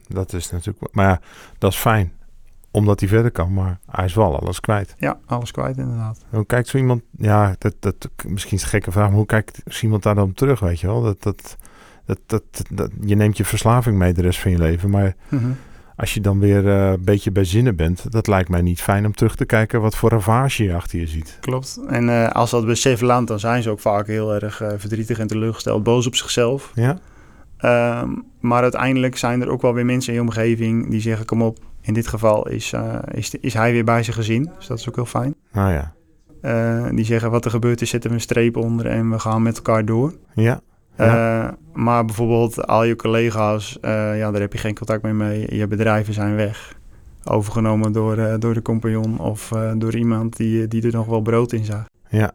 dat 0.09 0.33
is 0.33 0.51
natuurlijk... 0.51 0.95
Maar 0.95 1.09
ja, 1.09 1.21
dat 1.59 1.73
is 1.73 1.79
fijn 1.79 2.13
omdat 2.71 3.01
hij 3.01 3.09
verder 3.09 3.31
kan, 3.31 3.53
maar 3.53 3.79
hij 3.91 4.05
is 4.05 4.15
wel 4.15 4.41
alles 4.41 4.61
kwijt. 4.61 4.95
Ja, 4.99 5.19
alles 5.27 5.51
kwijt 5.51 5.77
inderdaad. 5.77 6.25
Hoe 6.31 6.47
kijkt 6.47 6.69
zo 6.69 6.77
iemand, 6.77 7.03
ja, 7.19 7.55
dat, 7.59 7.75
dat, 7.81 8.09
misschien 8.27 8.57
is 8.57 8.63
een 8.63 8.69
gekke 8.69 8.91
vraag, 8.91 9.09
maar 9.09 9.17
hoe 9.17 9.27
kijkt 9.27 9.61
zo 9.67 9.83
iemand 9.83 10.03
daar 10.03 10.15
dan 10.15 10.33
terug, 10.33 10.61
weet 10.61 10.81
je 10.81 10.87
wel? 10.87 11.03
Dat, 11.03 11.23
dat, 11.23 11.57
dat, 12.05 12.19
dat, 12.27 12.63
dat, 12.71 12.91
je 13.01 13.17
neemt 13.17 13.37
je 13.37 13.45
verslaving 13.45 13.97
mee 13.97 14.13
de 14.13 14.23
rest 14.23 14.41
van 14.41 14.51
je 14.51 14.59
leven, 14.59 14.91
maar 14.91 15.17
mm-hmm. 15.29 15.57
als 15.97 16.15
je 16.15 16.21
dan 16.21 16.39
weer 16.39 16.65
uh, 16.65 16.91
een 16.91 17.05
beetje 17.05 17.31
bij 17.31 17.45
zinnen 17.45 17.77
bent, 17.77 18.13
dat 18.13 18.27
lijkt 18.27 18.49
mij 18.49 18.63
niet 18.63 18.83
fijn 18.83 19.07
om 19.07 19.15
terug 19.15 19.37
te 19.37 19.45
kijken 19.45 19.81
wat 19.81 19.97
voor 19.97 20.11
ravage 20.11 20.65
je 20.65 20.75
achter 20.75 20.99
je 20.99 21.07
ziet. 21.07 21.39
Klopt. 21.41 21.81
En 21.89 22.09
uh, 22.09 22.29
als 22.29 22.51
dat 22.51 22.67
besef 22.67 23.01
landt, 23.01 23.29
dan 23.29 23.41
zijn 23.41 23.63
ze 23.63 23.71
ook 23.71 23.81
vaak 23.81 24.07
heel 24.07 24.35
erg 24.35 24.63
uh, 24.63 24.69
verdrietig 24.77 25.19
en 25.19 25.27
teleurgesteld, 25.27 25.83
boos 25.83 26.07
op 26.07 26.15
zichzelf. 26.15 26.73
Ja. 26.75 26.99
Um, 28.01 28.25
maar 28.41 28.63
uiteindelijk 28.63 29.17
zijn 29.17 29.41
er 29.41 29.49
ook 29.49 29.63
wel 29.63 29.75
weer 29.75 29.85
mensen 29.85 30.13
in 30.13 30.19
je 30.19 30.25
omgeving 30.25 30.91
die 30.91 31.01
zeggen: 31.01 31.27
Kom 31.27 31.43
op, 31.43 31.59
In 31.89 31.95
dit 31.95 32.07
geval 32.07 32.49
is, 32.49 32.75
is, 33.11 33.35
is 33.35 33.55
hij 33.55 33.73
weer 33.73 33.85
bij 33.85 34.03
zijn 34.03 34.17
gezin, 34.17 34.51
dus 34.57 34.67
dat 34.67 34.79
is 34.79 34.89
ook 34.89 34.95
heel 34.95 35.05
fijn. 35.05 35.35
Nou 35.53 35.73
ja. 35.73 36.91
die 36.91 37.05
zeggen 37.05 37.31
wat 37.31 37.45
er 37.45 37.51
gebeurt 37.51 37.81
is, 37.81 37.91
zetten 37.91 38.11
we 38.11 38.17
een 38.17 38.23
streep 38.23 38.57
onder 38.57 38.87
en 38.87 39.11
we 39.11 39.19
gaan 39.19 39.43
met 39.43 39.57
elkaar 39.57 39.85
door. 39.85 40.15
Ja. 40.35 40.61
ja. 40.97 41.57
maar 41.73 42.05
bijvoorbeeld 42.05 42.67
al 42.67 42.85
je 42.85 42.97
collega's, 42.97 43.79
ja, 43.83 44.31
daar 44.31 44.41
heb 44.41 44.53
je 44.53 44.59
geen 44.59 44.75
contact 44.75 45.03
meer 45.03 45.15
mee. 45.15 45.55
Je 45.57 45.67
bedrijven 45.67 46.15
zijn 46.15 46.35
weg 46.35 46.77
overgenomen 47.25 47.93
door, 47.93 48.39
door 48.39 48.55
de 48.55 48.63
compagnon 48.63 49.19
of 49.19 49.53
door 49.77 49.97
iemand 49.97 50.37
die, 50.37 50.69
die 50.69 50.83
er 50.83 50.93
nog 50.93 51.07
wel 51.07 51.21
brood 51.21 51.53
in 51.53 51.65
zag. 51.65 51.85
Ja. 52.09 52.33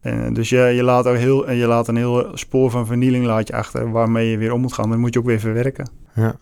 En 0.00 0.34
dus 0.34 0.48
je, 0.48 0.58
je, 0.58 0.82
laat 0.82 1.06
ook 1.06 1.16
heel, 1.16 1.50
je 1.50 1.66
laat 1.66 1.88
een 1.88 1.96
heel 1.96 2.30
spoor 2.34 2.70
van 2.70 2.86
vernieling 2.86 3.24
laat 3.24 3.48
je 3.48 3.54
achter 3.54 3.90
waarmee 3.90 4.30
je 4.30 4.38
weer 4.38 4.52
om 4.52 4.60
moet 4.60 4.72
gaan. 4.72 4.90
Dan 4.90 5.00
moet 5.00 5.14
je 5.14 5.20
ook 5.20 5.26
weer 5.26 5.40
verwerken. 5.40 5.90
Ja. 6.14 6.36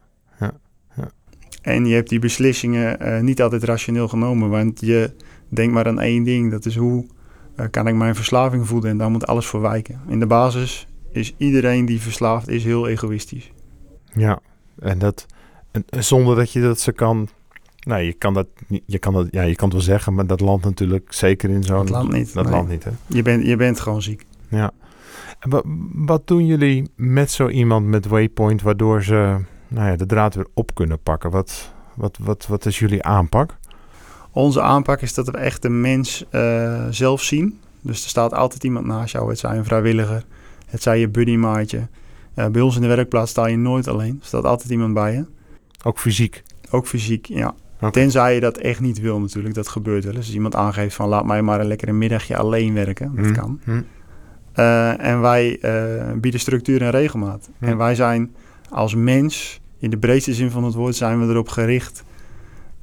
En 1.66 1.87
je 1.87 1.94
hebt 1.94 2.09
die 2.09 2.18
beslissingen 2.18 3.02
uh, 3.02 3.20
niet 3.20 3.42
altijd 3.42 3.64
rationeel 3.64 4.09
genomen, 4.09 4.50
want 4.50 4.81
je 4.81 5.11
denkt 5.48 5.74
maar 5.74 5.87
aan 5.87 6.00
één 6.00 6.24
ding. 6.24 6.50
Dat 6.50 6.66
is 6.66 6.76
hoe 6.76 7.07
kan 7.70 7.88
ik 7.88 7.94
mijn 7.94 8.14
verslaving 8.14 8.66
voeden 8.66 8.90
en 8.90 8.98
daar 8.98 9.11
moet 9.11 9.26
alles 9.26 9.46
voor 9.46 9.61
wijken. 9.61 10.00
In 10.09 10.20
de 10.20 10.26
basis 10.26 10.87
is 11.12 11.35
iedereen 11.37 11.87
die 11.87 12.00
verslaafd 12.00 12.48
is 12.48 12.64
heel 12.64 12.88
egoïstisch. 12.88 13.52
Ja, 14.12 14.40
en 14.79 14.98
dat 14.98 15.26
zonder 15.90 16.37
dat 16.37 16.52
je 16.52 16.61
dat 16.61 16.81
ze 16.81 16.92
kan 16.92 17.29
nou, 17.81 18.02
je 18.02 18.12
kan 18.12 18.35
dat, 18.35 18.46
je 18.87 18.98
kan 18.98 19.12
dat, 19.12 19.26
ja, 19.31 19.42
je 19.42 19.55
kan 19.55 19.68
het 19.68 19.76
wel 19.76 19.87
zeggen, 19.87 20.14
maar 20.14 20.26
dat 20.26 20.40
land 20.40 20.64
natuurlijk 20.64 21.12
zeker 21.12 21.50
in 21.50 21.62
zo'n 21.62 21.88
land 21.88 22.12
niet. 22.12 22.35
Dat 22.35 22.48
land 22.48 22.68
niet, 22.68 22.85
hè? 22.85 22.90
Je 23.07 23.22
bent, 23.22 23.46
je 23.46 23.57
bent 23.57 23.81
gewoon 23.81 24.02
ziek. 24.02 24.24
Ja. 24.48 24.70
En 25.38 25.50
wat, 25.50 25.64
wat 25.92 26.26
doen 26.26 26.46
jullie 26.46 26.90
met 26.96 27.31
zo 27.31 27.48
iemand 27.48 27.87
met 27.87 28.07
Waypoint, 28.07 28.62
waardoor 28.62 29.02
ze, 29.02 29.37
nou 29.68 29.90
ja, 29.90 29.96
de 29.96 30.07
draad 30.07 30.35
weer 30.35 30.46
op 30.55 30.74
kunnen 30.74 30.98
pakken? 30.98 31.31
Wat, 31.31 31.72
wat, 31.94 32.18
wat, 32.20 32.46
wat 32.46 32.66
is 32.66 32.79
jullie 32.79 33.02
aanpak? 33.02 33.57
Onze 34.37 34.62
aanpak 34.62 35.00
is 35.00 35.14
dat 35.14 35.26
we 35.26 35.37
echt 35.37 35.62
de 35.62 35.68
mens 35.68 36.24
uh, 36.31 36.87
zelf 36.90 37.22
zien. 37.22 37.61
Dus 37.81 38.02
er 38.02 38.09
staat 38.09 38.35
altijd 38.35 38.64
iemand 38.64 38.87
naast 38.87 39.12
jou. 39.12 39.29
Het 39.29 39.38
zij 39.38 39.57
een 39.57 39.64
vrijwilliger, 39.64 40.24
het 40.66 40.83
zij 40.83 40.98
je 40.98 41.09
buddymaatje. 41.09 41.88
Uh, 42.35 42.46
bij 42.46 42.61
ons 42.61 42.76
in 42.76 42.83
de 42.83 42.88
werkplaats 42.88 43.31
sta 43.31 43.46
je 43.46 43.57
nooit 43.57 43.88
alleen. 43.88 44.18
Er 44.20 44.26
staat 44.26 44.44
altijd 44.44 44.70
iemand 44.70 44.94
bij 44.94 45.12
je. 45.12 45.24
Ook 45.85 45.98
fysiek? 45.98 46.42
Ook 46.70 46.87
fysiek, 46.87 47.26
ja. 47.26 47.55
Tenzij 47.90 48.35
je 48.35 48.40
dat 48.40 48.57
echt 48.57 48.81
niet 48.81 49.00
wil 49.00 49.20
natuurlijk, 49.20 49.55
dat 49.55 49.68
gebeurt 49.68 50.05
wel 50.05 50.14
eens. 50.14 50.24
Als 50.24 50.35
iemand 50.35 50.55
aangeeft 50.55 50.94
van 50.94 51.09
laat 51.09 51.24
mij 51.24 51.42
maar 51.42 51.61
een 51.61 51.66
lekkere 51.66 51.92
middagje 51.92 52.37
alleen 52.37 52.74
werken, 52.74 53.14
dat 53.14 53.26
hm, 53.26 53.33
kan. 53.33 53.61
Hm. 53.64 53.83
Uh, 54.57 55.05
en 55.05 55.20
wij 55.20 55.59
bieden 56.16 56.40
structuur 56.40 56.83
en 56.83 56.90
regelmaat. 56.90 57.50
Hm. 57.59 57.64
En 57.64 57.76
wij 57.76 57.94
zijn 57.94 58.35
als 58.70 58.94
mens, 58.94 59.61
in 59.79 59.90
de 59.90 59.98
breedste 59.98 60.35
zin 60.35 60.50
van 60.50 60.64
het 60.64 60.74
woord, 60.74 60.96
zijn 60.96 61.26
we 61.26 61.33
erop 61.33 61.48
gericht 61.48 62.05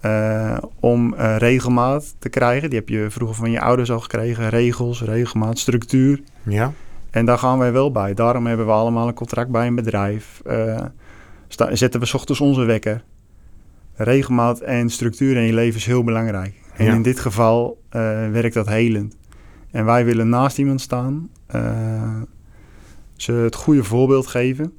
uh, 0.05 0.57
om 0.79 1.15
regelmaat 1.15 2.15
te 2.19 2.29
krijgen. 2.29 2.69
Die 2.69 2.79
heb 2.79 2.89
je 2.89 3.05
vroeger 3.09 3.35
van 3.35 3.51
je 3.51 3.61
ouders 3.61 3.91
al 3.91 3.99
gekregen. 3.99 4.49
Regels, 4.49 5.01
regelmaat, 5.01 5.59
structuur. 5.59 6.21
Ja. 6.43 6.73
En 7.09 7.25
daar 7.25 7.37
gaan 7.37 7.57
wij 7.57 7.71
wel 7.71 7.91
bij. 7.91 8.13
Daarom 8.13 8.45
hebben 8.47 8.65
we 8.65 8.71
allemaal 8.71 9.07
een 9.07 9.13
contract 9.13 9.49
bij 9.49 9.67
een 9.67 9.75
bedrijf. 9.75 10.41
zetten 11.71 11.99
we 11.99 12.05
s 12.05 12.13
ochtends 12.13 12.41
onze 12.41 12.63
wekker 12.63 13.03
regelmaat 13.95 14.59
en 14.59 14.89
structuur 14.89 15.35
in 15.35 15.43
je 15.43 15.53
leven 15.53 15.79
is 15.79 15.85
heel 15.85 16.03
belangrijk. 16.03 16.53
En 16.73 16.87
in 16.87 17.01
dit 17.01 17.19
geval 17.19 17.81
werkt 18.31 18.53
dat 18.53 18.67
helend. 18.67 19.15
En 19.71 19.85
wij 19.85 20.05
willen 20.05 20.29
naast 20.29 20.57
iemand 20.57 20.81
staan, 20.81 21.29
ze 23.15 23.31
het 23.31 23.55
goede 23.55 23.83
voorbeeld 23.83 24.27
geven 24.27 24.73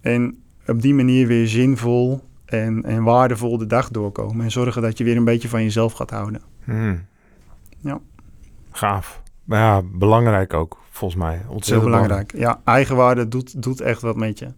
en 0.00 0.42
op 0.66 0.82
die 0.82 0.94
manier 0.94 1.26
weer 1.26 1.48
zinvol 1.48 2.20
en, 2.44 2.84
en 2.84 3.02
waardevol 3.02 3.58
de 3.58 3.66
dag 3.66 3.90
doorkomen. 3.90 4.44
En 4.44 4.50
zorgen 4.50 4.82
dat 4.82 4.98
je 4.98 5.04
weer 5.04 5.16
een 5.16 5.24
beetje 5.24 5.48
van 5.48 5.62
jezelf 5.62 5.92
gaat 5.92 6.10
houden. 6.10 6.40
Hmm. 6.64 7.04
Ja. 7.78 8.00
Gaaf. 8.70 9.22
Maar 9.44 9.58
ja, 9.58 9.82
belangrijk 9.92 10.54
ook, 10.54 10.78
volgens 10.90 11.20
mij. 11.20 11.42
Ontzettend 11.48 11.88
heel 11.88 11.98
belangrijk. 11.98 12.32
Ja, 12.36 12.60
eigenwaarde 12.64 13.28
doet, 13.28 13.62
doet 13.62 13.80
echt 13.80 14.02
wat 14.02 14.16
met 14.16 14.38
je. 14.38 14.48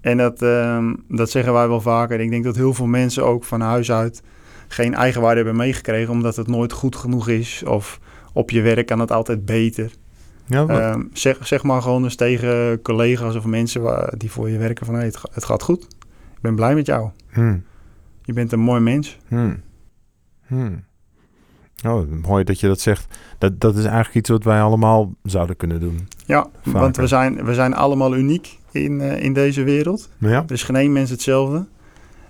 En 0.00 0.16
dat, 0.16 0.42
um, 0.42 1.04
dat 1.08 1.30
zeggen 1.30 1.52
wij 1.52 1.68
wel 1.68 1.80
vaker. 1.80 2.20
Ik 2.20 2.30
denk 2.30 2.44
dat 2.44 2.56
heel 2.56 2.74
veel 2.74 2.86
mensen 2.86 3.24
ook 3.24 3.44
van 3.44 3.60
huis 3.60 3.92
uit 3.92 4.22
geen 4.68 4.94
eigenwaarde 4.94 5.36
hebben 5.36 5.56
meegekregen, 5.56 6.12
omdat 6.12 6.36
het 6.36 6.46
nooit 6.46 6.72
goed 6.72 6.96
genoeg 6.96 7.28
is. 7.28 7.62
Of 7.66 8.00
op 8.32 8.50
je 8.50 8.60
werk 8.60 8.86
kan 8.86 9.00
het 9.00 9.12
altijd 9.12 9.44
beter. 9.44 9.92
Ja, 10.46 10.92
um, 10.92 11.10
zeg, 11.12 11.46
zeg 11.46 11.62
maar 11.62 11.82
gewoon 11.82 12.04
eens 12.04 12.14
tegen 12.16 12.82
collega's 12.82 13.34
of 13.36 13.44
mensen 13.44 13.82
waar, 13.82 14.14
die 14.16 14.30
voor 14.30 14.50
je 14.50 14.58
werken 14.58 14.86
van 14.86 14.94
hey, 14.94 15.04
het, 15.04 15.22
het, 15.32 15.44
gaat 15.44 15.62
goed. 15.62 15.82
Ik 16.34 16.40
ben 16.40 16.54
blij 16.54 16.74
met 16.74 16.86
jou. 16.86 17.10
Hmm. 17.32 17.64
Je 18.22 18.32
bent 18.32 18.52
een 18.52 18.60
mooi 18.60 18.80
mens. 18.80 19.18
Hmm. 19.28 19.62
Hmm. 20.46 20.84
Oh, 21.86 22.08
mooi 22.26 22.44
dat 22.44 22.60
je 22.60 22.66
dat 22.66 22.80
zegt. 22.80 23.18
Dat, 23.38 23.60
dat 23.60 23.76
is 23.76 23.84
eigenlijk 23.84 24.14
iets 24.14 24.28
wat 24.28 24.44
wij 24.44 24.60
allemaal 24.60 25.14
zouden 25.22 25.56
kunnen 25.56 25.80
doen. 25.80 26.08
Ja, 26.26 26.46
want 26.62 26.96
we 26.96 27.06
zijn, 27.06 27.44
we 27.44 27.54
zijn 27.54 27.74
allemaal 27.74 28.16
uniek 28.16 28.58
in, 28.70 28.92
uh, 29.00 29.22
in 29.22 29.32
deze 29.32 29.62
wereld. 29.62 30.10
Ja. 30.18 30.42
Er 30.46 30.52
is 30.52 30.62
geen 30.62 30.76
één 30.76 30.92
mens 30.92 31.10
hetzelfde. 31.10 31.66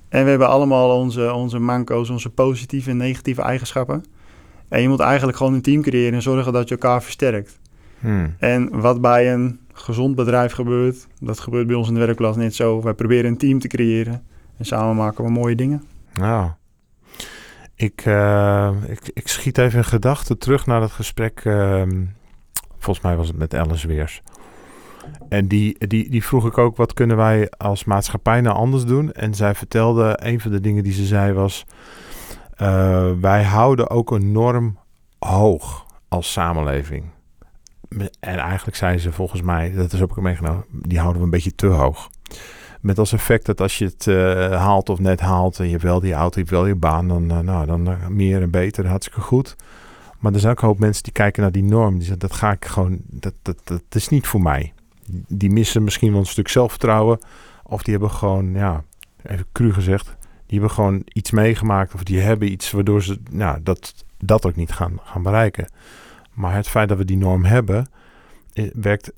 En 0.08 0.24
we 0.24 0.30
hebben 0.30 0.48
allemaal 0.48 0.98
onze, 0.98 1.32
onze 1.32 1.58
manco's, 1.58 2.10
onze 2.10 2.30
positieve 2.30 2.90
en 2.90 2.96
negatieve 2.96 3.42
eigenschappen. 3.42 4.04
En 4.68 4.82
je 4.82 4.88
moet 4.88 5.00
eigenlijk 5.00 5.36
gewoon 5.36 5.54
een 5.54 5.62
team 5.62 5.82
creëren 5.82 6.14
en 6.14 6.22
zorgen 6.22 6.52
dat 6.52 6.68
je 6.68 6.74
elkaar 6.74 7.02
versterkt. 7.02 7.58
Hmm. 8.04 8.34
En 8.38 8.80
wat 8.80 9.00
bij 9.00 9.32
een 9.32 9.60
gezond 9.72 10.14
bedrijf 10.14 10.52
gebeurt, 10.52 11.06
dat 11.20 11.40
gebeurt 11.40 11.66
bij 11.66 11.76
ons 11.76 11.88
in 11.88 11.94
de 11.94 12.00
werkplaats 12.00 12.36
net 12.36 12.54
zo. 12.54 12.82
Wij 12.82 12.94
proberen 12.94 13.30
een 13.30 13.38
team 13.38 13.58
te 13.58 13.68
creëren 13.68 14.22
en 14.58 14.64
samen 14.64 14.96
maken 14.96 15.24
we 15.24 15.30
mooie 15.30 15.56
dingen. 15.56 15.82
Nou, 16.14 16.50
ik, 17.74 18.04
uh, 18.06 18.70
ik, 18.86 19.10
ik 19.12 19.28
schiet 19.28 19.58
even 19.58 19.78
in 19.78 19.84
gedachten 19.84 20.38
terug 20.38 20.66
naar 20.66 20.80
dat 20.80 20.90
gesprek. 20.90 21.44
Uh, 21.44 21.82
volgens 22.78 23.04
mij 23.04 23.16
was 23.16 23.28
het 23.28 23.36
met 23.36 23.54
Alice 23.54 23.86
Weers. 23.86 24.22
En 25.28 25.48
die, 25.48 25.86
die, 25.86 26.10
die 26.10 26.24
vroeg 26.24 26.46
ik 26.46 26.58
ook, 26.58 26.76
wat 26.76 26.94
kunnen 26.94 27.16
wij 27.16 27.50
als 27.50 27.84
maatschappij 27.84 28.40
nou 28.40 28.56
anders 28.56 28.84
doen? 28.84 29.12
En 29.12 29.34
zij 29.34 29.54
vertelde, 29.54 30.18
een 30.22 30.40
van 30.40 30.50
de 30.50 30.60
dingen 30.60 30.82
die 30.82 30.92
ze 30.92 31.04
zei 31.04 31.32
was... 31.32 31.64
Uh, 32.62 33.10
wij 33.20 33.44
houden 33.44 33.90
ook 33.90 34.10
een 34.10 34.32
norm 34.32 34.78
hoog 35.18 35.86
als 36.08 36.32
samenleving. 36.32 37.04
En 38.20 38.38
eigenlijk 38.38 38.76
zei 38.76 38.98
ze 38.98 39.12
volgens 39.12 39.42
mij, 39.42 39.72
dat 39.72 39.92
is 39.92 40.02
ook 40.02 40.20
meegenomen, 40.20 40.64
die 40.70 40.98
houden 40.98 41.18
we 41.18 41.24
een 41.24 41.30
beetje 41.30 41.54
te 41.54 41.66
hoog. 41.66 42.10
Met 42.80 42.98
als 42.98 43.12
effect 43.12 43.46
dat 43.46 43.60
als 43.60 43.78
je 43.78 43.84
het 43.84 44.06
uh, 44.06 44.16
haalt 44.60 44.88
of 44.88 44.98
net 44.98 45.20
haalt 45.20 45.58
en 45.58 45.68
je 45.68 45.78
wel 45.78 46.00
die 46.00 46.12
auto, 46.12 46.34
je 46.34 46.40
hebt 46.40 46.50
wel 46.50 46.66
je 46.66 46.74
baan, 46.74 47.08
dan, 47.08 47.32
uh, 47.32 47.38
nou, 47.38 47.66
dan 47.66 47.98
meer 48.08 48.42
en 48.42 48.50
beter, 48.50 48.86
hartstikke 48.86 49.20
goed. 49.20 49.56
Maar 50.18 50.32
er 50.32 50.40
zijn 50.40 50.52
ook 50.52 50.60
een 50.60 50.68
hoop 50.68 50.78
mensen 50.78 51.02
die 51.02 51.12
kijken 51.12 51.42
naar 51.42 51.52
die 51.52 51.62
norm. 51.62 51.92
Die 51.92 52.00
zeggen, 52.00 52.18
dat 52.18 52.32
ga 52.32 52.52
ik 52.52 52.64
gewoon, 52.64 52.98
dat, 53.04 53.34
dat, 53.42 53.56
dat 53.64 53.82
is 53.90 54.08
niet 54.08 54.26
voor 54.26 54.42
mij 54.42 54.72
die 55.28 55.50
missen 55.50 55.84
misschien 55.84 56.10
wel 56.10 56.20
een 56.20 56.26
stuk 56.26 56.48
zelfvertrouwen. 56.48 57.18
Of 57.62 57.82
die 57.82 57.92
hebben 57.92 58.10
gewoon, 58.10 58.52
ja, 58.52 58.84
even 59.22 59.46
cru 59.52 59.72
gezegd, 59.72 60.16
die 60.46 60.58
hebben 60.58 60.70
gewoon 60.70 61.02
iets 61.12 61.30
meegemaakt. 61.30 61.94
Of 61.94 62.02
die 62.02 62.20
hebben 62.20 62.52
iets 62.52 62.70
waardoor 62.70 63.02
ze 63.02 63.18
nou, 63.30 63.62
dat, 63.62 64.04
dat 64.18 64.46
ook 64.46 64.56
niet 64.56 64.72
gaan, 64.72 64.98
gaan 65.02 65.22
bereiken. 65.22 65.68
Maar 66.34 66.54
het 66.54 66.68
feit 66.68 66.88
dat 66.88 66.98
we 66.98 67.04
die 67.04 67.16
norm 67.16 67.44
hebben, 67.44 67.88
werkt 68.72 69.12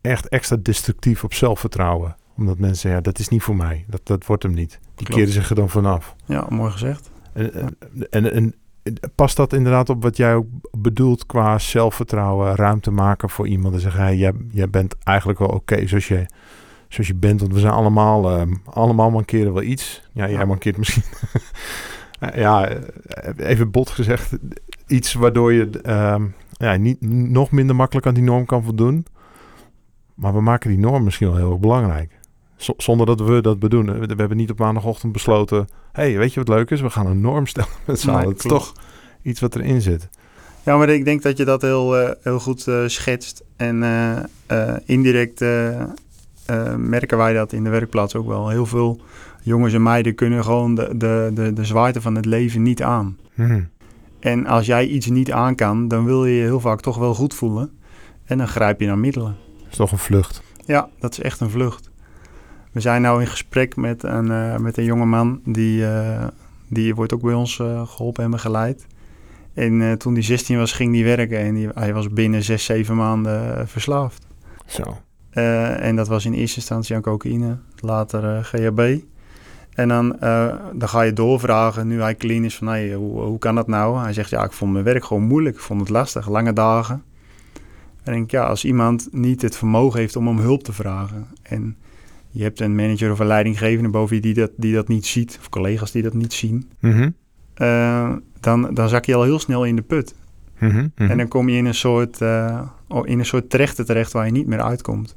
echt 0.00 0.28
extra 0.28 0.56
destructief 0.56 1.24
op 1.24 1.34
zelfvertrouwen. 1.34 2.16
Omdat 2.36 2.58
mensen 2.58 2.80
zeggen, 2.80 3.00
ja, 3.00 3.10
dat 3.10 3.18
is 3.18 3.28
niet 3.28 3.42
voor 3.42 3.56
mij. 3.56 3.84
Dat, 3.88 4.00
dat 4.04 4.26
wordt 4.26 4.42
hem 4.42 4.54
niet. 4.54 4.80
Die 4.94 5.06
keren 5.06 5.32
zich 5.32 5.48
er 5.48 5.54
dan 5.54 5.68
vanaf. 5.68 6.14
Ja, 6.24 6.46
mooi 6.48 6.70
gezegd. 6.70 7.10
En, 7.32 7.76
en, 8.10 8.32
en, 8.32 8.54
past 9.14 9.36
dat 9.36 9.52
inderdaad 9.52 9.88
op 9.88 10.02
wat 10.02 10.16
jij 10.16 10.34
ook 10.34 10.46
bedoelt 10.70 11.26
qua 11.26 11.58
zelfvertrouwen, 11.58 12.54
ruimte 12.54 12.90
maken 12.90 13.30
voor 13.30 13.46
iemand 13.46 13.74
en 13.74 13.80
zeggen, 13.80 14.00
hey, 14.00 14.16
jij, 14.16 14.32
jij 14.50 14.70
bent 14.70 14.94
eigenlijk 15.04 15.38
wel 15.38 15.48
oké 15.48 15.86
zoals, 15.86 16.08
je, 16.08 16.26
zoals 16.88 17.08
je 17.08 17.14
bent, 17.14 17.40
want 17.40 17.52
we 17.52 17.60
zijn 17.60 17.72
allemaal, 17.72 18.38
uh, 18.38 18.56
allemaal 18.64 19.10
mankeren 19.10 19.52
wel 19.52 19.62
iets. 19.62 20.02
Ja, 20.12 20.28
jij 20.28 20.46
mankeert 20.46 20.76
misschien, 20.76 21.02
ja, 22.34 22.68
even 23.36 23.70
bot 23.70 23.90
gezegd, 23.90 24.32
iets 24.86 25.12
waardoor 25.12 25.52
je 25.52 25.70
uh, 25.86 26.22
ja, 26.60 26.76
niet, 26.76 27.00
nog 27.30 27.50
minder 27.50 27.76
makkelijk 27.76 28.06
aan 28.06 28.14
die 28.14 28.22
norm 28.22 28.46
kan 28.46 28.64
voldoen. 28.64 29.06
Maar 30.14 30.32
we 30.32 30.40
maken 30.40 30.70
die 30.70 30.78
norm 30.78 31.04
misschien 31.04 31.28
wel 31.28 31.36
heel 31.36 31.50
erg 31.50 31.60
belangrijk. 31.60 32.18
zonder 32.56 33.06
dat 33.06 33.20
we 33.20 33.40
dat 33.42 33.58
bedoelen. 33.58 34.00
We, 34.00 34.06
we 34.06 34.14
hebben 34.16 34.36
niet 34.36 34.50
op 34.50 34.58
maandagochtend 34.58 35.12
besloten 35.12 35.68
hey, 35.92 36.18
weet 36.18 36.34
je 36.34 36.40
wat 36.40 36.48
leuk 36.48 36.70
is? 36.70 36.80
We 36.80 36.90
gaan 36.90 37.06
een 37.06 37.20
norm 37.20 37.46
stellen 37.46 37.70
met 37.86 38.00
z'n 38.00 38.10
allen. 38.10 38.28
Het 38.28 38.44
is 38.44 38.50
toch 38.50 38.72
iets 39.22 39.40
wat 39.40 39.54
erin 39.54 39.80
zit. 39.80 40.08
Ja, 40.62 40.76
maar 40.76 40.88
ik 40.88 41.04
denk 41.04 41.22
dat 41.22 41.36
je 41.36 41.44
dat 41.44 41.62
heel, 41.62 42.02
uh, 42.02 42.10
heel 42.22 42.40
goed 42.40 42.66
uh, 42.66 42.86
schetst. 42.86 43.44
En 43.56 43.82
uh, 43.82 44.76
indirect 44.84 45.40
merken 46.76 47.18
wij 47.18 47.32
dat 47.32 47.52
in 47.52 47.64
de 47.64 47.70
werkplaats 47.70 48.14
ook 48.14 48.26
wel. 48.26 48.48
Heel 48.48 48.66
veel 48.66 49.00
jongens 49.42 49.74
en 49.74 49.82
meiden 49.82 50.14
kunnen 50.14 50.44
gewoon 50.44 50.74
de, 50.74 50.96
de, 50.96 51.30
de, 51.34 51.52
de 51.52 51.64
zwaarte 51.64 52.00
van 52.00 52.14
het 52.14 52.24
leven 52.24 52.62
niet 52.62 52.82
aan. 52.82 53.18
Hmm. 53.34 53.68
En 54.20 54.46
als 54.46 54.66
jij 54.66 54.86
iets 54.86 55.06
niet 55.06 55.32
aan 55.32 55.54
kan, 55.54 55.88
dan 55.88 56.04
wil 56.04 56.26
je 56.26 56.34
je 56.34 56.42
heel 56.42 56.60
vaak 56.60 56.80
toch 56.80 56.96
wel 56.96 57.14
goed 57.14 57.34
voelen. 57.34 57.78
En 58.24 58.38
dan 58.38 58.48
grijp 58.48 58.80
je 58.80 58.86
naar 58.86 58.98
middelen. 58.98 59.36
Dat 59.58 59.70
is 59.70 59.76
toch 59.76 59.92
een 59.92 59.98
vlucht? 59.98 60.42
Ja, 60.64 60.88
dat 60.98 61.12
is 61.12 61.20
echt 61.20 61.40
een 61.40 61.50
vlucht. 61.50 61.90
We 62.72 62.80
zijn 62.80 63.02
nou 63.02 63.20
in 63.20 63.26
gesprek 63.26 63.76
met 63.76 64.02
een, 64.02 64.26
uh, 64.26 64.56
met 64.56 64.76
een 64.76 64.84
jonge 64.84 65.04
man 65.04 65.40
die, 65.44 65.80
uh, 65.80 66.26
Die 66.68 66.94
wordt 66.94 67.14
ook 67.14 67.22
bij 67.22 67.34
ons 67.34 67.56
geholpen 67.84 68.24
en 68.24 68.30
begeleid. 68.30 68.86
En 69.54 69.98
toen 69.98 70.12
hij 70.12 70.22
16 70.22 70.58
was, 70.58 70.72
ging 70.72 70.94
hij 70.94 71.04
werken 71.04 71.38
en 71.38 71.54
die, 71.54 71.68
hij 71.74 71.94
was 71.94 72.08
binnen 72.08 72.42
6, 72.42 72.64
7 72.64 72.96
maanden 72.96 73.68
verslaafd. 73.68 74.26
Zo. 74.66 74.96
en 75.30 75.96
dat 75.96 76.08
was 76.08 76.24
in 76.24 76.32
eerste 76.32 76.56
instantie 76.56 76.96
aan 76.96 77.02
cocaïne, 77.02 77.58
later 77.80 78.44
GHB. 78.44 78.98
En 79.80 79.88
dan, 79.88 80.16
dan 80.74 80.88
ga 80.88 81.02
je 81.02 81.12
doorvragen, 81.12 81.86
nu 81.86 82.00
hij 82.00 82.14
clean 82.14 82.44
is, 82.44 82.56
van 82.56 82.66
hey, 82.66 82.94
hoe, 82.94 83.20
hoe 83.20 83.38
kan 83.38 83.54
dat 83.54 83.66
nou? 83.66 83.98
Hij 83.98 84.12
zegt, 84.12 84.30
ja, 84.30 84.44
ik 84.44 84.52
vond 84.52 84.72
mijn 84.72 84.84
werk 84.84 85.04
gewoon 85.04 85.22
moeilijk. 85.22 85.56
Ik 85.56 85.62
vond 85.62 85.80
het 85.80 85.88
lastig, 85.88 86.28
lange 86.28 86.52
dagen. 86.52 87.02
En 88.02 88.12
denk 88.12 88.30
ja, 88.30 88.44
als 88.44 88.64
iemand 88.64 89.08
niet 89.12 89.42
het 89.42 89.56
vermogen 89.56 90.00
heeft 90.00 90.16
om 90.16 90.28
om 90.28 90.38
hulp 90.38 90.62
te 90.62 90.72
vragen... 90.72 91.26
en 91.42 91.76
je 92.30 92.42
hebt 92.42 92.60
een 92.60 92.74
manager 92.74 93.12
of 93.12 93.18
een 93.18 93.26
leidinggevende 93.26 93.90
boven 93.90 94.16
je 94.16 94.22
die 94.22 94.34
dat, 94.34 94.50
die 94.56 94.74
dat 94.74 94.88
niet 94.88 95.06
ziet... 95.06 95.36
of 95.40 95.48
collega's 95.48 95.90
die 95.90 96.02
dat 96.02 96.14
niet 96.14 96.32
zien... 96.32 96.70
Mhm. 96.78 97.10
Eh, 97.54 98.12
dan, 98.40 98.74
dan 98.74 98.88
zak 98.88 99.04
je 99.04 99.14
al 99.14 99.22
heel 99.22 99.38
snel 99.38 99.64
in 99.64 99.76
de 99.76 99.82
put. 99.82 100.14
Mhm, 100.58 100.88
mhm. 100.96 101.10
En 101.10 101.16
dan 101.16 101.28
kom 101.28 101.48
je 101.48 101.56
in 101.56 101.66
een 101.66 101.74
soort, 101.74 102.20
uh, 102.20 102.60
in 103.04 103.18
een 103.18 103.26
soort 103.26 103.50
terechte 103.50 103.84
terecht 103.84 104.12
waar 104.12 104.26
je 104.26 104.32
niet 104.32 104.46
meer 104.46 104.62
uitkomt. 104.62 105.16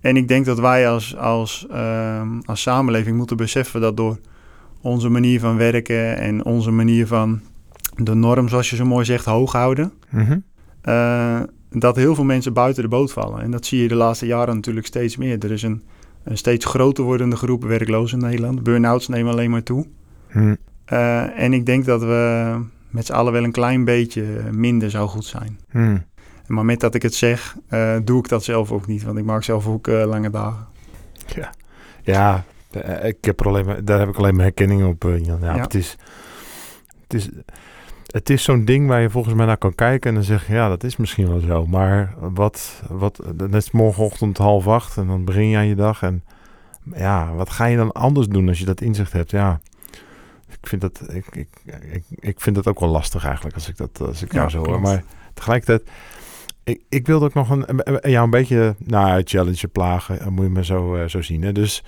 En 0.00 0.16
ik 0.16 0.28
denk 0.28 0.44
dat 0.44 0.58
wij 0.58 0.88
als, 0.88 1.16
als, 1.16 1.66
uh, 1.70 2.22
als 2.44 2.62
samenleving 2.62 3.16
moeten 3.16 3.36
beseffen 3.36 3.80
dat 3.80 3.96
door 3.96 4.18
onze 4.80 5.08
manier 5.08 5.40
van 5.40 5.56
werken 5.56 6.16
en 6.16 6.44
onze 6.44 6.70
manier 6.70 7.06
van 7.06 7.40
de 7.96 8.14
norm, 8.14 8.48
zoals 8.48 8.70
je 8.70 8.76
zo 8.76 8.84
mooi 8.84 9.04
zegt, 9.04 9.24
hoog 9.24 9.52
houden, 9.52 9.92
uh, 10.84 11.40
dat 11.70 11.96
heel 11.96 12.14
veel 12.14 12.24
mensen 12.24 12.52
buiten 12.52 12.82
de 12.82 12.88
boot 12.88 13.12
vallen. 13.12 13.42
En 13.42 13.50
dat 13.50 13.66
zie 13.66 13.82
je 13.82 13.88
de 13.88 13.94
laatste 13.94 14.26
jaren 14.26 14.54
natuurlijk 14.54 14.86
steeds 14.86 15.16
meer. 15.16 15.44
Er 15.44 15.50
is 15.50 15.62
een, 15.62 15.82
een 16.24 16.36
steeds 16.36 16.64
groter 16.64 17.04
wordende 17.04 17.36
groep 17.36 17.64
werklozen 17.64 18.18
in 18.18 18.24
Nederland. 18.24 18.62
Burn-outs 18.62 19.08
nemen 19.08 19.32
alleen 19.32 19.50
maar 19.50 19.62
toe. 19.62 19.86
Hm. 20.28 20.54
Uh, 20.92 21.40
en 21.40 21.52
ik 21.52 21.66
denk 21.66 21.84
dat 21.84 22.00
we 22.00 22.54
met 22.90 23.06
z'n 23.06 23.12
allen 23.12 23.32
wel 23.32 23.44
een 23.44 23.52
klein 23.52 23.84
beetje 23.84 24.24
minder 24.50 24.90
zou 24.90 25.08
goed 25.08 25.24
zijn. 25.24 25.58
Hm. 25.70 25.96
Maar 26.50 26.64
met 26.64 26.80
dat 26.80 26.94
ik 26.94 27.02
het 27.02 27.14
zeg, 27.14 27.56
uh, 27.70 27.96
doe 28.04 28.18
ik 28.18 28.28
dat 28.28 28.44
zelf 28.44 28.72
ook 28.72 28.86
niet. 28.86 29.02
Want 29.02 29.18
ik 29.18 29.24
maak 29.24 29.42
zelf 29.42 29.66
ook 29.66 29.86
uh, 29.86 30.04
lange 30.04 30.30
dagen. 30.30 30.66
Ja, 31.26 31.52
ja 32.02 32.44
ik 33.02 33.16
heb 33.20 33.40
er 33.40 33.46
alleen 33.46 33.64
maar, 33.64 33.84
daar 33.84 33.98
heb 33.98 34.08
ik 34.08 34.16
alleen 34.16 34.34
maar 34.34 34.44
herkenning 34.44 34.84
op. 34.84 35.02
Ja, 35.02 35.36
ja. 35.40 35.60
Het 35.60 35.74
is... 35.74 35.96
Het 37.02 37.14
is 37.14 37.28
het 38.10 38.30
is 38.30 38.42
zo'n 38.42 38.64
ding 38.64 38.88
waar 38.88 39.00
je 39.00 39.10
volgens 39.10 39.34
mij 39.34 39.46
naar 39.46 39.56
kan 39.56 39.74
kijken 39.74 40.08
en 40.08 40.14
dan 40.14 40.24
zeg 40.24 40.46
je, 40.46 40.52
ja, 40.52 40.68
dat 40.68 40.84
is 40.84 40.96
misschien 40.96 41.28
wel 41.28 41.40
zo. 41.40 41.66
Maar 41.66 42.14
wat, 42.18 42.82
wat, 42.88 43.20
dan 43.34 43.54
is 43.54 43.70
morgenochtend 43.70 44.38
half 44.38 44.68
acht 44.68 44.96
en 44.96 45.06
dan 45.06 45.24
begin 45.24 45.48
je 45.48 45.56
aan 45.56 45.66
je 45.66 45.74
dag. 45.74 46.02
En 46.02 46.24
ja, 46.94 47.34
wat 47.34 47.50
ga 47.50 47.64
je 47.64 47.76
dan 47.76 47.92
anders 47.92 48.28
doen 48.28 48.48
als 48.48 48.58
je 48.58 48.64
dat 48.64 48.80
inzicht 48.80 49.12
hebt? 49.12 49.30
Ja, 49.30 49.60
ik 50.48 50.66
vind 50.68 50.80
dat, 50.80 51.02
ik, 51.12 51.26
ik, 51.32 51.48
ik, 51.90 52.04
ik 52.10 52.40
vind 52.40 52.56
dat 52.56 52.66
ook 52.66 52.80
wel 52.80 52.88
lastig 52.88 53.24
eigenlijk 53.24 53.54
als 53.54 53.68
ik 53.68 53.76
dat, 53.76 54.00
als 54.00 54.22
ik 54.22 54.32
jou 54.32 54.50
zo 54.50 54.64
hoor. 54.64 54.80
Maar 54.80 55.02
tegelijkertijd, 55.34 55.90
ik, 56.64 56.82
ik 56.88 57.06
wilde 57.06 57.24
ook 57.24 57.34
nog 57.34 57.50
een, 57.50 57.66
jou 58.10 58.24
een 58.24 58.30
beetje, 58.30 58.74
nou, 58.78 59.22
challenge 59.24 59.68
plagen, 59.68 60.32
moet 60.32 60.44
je 60.44 60.50
me 60.50 60.64
zo, 60.64 60.96
uh, 60.96 61.08
zo 61.08 61.22
zien. 61.22 61.42
Hè? 61.42 61.52
Dus 61.52 61.84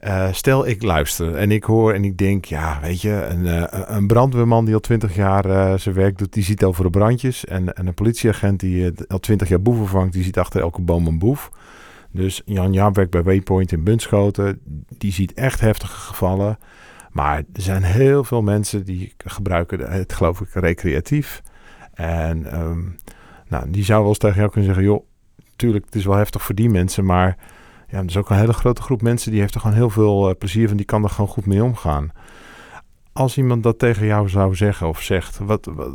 uh, 0.00 0.32
stel, 0.32 0.66
ik 0.66 0.82
luister 0.82 1.34
en 1.34 1.50
ik 1.50 1.64
hoor 1.64 1.92
en 1.92 2.04
ik 2.04 2.18
denk, 2.18 2.44
ja, 2.44 2.78
weet 2.82 3.00
je, 3.00 3.26
een, 3.28 3.68
een 3.96 4.06
brandweerman 4.06 4.64
die 4.64 4.74
al 4.74 4.80
twintig 4.80 5.14
jaar 5.14 5.78
zijn 5.78 5.94
werk 5.94 6.18
doet, 6.18 6.32
die 6.32 6.44
ziet 6.44 6.64
over 6.64 6.84
de 6.84 6.90
brandjes. 6.90 7.44
En, 7.44 7.74
en 7.74 7.86
een 7.86 7.94
politieagent 7.94 8.60
die 8.60 8.92
al 9.08 9.18
twintig 9.18 9.48
jaar 9.48 9.62
boeven 9.62 9.86
vangt, 9.86 10.12
die 10.12 10.24
ziet 10.24 10.38
achter 10.38 10.60
elke 10.60 10.80
boom 10.80 11.06
een 11.06 11.18
boef. 11.18 11.50
Dus 12.10 12.42
Jan 12.44 12.72
Jaap 12.72 12.96
werkt 12.96 13.10
bij 13.10 13.22
Waypoint 13.22 13.72
in 13.72 13.84
Bunschoten, 13.84 14.60
die 14.98 15.12
ziet 15.12 15.34
echt 15.34 15.60
heftige 15.60 15.96
gevallen. 15.96 16.58
Maar 17.10 17.36
er 17.36 17.62
zijn 17.62 17.82
heel 17.82 18.24
veel 18.24 18.42
mensen 18.42 18.84
die 18.84 19.14
gebruiken 19.16 19.90
het, 19.90 20.12
geloof 20.12 20.40
ik, 20.40 20.48
recreatief. 20.52 21.42
En 21.94 22.60
um, 22.60 22.96
nou, 23.52 23.70
die 23.70 23.84
zou 23.84 24.00
wel 24.00 24.08
eens 24.08 24.18
tegen 24.18 24.36
jou 24.36 24.50
kunnen 24.50 24.74
zeggen, 24.74 24.92
joh, 24.92 25.04
tuurlijk, 25.56 25.84
het 25.84 25.94
is 25.94 26.04
wel 26.04 26.16
heftig 26.16 26.42
voor 26.42 26.54
die 26.54 26.70
mensen, 26.70 27.04
maar 27.04 27.36
ja, 27.88 27.98
er 27.98 28.04
is 28.04 28.16
ook 28.16 28.30
een 28.30 28.36
hele 28.36 28.52
grote 28.52 28.82
groep 28.82 29.02
mensen 29.02 29.30
die 29.30 29.40
heeft 29.40 29.54
er 29.54 29.60
gewoon 29.60 29.76
heel 29.76 29.90
veel 29.90 30.28
uh, 30.28 30.34
plezier 30.38 30.68
van. 30.68 30.76
Die 30.76 30.86
kan 30.86 31.02
er 31.02 31.10
gewoon 31.10 31.30
goed 31.30 31.46
mee 31.46 31.64
omgaan. 31.64 32.10
Als 33.12 33.38
iemand 33.38 33.62
dat 33.62 33.78
tegen 33.78 34.06
jou 34.06 34.28
zou 34.28 34.54
zeggen 34.54 34.88
of 34.88 35.00
zegt, 35.00 35.38
wat, 35.38 35.68
wat, 35.74 35.92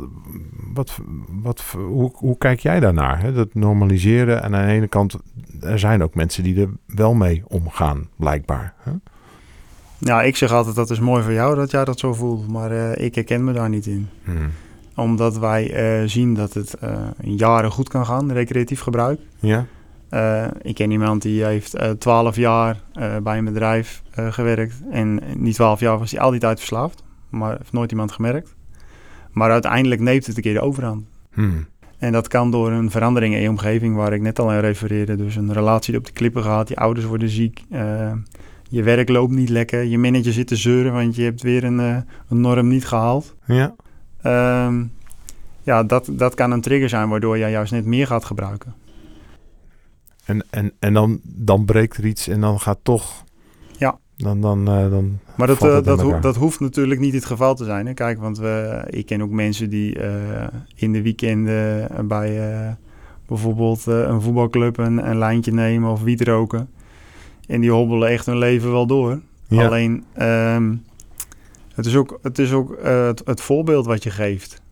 wat, 0.72 0.98
wat 1.28 1.60
hoe, 1.76 2.10
hoe 2.14 2.38
kijk 2.38 2.60
jij 2.60 2.80
daarnaar? 2.80 3.20
Hè? 3.20 3.32
Dat 3.32 3.54
normaliseren. 3.54 4.42
En 4.42 4.54
aan 4.54 4.66
de 4.66 4.72
ene 4.72 4.88
kant, 4.88 5.16
er 5.60 5.78
zijn 5.78 6.02
ook 6.02 6.14
mensen 6.14 6.42
die 6.42 6.60
er 6.60 6.68
wel 6.86 7.14
mee 7.14 7.42
omgaan, 7.46 8.08
blijkbaar. 8.16 8.74
Hè? 8.78 8.92
Nou, 9.98 10.24
ik 10.24 10.36
zeg 10.36 10.52
altijd 10.52 10.76
dat 10.76 10.90
is 10.90 11.00
mooi 11.00 11.22
voor 11.22 11.32
jou 11.32 11.56
dat 11.56 11.70
jij 11.70 11.84
dat 11.84 11.98
zo 11.98 12.14
voelt, 12.14 12.48
maar 12.48 12.72
uh, 12.72 12.96
ik 12.96 13.14
herken 13.14 13.44
me 13.44 13.52
daar 13.52 13.68
niet 13.68 13.86
in. 13.86 14.08
Hmm. 14.24 14.50
Omdat 14.98 15.38
wij 15.38 16.00
uh, 16.02 16.08
zien 16.08 16.34
dat 16.34 16.54
het 16.54 16.74
in 17.20 17.36
jaren 17.36 17.70
goed 17.70 17.88
kan 17.88 18.06
gaan, 18.06 18.32
recreatief 18.32 18.80
gebruik. 18.80 19.20
Ja. 19.38 19.66
Uh, 20.10 20.46
ik 20.62 20.74
ken 20.74 20.90
iemand 20.90 21.22
die 21.22 21.44
heeft 21.44 21.76
12 21.98 22.36
jaar 22.36 22.80
bij 23.22 23.38
een 23.38 23.44
bedrijf 23.44 24.02
gewerkt. 24.10 24.74
En 24.90 25.22
in 25.22 25.44
die 25.44 25.54
12 25.54 25.80
jaar 25.80 25.98
was 25.98 26.10
hij 26.10 26.20
al 26.20 26.30
die 26.30 26.40
tijd 26.40 26.58
verslaafd. 26.58 27.02
Maar 27.28 27.56
heeft 27.58 27.72
nooit 27.72 27.90
iemand 27.90 28.12
gemerkt. 28.12 28.54
Maar 29.32 29.50
uiteindelijk 29.50 30.00
neemt 30.00 30.26
het 30.26 30.36
een 30.36 30.42
keer 30.42 30.54
de 30.54 30.60
overhand. 30.60 31.04
Hmm. 31.32 31.66
En 31.98 32.12
dat 32.12 32.28
kan 32.28 32.50
door 32.50 32.70
een 32.70 32.90
verandering 32.90 33.34
in 33.34 33.40
je 33.40 33.48
omgeving, 33.48 33.96
waar 33.96 34.12
ik 34.12 34.20
net 34.20 34.38
al 34.38 34.50
aan 34.50 34.60
refereerde. 34.60 35.16
Dus 35.16 35.36
een 35.36 35.52
relatie 35.52 35.90
die 35.90 36.00
op 36.00 36.06
de 36.06 36.12
klippen 36.12 36.42
gaat, 36.42 36.68
je 36.68 36.76
ouders 36.76 37.06
worden 37.06 37.28
ziek. 37.28 37.64
je 38.68 38.82
werk 38.82 39.08
loopt 39.08 39.32
niet 39.32 39.48
lekker. 39.48 39.84
Je 39.84 39.98
manager 39.98 40.32
zit 40.32 40.46
te 40.46 40.56
zeuren, 40.56 40.92
want 40.92 41.16
je 41.16 41.22
hebt 41.22 41.42
weer 41.42 41.64
een, 41.64 41.78
een 41.78 42.40
norm 42.40 42.68
niet 42.68 42.86
gehaald. 42.86 43.34
Ja. 43.46 43.74
Um, 44.28 44.92
ja, 45.62 45.82
dat, 45.82 46.08
dat 46.12 46.34
kan 46.34 46.50
een 46.50 46.60
trigger 46.60 46.88
zijn 46.88 47.08
waardoor 47.08 47.38
jij 47.38 47.50
juist 47.50 47.72
net 47.72 47.84
meer 47.84 48.06
gaat 48.06 48.24
gebruiken. 48.24 48.74
En, 50.24 50.44
en, 50.50 50.72
en 50.78 50.92
dan, 50.92 51.20
dan 51.22 51.64
breekt 51.64 51.96
er 51.96 52.06
iets 52.06 52.28
en 52.28 52.40
dan 52.40 52.60
gaat 52.60 52.78
toch. 52.82 53.24
Ja. 53.78 53.98
Dan, 54.16 54.40
dan, 54.40 54.58
uh, 54.58 54.90
dan 54.90 55.18
maar 55.34 55.46
dat, 55.46 55.64
uh, 55.64 55.82
dat, 55.82 56.00
ho 56.00 56.20
dat 56.20 56.36
hoeft 56.36 56.60
natuurlijk 56.60 57.00
niet 57.00 57.14
het 57.14 57.24
geval 57.24 57.54
te 57.54 57.64
zijn. 57.64 57.86
Hè? 57.86 57.94
Kijk, 57.94 58.18
want 58.18 58.38
we, 58.38 58.84
ik 58.90 59.06
ken 59.06 59.22
ook 59.22 59.30
mensen 59.30 59.70
die 59.70 59.98
uh, 59.98 60.46
in 60.74 60.92
de 60.92 61.02
weekenden 61.02 61.88
bij 62.08 62.76
bijvoorbeeld 63.26 63.86
een 63.86 64.20
voetbalclub 64.20 64.78
een, 64.78 65.08
een 65.10 65.18
lijntje 65.18 65.52
nemen 65.52 65.90
of 65.90 66.02
wiet 66.02 66.22
roken. 66.22 66.68
En 67.46 67.60
die 67.60 67.70
hobbelen 67.70 68.08
echt 68.08 68.26
hun 68.26 68.38
leven 68.38 68.70
wel 68.70 68.86
door. 68.86 69.20
Ja. 69.48 69.66
Alleen, 69.66 70.04
um, 70.18 70.84
het 71.78 71.86
is 71.86 71.96
ook, 71.96 72.18
het, 72.22 72.38
is 72.38 72.52
ook 72.52 72.78
het, 72.82 73.22
het 73.24 73.40
voorbeeld 73.40 73.86
wat 73.86 74.02
je 74.02 74.10
geeft. 74.10 74.62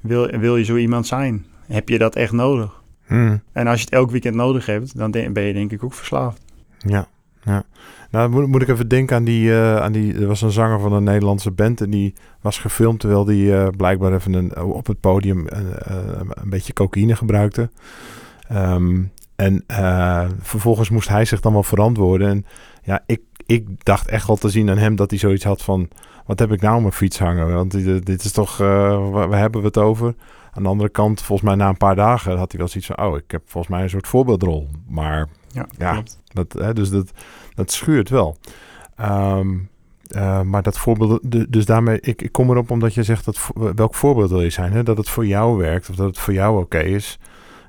Wil, 0.00 0.26
wil 0.26 0.56
je 0.56 0.64
zo 0.64 0.76
iemand 0.76 1.06
zijn? 1.06 1.46
Heb 1.66 1.88
je 1.88 1.98
dat 1.98 2.16
echt 2.16 2.32
nodig? 2.32 2.82
Hmm. 3.06 3.42
En 3.52 3.66
als 3.66 3.78
je 3.78 3.84
het 3.84 3.94
elk 3.94 4.10
weekend 4.10 4.34
nodig 4.34 4.66
hebt, 4.66 4.96
dan 4.96 5.10
ben 5.10 5.42
je 5.42 5.52
denk 5.52 5.72
ik 5.72 5.84
ook 5.84 5.94
verslaafd. 5.94 6.40
Ja, 6.78 7.08
ja. 7.42 7.64
Nou 8.10 8.30
moet, 8.30 8.46
moet 8.46 8.62
ik 8.62 8.68
even 8.68 8.88
denken 8.88 9.16
aan 9.16 9.24
die, 9.24 9.48
uh, 9.48 9.76
aan 9.76 9.92
die... 9.92 10.14
Er 10.14 10.26
was 10.26 10.42
een 10.42 10.50
zanger 10.50 10.80
van 10.80 10.92
een 10.92 11.04
Nederlandse 11.04 11.50
band 11.50 11.80
en 11.80 11.90
die 11.90 12.14
was 12.40 12.58
gefilmd... 12.58 13.00
terwijl 13.00 13.24
die 13.24 13.46
uh, 13.46 13.68
blijkbaar 13.76 14.14
even 14.14 14.32
een, 14.32 14.56
op 14.56 14.86
het 14.86 15.00
podium 15.00 15.46
een 15.48 16.48
beetje 16.48 16.72
cocaïne 16.72 17.16
gebruikte. 17.16 17.70
Um, 18.52 19.12
en 19.36 19.64
vervolgens 20.40 20.90
moest 20.90 21.08
hij 21.08 21.24
zich 21.24 21.40
dan 21.40 21.52
wel 21.52 21.62
verantwoorden. 21.62 22.28
En 22.28 22.46
ja, 22.82 23.02
ik, 23.06 23.20
ik 23.46 23.84
dacht 23.84 24.08
echt 24.08 24.26
wel 24.26 24.36
te 24.36 24.48
zien 24.48 24.70
aan 24.70 24.78
hem 24.78 24.96
dat 24.96 25.10
hij 25.10 25.18
zoiets 25.18 25.44
had 25.44 25.62
van... 25.62 25.88
Wat 26.26 26.38
heb 26.38 26.52
ik 26.52 26.60
nou 26.60 26.74
op 26.74 26.80
mijn 26.80 26.92
fiets 26.92 27.18
hangen? 27.18 27.54
Want 27.54 27.70
dit 28.06 28.24
is 28.24 28.32
toch... 28.32 28.56
waar 28.56 29.38
hebben 29.38 29.60
we 29.60 29.66
het 29.66 29.78
over? 29.78 30.14
Aan 30.52 30.62
de 30.62 30.68
andere 30.68 30.88
kant, 30.88 31.22
volgens 31.22 31.48
mij 31.48 31.56
na 31.56 31.68
een 31.68 31.76
paar 31.76 31.96
dagen 31.96 32.38
had 32.38 32.50
hij 32.50 32.60
wel 32.60 32.68
zoiets 32.68 32.90
van... 32.94 33.06
oh, 33.06 33.16
ik 33.16 33.30
heb 33.30 33.42
volgens 33.46 33.72
mij 33.72 33.82
een 33.82 33.90
soort 33.90 34.08
voorbeeldrol. 34.08 34.68
Maar 34.88 35.28
ja, 35.48 35.66
ja 35.78 36.02
dat, 36.32 36.52
hè, 36.52 36.72
dus 36.72 36.90
dat, 36.90 37.10
dat 37.54 37.70
schuurt 37.70 38.08
wel. 38.08 38.36
Um, 39.00 39.68
uh, 40.16 40.40
maar 40.40 40.62
dat 40.62 40.78
voorbeeld, 40.78 41.20
dus 41.52 41.66
daarmee, 41.66 42.00
ik, 42.00 42.22
ik 42.22 42.32
kom 42.32 42.50
erop 42.50 42.70
omdat 42.70 42.94
je 42.94 43.02
zegt 43.02 43.24
dat 43.24 43.50
welk 43.74 43.94
voorbeeld 43.94 44.30
wil 44.30 44.42
je 44.42 44.50
zijn, 44.50 44.72
hè? 44.72 44.82
dat 44.82 44.96
het 44.96 45.08
voor 45.08 45.26
jou 45.26 45.56
werkt 45.56 45.90
of 45.90 45.96
dat 45.96 46.06
het 46.06 46.18
voor 46.18 46.32
jou 46.32 46.54
oké 46.54 46.64
okay 46.64 46.82
is. 46.82 47.18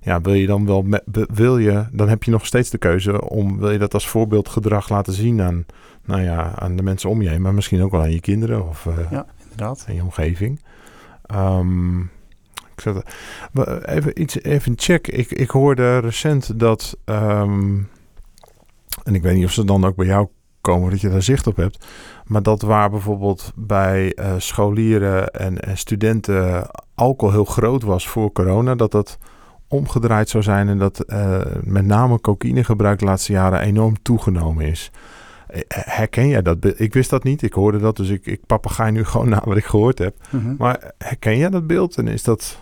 Ja, 0.06 0.22
wil 0.22 0.34
je 0.34 0.48
dan 0.48 0.66
wel, 0.66 0.82
met, 0.82 1.04
wil 1.34 1.58
je, 1.58 1.86
dan 1.92 2.10
heb 2.10 2.24
je 2.24 2.32
nog 2.32 2.46
steeds 2.46 2.70
de 2.70 2.78
keuze 2.78 3.30
om, 3.30 3.60
wil 3.60 3.72
je 3.72 3.78
dat 3.78 3.94
als 3.94 4.08
voorbeeldgedrag 4.08 4.90
laten 4.90 5.14
zien 5.14 5.42
aan, 5.42 5.66
nou 6.04 6.22
ja, 6.22 6.54
aan 6.56 6.76
de 6.76 6.84
mensen 6.84 7.10
om 7.10 7.22
je 7.22 7.30
heen, 7.30 7.42
maar 7.42 7.54
misschien 7.54 7.82
ook 7.82 7.92
wel 7.92 8.02
aan 8.02 8.12
je 8.12 8.20
kinderen 8.20 8.68
of 8.68 8.86
uh, 8.86 9.12
ja, 9.12 9.26
inderdaad. 9.42 9.86
aan 9.88 9.96
je 9.96 10.02
omgeving. 10.02 10.62
Um, 11.36 12.02
ik 12.76 12.82
zet, 12.82 13.04
even 13.86 14.22
iets, 14.22 14.42
even 14.42 14.74
check. 14.76 15.08
Ik, 15.08 15.32
ik 15.32 15.50
hoorde 15.50 15.98
recent 15.98 16.60
dat, 16.60 16.98
um, 17.06 17.90
en 19.04 19.16
ik 19.16 19.22
weet 19.22 19.36
niet 19.36 19.46
of 19.46 19.52
ze 19.52 19.66
dan 19.66 19.86
ook 19.86 19.96
bij 19.96 20.06
jou 20.06 20.28
komen, 20.62 20.90
dat 20.90 21.02
je 21.02 21.10
daar 21.10 21.22
zicht 21.22 21.48
op 21.48 21.56
hebt, 21.56 21.86
maar 22.26 22.44
dat 22.44 22.62
waar 22.62 22.90
bijvoorbeeld 22.90 23.52
bij 23.56 24.18
uh, 24.20 24.34
scholieren 24.38 25.32
en, 25.32 25.60
en, 25.60 25.78
studenten 25.78 26.70
alcohol 26.96 27.34
heel 27.34 27.46
groot 27.46 27.84
was 27.84 28.08
voor 28.08 28.32
corona, 28.32 28.76
dat 28.76 28.92
dat 28.92 29.18
omgedraaid 29.76 30.30
zou 30.30 30.44
zijn 30.44 30.68
en 30.68 30.78
dat 30.78 31.04
uh, 31.08 31.42
met 31.64 31.86
name 31.86 32.22
cocaïnegebruik 32.22 33.00
de 33.00 33.06
laatste 33.06 33.32
jaren 33.32 33.60
enorm 33.60 34.02
toegenomen 34.02 34.66
is. 34.66 34.92
herken 35.68 36.28
jij 36.28 36.42
dat? 36.42 36.58
Ik 36.76 36.94
wist 36.94 37.10
dat 37.10 37.24
niet, 37.24 37.42
ik 37.42 37.54
hoorde 37.54 37.80
dat, 37.80 37.96
dus 37.96 38.10
ik, 38.10 38.26
ik 38.26 38.46
papegaai 38.46 38.92
nu 38.92 39.04
gewoon 39.12 39.30
naar 39.30 39.42
wat 39.46 39.58
ik 39.58 39.66
gehoord 39.66 39.98
heb. 39.98 40.16
Mhm. 40.30 40.56
Maar 40.58 40.92
herken 40.98 41.38
jij 41.38 41.50
dat 41.50 41.68
beeld 41.68 41.98
en 41.98 42.08
is 42.08 42.24
dat, 42.24 42.60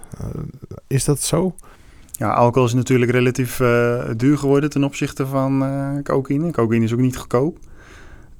is 0.87 1.05
dat 1.05 1.21
zo? 1.21 1.55
Ja, 2.11 2.33
alcohol 2.33 2.67
is 2.67 2.73
natuurlijk 2.73 3.11
relatief 3.11 3.57
duur 4.17 4.37
geworden 4.37 4.69
ten 4.69 4.83
opzichte 4.83 5.27
van 5.27 5.59
cocaïne. 6.03 6.51
Cocaïne 6.51 6.83
is 6.83 6.93
ook 6.93 6.99
niet 6.99 7.17
goedkoop. 7.17 7.57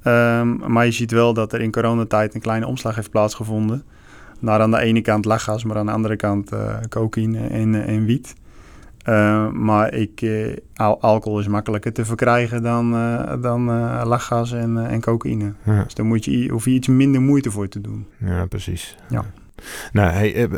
Ehm, 0.04 0.72
maar 0.72 0.86
je 0.86 0.92
ziet 0.92 1.12
wel 1.12 1.34
dat 1.34 1.54
er 1.54 1.62
in 1.62 1.72
coronatijd 1.72 2.36
een 2.36 2.42
kleine 2.42 2.68
omslag 2.68 2.96
heeft 2.96 3.10
plaatsgevonden. 3.10 3.84
Naar 4.40 4.60
aan 4.60 4.72
de 4.72 4.80
ene 4.80 5.02
kant 5.02 5.26
lachgas, 5.26 5.64
maar 5.64 5.78
aan 5.78 5.86
de 5.86 5.92
andere 5.92 6.16
kant 6.16 6.54
uh, 6.54 6.76
cocaïne 6.90 7.48
en, 7.48 7.74
uh, 7.74 7.88
en 7.88 8.06
wiet. 8.06 8.36
Uh, 9.06 9.50
maar 9.50 9.94
ik, 9.94 10.26
al 10.76 11.02
alcohol 11.02 11.40
is 11.40 11.48
makkelijker 11.48 11.94
te 11.94 12.06
verkrijgen 12.06 12.64
dan, 12.64 12.92
dan 13.42 13.66
lachgas 14.08 14.52
en, 14.52 14.88
en 14.88 15.02
cocaïne. 15.02 15.54
Ja. 15.64 15.84
Dus 15.84 15.94
daar 15.94 16.06
moet 16.06 16.26
je, 16.26 16.50
hoef 16.50 16.66
je 16.66 16.72
iets 16.72 16.88
minder 16.88 17.22
moeite 17.22 17.52
voor 17.52 17.68
te 17.68 17.82
doen. 17.82 18.08
Ja, 18.18 18.46
precies. 18.46 18.98
Ja. 19.10 19.26
Nou, 19.92 20.12
hey, 20.12 20.50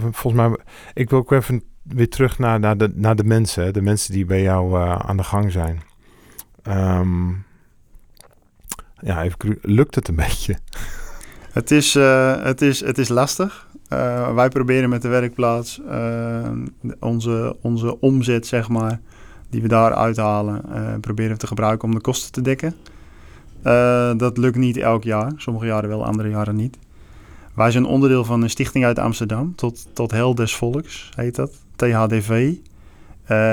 volgens 0.00 0.34
mij, 0.34 0.56
ik 0.94 1.10
wil 1.10 1.18
ook 1.18 1.32
even 1.32 1.62
weer 1.82 2.08
terug 2.08 2.38
naar, 2.38 2.60
naar, 2.60 2.76
de, 2.76 2.92
naar 2.94 3.16
de 3.16 3.24
mensen. 3.24 3.72
De 3.72 3.82
mensen 3.82 4.12
die 4.12 4.24
bij 4.24 4.42
jou 4.42 4.82
aan 5.06 5.16
de 5.16 5.24
gang 5.24 5.52
zijn. 5.52 5.80
Um, 6.68 7.44
ja, 9.02 9.22
even, 9.22 9.58
lukt 9.62 9.94
het 9.94 10.08
een 10.08 10.16
beetje? 10.26 10.56
Het 11.52 11.70
is, 11.70 11.96
uh, 11.96 12.42
het 12.42 12.62
is, 12.62 12.80
het 12.80 12.98
is 12.98 13.08
lastig. 13.08 13.66
Uh, 13.92 14.34
wij 14.34 14.48
proberen 14.48 14.88
met 14.88 15.02
de 15.02 15.08
werkplaats 15.08 15.80
uh, 15.90 16.50
onze, 17.00 17.56
onze 17.60 18.00
omzet, 18.00 18.46
zeg 18.46 18.68
maar, 18.68 19.00
die 19.50 19.62
we 19.62 19.68
daar 19.68 19.94
uithalen, 19.94 20.62
proberen 21.00 21.38
te 21.38 21.46
gebruiken 21.46 21.88
om 21.88 21.94
de 21.94 22.00
kosten 22.00 22.32
te 22.32 22.42
dekken. 22.42 22.74
dat 24.18 24.38
lukt 24.38 24.56
niet 24.56 24.76
elk 24.76 25.04
jaar. 25.04 25.32
Sommige 25.36 25.66
jaren 25.66 25.88
wel, 25.88 26.04
andere 26.04 26.28
jaren 26.28 26.56
niet. 26.56 26.78
Wij 27.54 27.70
zijn 27.70 27.84
onderdeel 27.84 28.24
van 28.24 28.42
een 28.42 28.50
stichting 28.50 28.84
uit 28.84 28.98
Amsterdam, 28.98 29.54
tot, 29.54 29.86
tot 29.92 30.10
Hel 30.10 30.34
des 30.34 30.54
Volks 30.54 31.10
heet 31.16 31.34
dat, 31.34 31.52
THDV. 31.76 32.54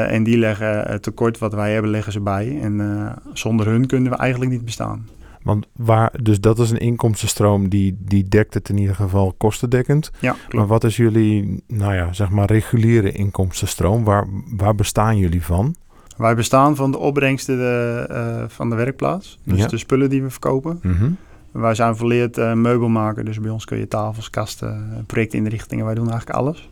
en 0.10 0.24
die 0.24 0.38
leggen 0.38 0.82
het 0.82 1.04
tekort 1.04 1.38
wat 1.38 1.54
wij 1.54 1.74
hebben, 1.74 1.92
leggen 1.92 2.12
ze 2.12 2.20
bij. 2.20 2.60
En 2.62 3.16
zonder 3.34 3.66
hun 3.66 3.88
kunnen 3.88 4.12
we 4.12 4.18
eigenlijk 4.18 4.52
niet 4.52 4.66
bestaan. 4.66 5.06
Want 5.44 5.68
waar, 5.76 6.14
dus 6.24 6.40
dat 6.40 6.60
is 6.60 6.72
een 6.72 6.78
inkomstenstroom 6.78 7.70
die, 7.70 7.98
die 8.00 8.28
dekt 8.28 8.54
het 8.54 8.70
in 8.70 8.78
ieder 8.78 8.96
geval 8.96 9.34
kostendekkend. 9.38 10.12
Ja, 10.20 10.32
klopt. 10.32 10.54
Maar 10.54 10.68
wat 10.68 10.84
is 10.84 10.98
jullie, 10.98 11.64
nou 11.68 11.94
ja, 11.94 12.14
zeg 12.14 12.30
maar 12.30 12.46
reguliere 12.46 13.12
inkomstenstroom? 13.12 14.04
Waar, 14.04 14.28
waar 14.58 14.76
bestaan 14.76 15.18
jullie 15.18 15.44
van? 15.44 15.76
Wij 16.18 16.36
bestaan 16.36 16.76
van 16.76 16.92
de 16.92 16.98
opbrengsten 16.98 17.58
de, 17.58 18.08
uh, 18.12 18.44
van 18.48 18.70
de 18.70 18.76
werkplaats. 18.76 19.40
Dus 19.44 19.58
Ja. 19.60 19.68
de 19.68 19.78
spullen 19.78 20.10
die 20.10 20.22
we 20.24 20.30
verkopen. 20.30 20.80
Mhm. 20.84 21.10
Wij 21.52 21.76
zijn 21.76 21.96
volleerd 21.96 22.38
uh, 22.38 22.54
meubelmaker. 22.54 23.26
Dus 23.26 23.40
bij 23.40 23.52
ons 23.52 23.66
kun 23.66 23.78
je 23.78 23.88
tafels, 23.88 24.30
kasten, 24.30 25.04
projectinrichtingen. 25.08 25.86
Wij 25.86 25.96
doen 25.96 26.10
eigenlijk 26.10 26.40
alles. 26.40 26.70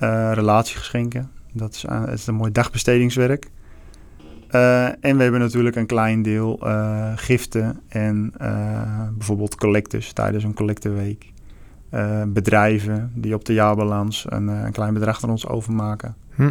Uh, 0.00 0.30
relatiegeschenken. 0.34 1.30
Dat 1.52 1.74
is, 1.74 1.84
het 1.88 2.18
is 2.18 2.26
een 2.26 2.34
mooi 2.34 2.52
dagbestedingswerk. 2.52 3.50
Uh, 4.54 4.86
en 4.86 5.16
we 5.16 5.22
hebben 5.22 5.40
natuurlijk 5.40 5.76
een 5.76 5.86
klein 5.86 6.22
deel 6.22 6.58
uh, 6.62 7.12
giften 7.16 7.80
en 7.88 8.32
uh, 8.42 9.08
bijvoorbeeld 9.12 9.56
collectors 9.56 10.12
tijdens 10.12 10.44
een 10.44 10.54
collecteweek. 10.54 11.32
bedrijven 12.26 13.12
die 13.14 13.34
op 13.34 13.44
de 13.44 13.52
jaarbalans 13.52 14.26
een, 14.28 14.48
een, 14.48 14.72
klein 14.72 14.94
bedrag 14.94 15.24
aan 15.24 15.30
ons 15.30 15.46
overmaken. 15.48 16.14
Hm. 16.34 16.50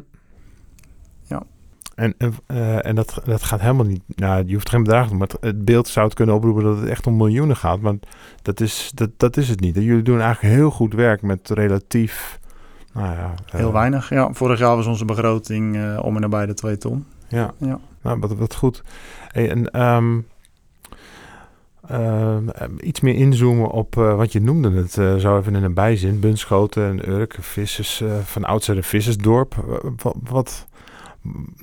Ja. 1.23 1.43
En, 1.95 2.15
en 2.83 2.95
dat, 2.95 3.21
dat 3.25 3.43
gaat 3.43 3.61
helemaal 3.61 3.85
niet. 3.85 4.03
Nou, 4.15 4.43
je 4.45 4.53
hoeft 4.53 4.69
geen 4.69 4.83
bedrag 4.83 5.03
te 5.03 5.09
doen, 5.09 5.17
maar 5.17 5.27
het, 5.27 5.37
het, 5.41 5.65
beeld 5.65 5.87
zou 5.87 6.05
het 6.05 6.15
kunnen 6.15 6.35
oproepen 6.35 6.63
dat 6.63 6.77
het 6.77 6.89
echt 6.89 7.07
om 7.07 7.17
miljoenen 7.17 7.57
gaat. 7.57 7.79
Maar 7.79 7.95
dat 8.41 8.59
is, 8.59 8.91
dat, 8.95 9.09
dat 9.17 9.37
is 9.37 9.49
het 9.49 9.59
niet. 9.59 9.75
Jullie 9.75 10.01
doen 10.01 10.19
eigenlijk 10.19 10.55
heel 10.55 10.71
goed 10.71 10.93
werk 10.93 11.21
met 11.21 11.49
relatief. 11.49 12.39
Nou 12.93 13.15
ja, 13.15 13.33
heel 13.45 13.73
weinig. 13.73 14.09
Ja, 14.09 14.33
vorig 14.33 14.59
jaar 14.59 14.75
was 14.75 14.85
onze 14.85 15.05
begroting 15.05 15.97
om 15.99 16.15
en 16.15 16.21
nabij 16.21 16.45
de 16.45 16.53
2 16.53 16.77
ton. 16.77 17.05
Ja. 17.27 17.53
ja. 17.57 17.79
Nou, 18.01 18.19
wat, 18.19 18.33
wat 18.33 18.55
goed. 18.55 18.83
Hey, 19.27 19.49
en 19.49 19.81
um, 19.81 20.27
uh, 21.91 22.37
iets 22.79 22.99
meer 22.99 23.15
inzoomen 23.15 23.69
op, 23.69 23.95
uh, 23.95 24.15
want 24.15 24.31
je 24.31 24.41
noemde 24.41 24.71
het 24.71 24.97
uh, 24.97 25.15
zo 25.15 25.37
even 25.37 25.55
in 25.55 25.63
een 25.63 25.73
bijzin, 25.73 26.19
Bunschoten 26.19 26.83
en 26.89 27.09
Urk, 27.09 27.37
vissers, 27.39 28.03
van 28.23 28.43
oudsher 28.45 28.77
een 28.77 28.83
vissersdorp. 28.83 29.55
Wat, 29.97 30.15
wat, 30.23 30.67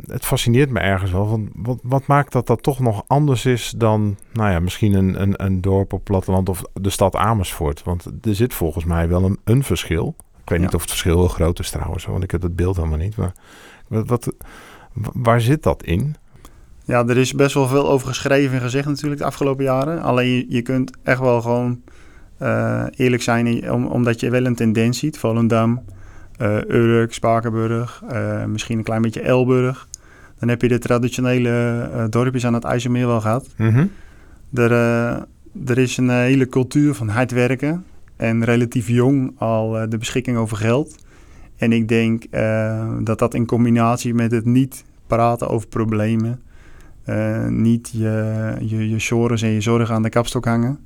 het 0.07 0.24
fascineert 0.24 0.70
me 0.70 0.81
ergens 0.81 1.11
wel, 1.11 1.29
want 1.29 1.48
wat, 1.55 1.79
wat 1.83 2.07
maakt 2.07 2.33
dat 2.33 2.46
dat 2.46 2.62
toch 2.62 2.79
nog 2.79 3.05
anders 3.07 3.44
is 3.46 3.74
dan, 3.77 4.16
nou 4.33 4.51
ja, 4.51 4.61
misschien 4.61 4.94
een, 4.94 5.22
een, 5.22 5.44
een 5.44 5.61
dorp 5.61 5.92
op 5.92 6.05
platteland 6.05 6.48
of 6.48 6.62
de 6.72 6.90
stad 6.90 7.16
Amersfoort? 7.16 7.83
Want 7.83 8.07
er 8.22 8.35
zit 8.35 8.55
volgens 8.55 8.85
mij 8.85 9.09
wel 9.09 9.24
een, 9.24 9.38
een 9.44 9.64
verschil. 9.64 10.14
Ik 10.18 10.48
weet 10.48 10.59
Ja. 10.59 10.64
niet 10.64 10.74
of 10.74 10.81
het 10.81 10.90
verschil 10.90 11.16
heel 11.16 11.29
groot 11.29 11.59
is 11.59 11.70
trouwens, 11.70 12.05
want 12.05 12.22
ik 12.22 12.31
heb 12.31 12.42
het 12.42 12.57
beeld 12.57 12.77
helemaal 12.77 12.98
niet. 12.98 13.16
Maar 13.16 13.33
wat, 13.88 14.09
wat, 14.09 14.35
waar 15.12 15.40
zit 15.40 15.62
dat 15.62 15.83
in? 15.83 16.16
Ja, 16.88 17.07
er 17.07 17.16
is 17.16 17.33
best 17.33 17.55
wel 17.55 17.68
veel 17.68 17.88
over 17.88 18.09
geschreven 18.09 18.55
en 18.55 18.61
gezegd 18.61 18.87
natuurlijk 18.87 19.20
de 19.20 19.27
afgelopen 19.27 19.64
jaren. 19.64 20.03
Alleen 20.03 20.29
je, 20.29 20.44
je 20.48 20.62
kunt 20.62 20.90
echt 21.03 21.20
wel 21.20 21.40
gewoon 21.40 21.81
uh, 22.42 22.85
eerlijk 22.96 23.22
zijn, 23.22 23.72
om, 23.72 23.87
omdat 23.87 24.20
je 24.20 24.31
wel 24.31 24.44
een 24.44 24.55
tendens 24.55 24.98
ziet. 24.98 25.18
Volendam, 25.18 25.83
uh, 26.40 26.57
Urk, 26.68 27.12
Spakenburg, 27.12 28.03
uh, 28.12 28.44
misschien 28.44 28.79
een 28.79 28.85
klein 28.85 29.03
beetje 29.03 29.20
Elburg. 29.20 29.88
Dan 30.38 30.48
heb 30.48 30.62
je 30.62 30.68
de 30.68 30.79
traditionele 30.79 32.07
dorpjes 32.11 32.46
aan 32.46 32.55
het 32.55 32.64
IJsselmeer 32.64 33.07
wel 33.07 33.20
gehad. 33.20 33.48
Mm 33.57 33.70
-hmm. 33.70 33.90
er, 34.55 34.72
er 35.66 35.79
is 35.79 35.96
een 35.96 36.11
hele 36.11 36.46
cultuur 36.46 36.94
van 36.94 37.09
hard 37.09 37.31
werken 37.31 37.85
en 38.16 38.44
relatief 38.44 38.88
jong 38.88 39.33
al 39.38 39.88
de 39.88 39.98
beschikking 39.98 40.37
over 40.37 40.57
geld. 40.57 40.96
En 41.57 41.72
ik 41.72 41.88
denk 41.88 42.24
dat 43.01 43.18
dat 43.18 43.35
in 43.35 43.46
combinatie 43.46 44.14
met 44.14 44.31
het 44.31 44.44
niet 44.44 44.85
praten 45.07 45.48
over 45.48 45.68
problemen... 45.68 46.46
Uh, 47.08 47.46
niet 47.46 47.90
je, 47.92 48.56
je, 48.60 48.88
je 48.88 48.98
sores 48.98 49.42
en 49.42 49.48
je 49.48 49.60
zorgen 49.60 49.94
aan 49.94 50.02
de 50.02 50.08
kapstok 50.08 50.44
hangen. 50.44 50.78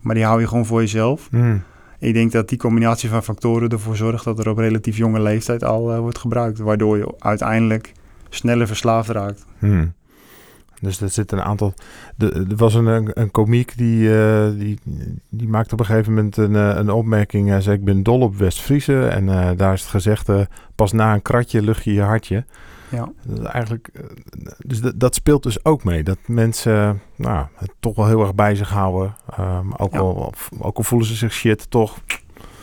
Maar 0.00 0.14
die 0.14 0.24
hou 0.24 0.40
je 0.40 0.48
gewoon 0.48 0.66
voor 0.66 0.80
jezelf. 0.80 1.30
Mm. 1.30 1.62
Ik 1.98 2.14
denk 2.14 2.32
dat 2.32 2.48
die 2.48 2.58
combinatie 2.58 3.08
van 3.08 3.22
factoren 3.22 3.68
ervoor 3.68 3.96
zorgt 3.96 4.24
dat 4.24 4.38
er 4.38 4.48
op 4.48 4.58
relatief 4.58 4.96
jonge 4.96 5.20
leeftijd 5.20 5.64
al 5.64 5.94
uh, 5.94 5.98
wordt 5.98 6.18
gebruikt. 6.18 6.58
Waardoor 6.58 6.96
je 6.96 7.14
uiteindelijk 7.18 7.92
sneller 8.28 8.66
verslaafd 8.66 9.08
raakt. 9.08 9.46
Mm. 9.58 9.92
Dus 10.80 11.00
er 11.00 11.08
zit 11.08 11.32
een 11.32 11.42
aantal. 11.42 11.74
De, 12.16 12.46
er 12.50 12.56
was 12.56 12.74
een, 12.74 12.86
een, 12.86 13.10
een 13.14 13.30
komiek 13.30 13.76
die, 13.76 14.08
uh, 14.08 14.48
die, 14.58 14.78
die 15.28 15.48
maakte 15.48 15.72
op 15.72 15.80
een 15.80 15.86
gegeven 15.86 16.14
moment 16.14 16.36
een, 16.36 16.54
een 16.54 16.90
opmerking. 16.90 17.48
Hij 17.48 17.60
zei: 17.60 17.76
Ik 17.76 17.84
ben 17.84 18.02
dol 18.02 18.20
op 18.20 18.36
West-Friese. 18.36 19.06
En 19.06 19.56
daar 19.56 19.72
is 19.72 19.80
het 19.80 19.90
gezegd: 19.90 20.28
pas 20.74 20.92
na 20.92 21.14
een 21.14 21.22
kratje 21.22 21.62
lucht 21.62 21.84
je 21.84 21.92
je 21.92 22.02
hartje. 22.02 22.44
Ja. 22.90 23.12
Dat 23.26 23.44
eigenlijk, 23.44 23.90
dus 24.58 24.80
dat, 24.80 25.00
dat, 25.00 25.14
speelt 25.14 25.42
dus 25.42 25.64
ook 25.64 25.84
mee. 25.84 26.02
Dat 26.02 26.18
mensen 26.26 27.00
nou, 27.16 27.46
het 27.54 27.72
toch 27.80 27.96
wel 27.96 28.06
heel 28.06 28.20
erg 28.20 28.34
bij 28.34 28.54
zich 28.54 28.70
houden. 28.70 29.14
Um, 29.40 29.72
ook, 29.76 29.92
Ja. 29.92 29.98
al, 29.98 30.32
ook 30.58 30.76
al 30.76 30.82
voelen 30.82 31.08
ze 31.08 31.14
zich 31.14 31.32
shit, 31.32 31.70
toch. 31.70 31.98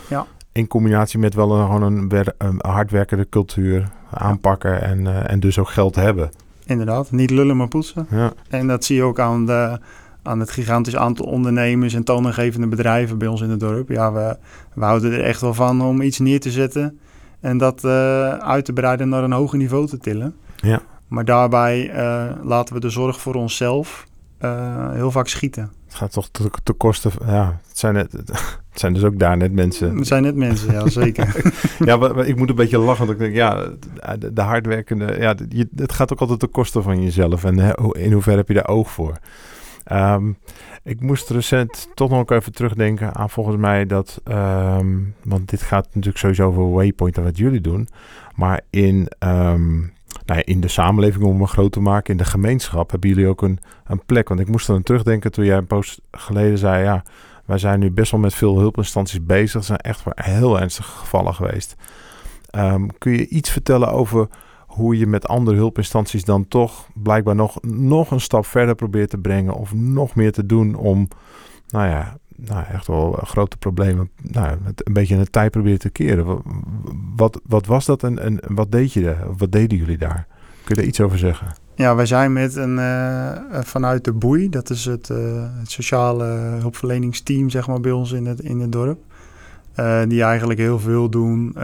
Ja. 0.10 0.26
In 0.52 0.68
combinatie 0.68 1.20
met 1.20 1.34
wel 1.34 1.52
een, 1.52 1.66
gewoon 1.66 1.82
een, 1.84 2.10
wer- 2.10 2.34
een 2.38 2.60
hardwerkende 2.62 3.30
cultuur 3.30 3.90
aanpakken 4.10 4.82
en, 4.82 5.00
uh, 5.00 5.30
en 5.32 5.40
dus 5.40 5.60
ook 5.60 5.70
geld 5.70 5.96
hebben. 5.96 6.30
Inderdaad, 6.66 7.12
niet 7.12 7.30
lullen 7.30 7.58
maar 7.58 7.68
poetsen. 7.68 8.08
Ja. 8.10 8.34
En 8.50 8.68
dat 8.68 8.86
zie 8.86 8.96
je 8.96 9.04
ook 9.04 9.20
aan, 9.20 9.46
de, 9.46 9.80
aan 10.24 10.40
het 10.40 10.52
gigantisch 10.52 10.96
aantal 10.96 11.26
ondernemers 11.26 11.94
en 11.94 12.04
toonaangevende 12.04 12.68
bedrijven 12.68 13.18
bij 13.18 13.28
ons 13.28 13.42
in 13.42 13.50
het 13.50 13.60
dorp. 13.60 13.90
Ja, 13.90 14.14
we, 14.14 14.38
we 14.74 14.84
houden 14.84 15.12
er 15.12 15.24
echt 15.24 15.42
wel 15.42 15.54
van 15.54 15.82
om 15.82 16.02
iets 16.02 16.20
neer 16.20 16.40
te 16.40 16.52
zetten 16.52 17.00
en 17.46 17.58
dat 17.58 17.84
uh, 17.84 18.30
uit 18.34 18.66
te 18.66 18.74
breiden 18.74 19.10
naar 19.10 19.24
een 19.24 19.32
hoger 19.32 19.58
niveau 19.58 19.88
te 19.88 19.98
tillen. 19.98 20.36
Ja. 20.56 20.82
Maar 21.08 21.26
daarbij 21.26 21.96
uh, 21.96 22.32
laten 22.44 22.74
we 22.74 22.80
de 22.80 22.90
zorg 22.90 23.22
voor 23.22 23.36
onszelf 23.36 24.06
uh, 24.42 24.92
heel 24.92 25.12
vaak 25.12 25.28
schieten. 25.28 25.72
Het 25.86 25.96
gaat 25.96 26.12
toch 26.12 26.30
te, 26.30 26.50
te 26.64 26.74
kosten. 26.74 27.12
Ja, 27.26 27.60
het 27.68 27.80
zijn, 27.80 27.94
net, 27.94 28.12
het 28.12 28.60
zijn 28.74 28.94
dus 28.94 29.04
ook 29.04 29.20
daar 29.20 29.38
net 29.38 29.52
mensen. 29.52 29.98
Het 29.98 30.08
zijn 30.08 30.24
net 30.24 30.36
mensen, 30.36 30.74
ja, 30.74 30.90
zeker. 30.90 31.54
ja, 31.86 31.98
maar, 31.98 32.16
maar, 32.16 32.26
ik 32.26 32.36
moet 32.36 32.50
een 32.50 32.56
beetje 32.56 32.78
lachen. 32.78 33.06
Want 33.06 33.20
ik 33.20 33.26
denk, 33.26 33.36
ja, 33.36 33.68
de, 34.20 34.34
de 34.34 34.41
hardwerkende. 34.41 35.16
Ja, 35.20 35.36
het 35.76 35.93
gaat 35.93 36.14
ook 36.14 36.20
altijd 36.20 36.39
ten 36.39 36.52
koste 36.52 36.82
van 36.82 37.04
jezelf. 37.04 37.43
En 37.43 37.76
in 37.91 38.12
hoeverre 38.12 38.38
heb 38.38 38.48
je 38.48 38.54
daar 38.54 38.68
oog 38.68 38.91
voor? 38.91 39.18
Um, 39.92 40.38
ik 40.84 41.02
moest 41.02 41.30
recent 41.30 41.90
toch 41.94 42.10
nog 42.10 42.30
even 42.30 42.54
terugdenken 42.54 43.16
aan 43.16 43.30
volgens 43.30 43.58
mij 43.58 43.86
dat, 43.86 44.22
um, 44.28 45.16
want 45.24 45.50
dit 45.50 45.62
gaat 45.62 45.86
natuurlijk 45.86 46.18
sowieso 46.18 46.48
over 46.48 46.72
Waypoint 46.72 47.18
en 47.18 47.24
wat 47.24 47.38
jullie 47.38 47.62
doen, 47.62 47.88
maar 48.36 48.62
in, 48.70 49.08
um, 49.20 49.94
nou 50.26 50.42
in 50.42 50.62
de 50.62 50.68
samenleving 50.68 51.24
om 51.24 51.38
hem 51.38 51.48
groot 51.48 51.72
te 51.72 51.80
maken, 51.80 52.12
in 52.12 52.18
de 52.18 52.26
gemeenschap, 52.26 52.92
hebben 52.92 53.10
jullie 53.10 53.28
ook 53.28 53.42
een, 53.42 53.60
een 53.88 54.06
plek. 54.06 54.28
Want 54.28 54.40
ik 54.40 54.48
moest 54.48 54.68
dan 54.68 54.84
terugdenken 54.84 55.32
toen 55.32 55.46
jij 55.46 55.58
een 55.58 55.68
post 55.68 56.02
geleden 56.12 56.58
zei, 56.58 56.84
ja, 56.84 57.04
wij 57.46 57.58
zijn 57.58 57.80
nu 57.80 57.92
best 57.92 58.12
wel 58.12 58.20
met 58.20 58.34
veel 58.34 58.60
hulpinstanties 58.60 59.26
bezig, 59.26 59.60
er 59.60 59.64
zijn 59.64 59.80
echt 59.80 60.04
heel 60.16 60.60
ernstige 60.60 60.92
gevallen 60.92 61.34
geweest. 61.34 61.76
kun 62.98 63.12
je 63.12 63.28
iets 63.28 63.50
vertellen 63.50 63.92
over 63.92 64.28
hoe 64.76 64.97
je 64.97 65.07
met 65.07 65.28
andere 65.28 65.57
hulpinstanties 65.57 66.23
dan 66.23 66.47
toch 66.47 66.88
blijkbaar 66.93 67.36
nog, 67.36 67.61
nog 67.61 68.11
een 68.11 68.19
stap 68.19 68.45
verder 68.45 68.76
probeert 68.76 69.09
te 69.09 69.17
brengen 69.17 69.53
of 69.53 69.73
nog 69.73 70.15
meer 70.15 70.32
te 70.32 70.45
doen 70.45 70.76
om, 70.76 71.07
nou 71.67 71.88
ja, 71.88 72.17
nou, 72.36 72.63
echt 72.71 72.88
wel 72.88 73.11
grote 73.11 73.57
problemen, 73.57 74.09
nou, 74.21 74.57
een 74.76 74.93
beetje 74.93 75.13
in 75.13 75.21
de 75.21 75.30
tijd 75.30 75.51
proberen 75.51 75.80
te 75.80 75.89
keren. 75.89 76.41
Wat, 77.15 77.41
wat, 77.45 77.65
was 77.65 77.86
dat 77.86 78.03
en, 78.03 78.19
en 78.19 78.39
wat 78.47 78.71
deed 78.71 78.93
je 78.93 79.15
Wat 79.38 79.51
deden 79.51 79.78
jullie 79.78 79.97
daar? 79.97 80.28
Kun 80.63 80.76
je 80.76 80.82
er 80.82 80.88
iets 80.88 81.01
over 81.01 81.17
zeggen? 81.17 81.47
Ja, 81.76 81.95
wij 81.95 82.05
zijn 82.05 82.34
met 82.34 82.55
een, 82.55 82.78
uh, 82.78 83.32
vanuit 83.61 84.03
de 84.03 84.13
Boei, 84.13 84.49
dat 84.49 84.69
is 84.69 84.86
het, 84.86 85.07
het 85.07 85.71
sociale 85.71 86.26
hulpverleningsteam 86.59 87.49
zeg 87.49 87.67
maar, 87.67 87.80
bij 87.80 87.91
ons 87.91 88.11
in 88.11 88.26
het, 88.26 88.39
in 88.39 88.59
het 88.59 88.71
dorp. 88.71 88.99
Die 90.07 90.23
eigenlijk 90.23 90.59
heel 90.59 90.80
veel 90.80 91.09
doen, 91.09 91.55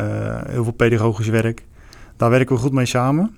heel 0.47 0.63
veel 0.63 0.73
pedagogisch 0.73 1.27
werk. 1.27 1.65
Daar 2.21 2.29
werken 2.29 2.55
we 2.55 2.61
goed 2.61 2.71
mee 2.71 2.85
samen. 2.85 3.35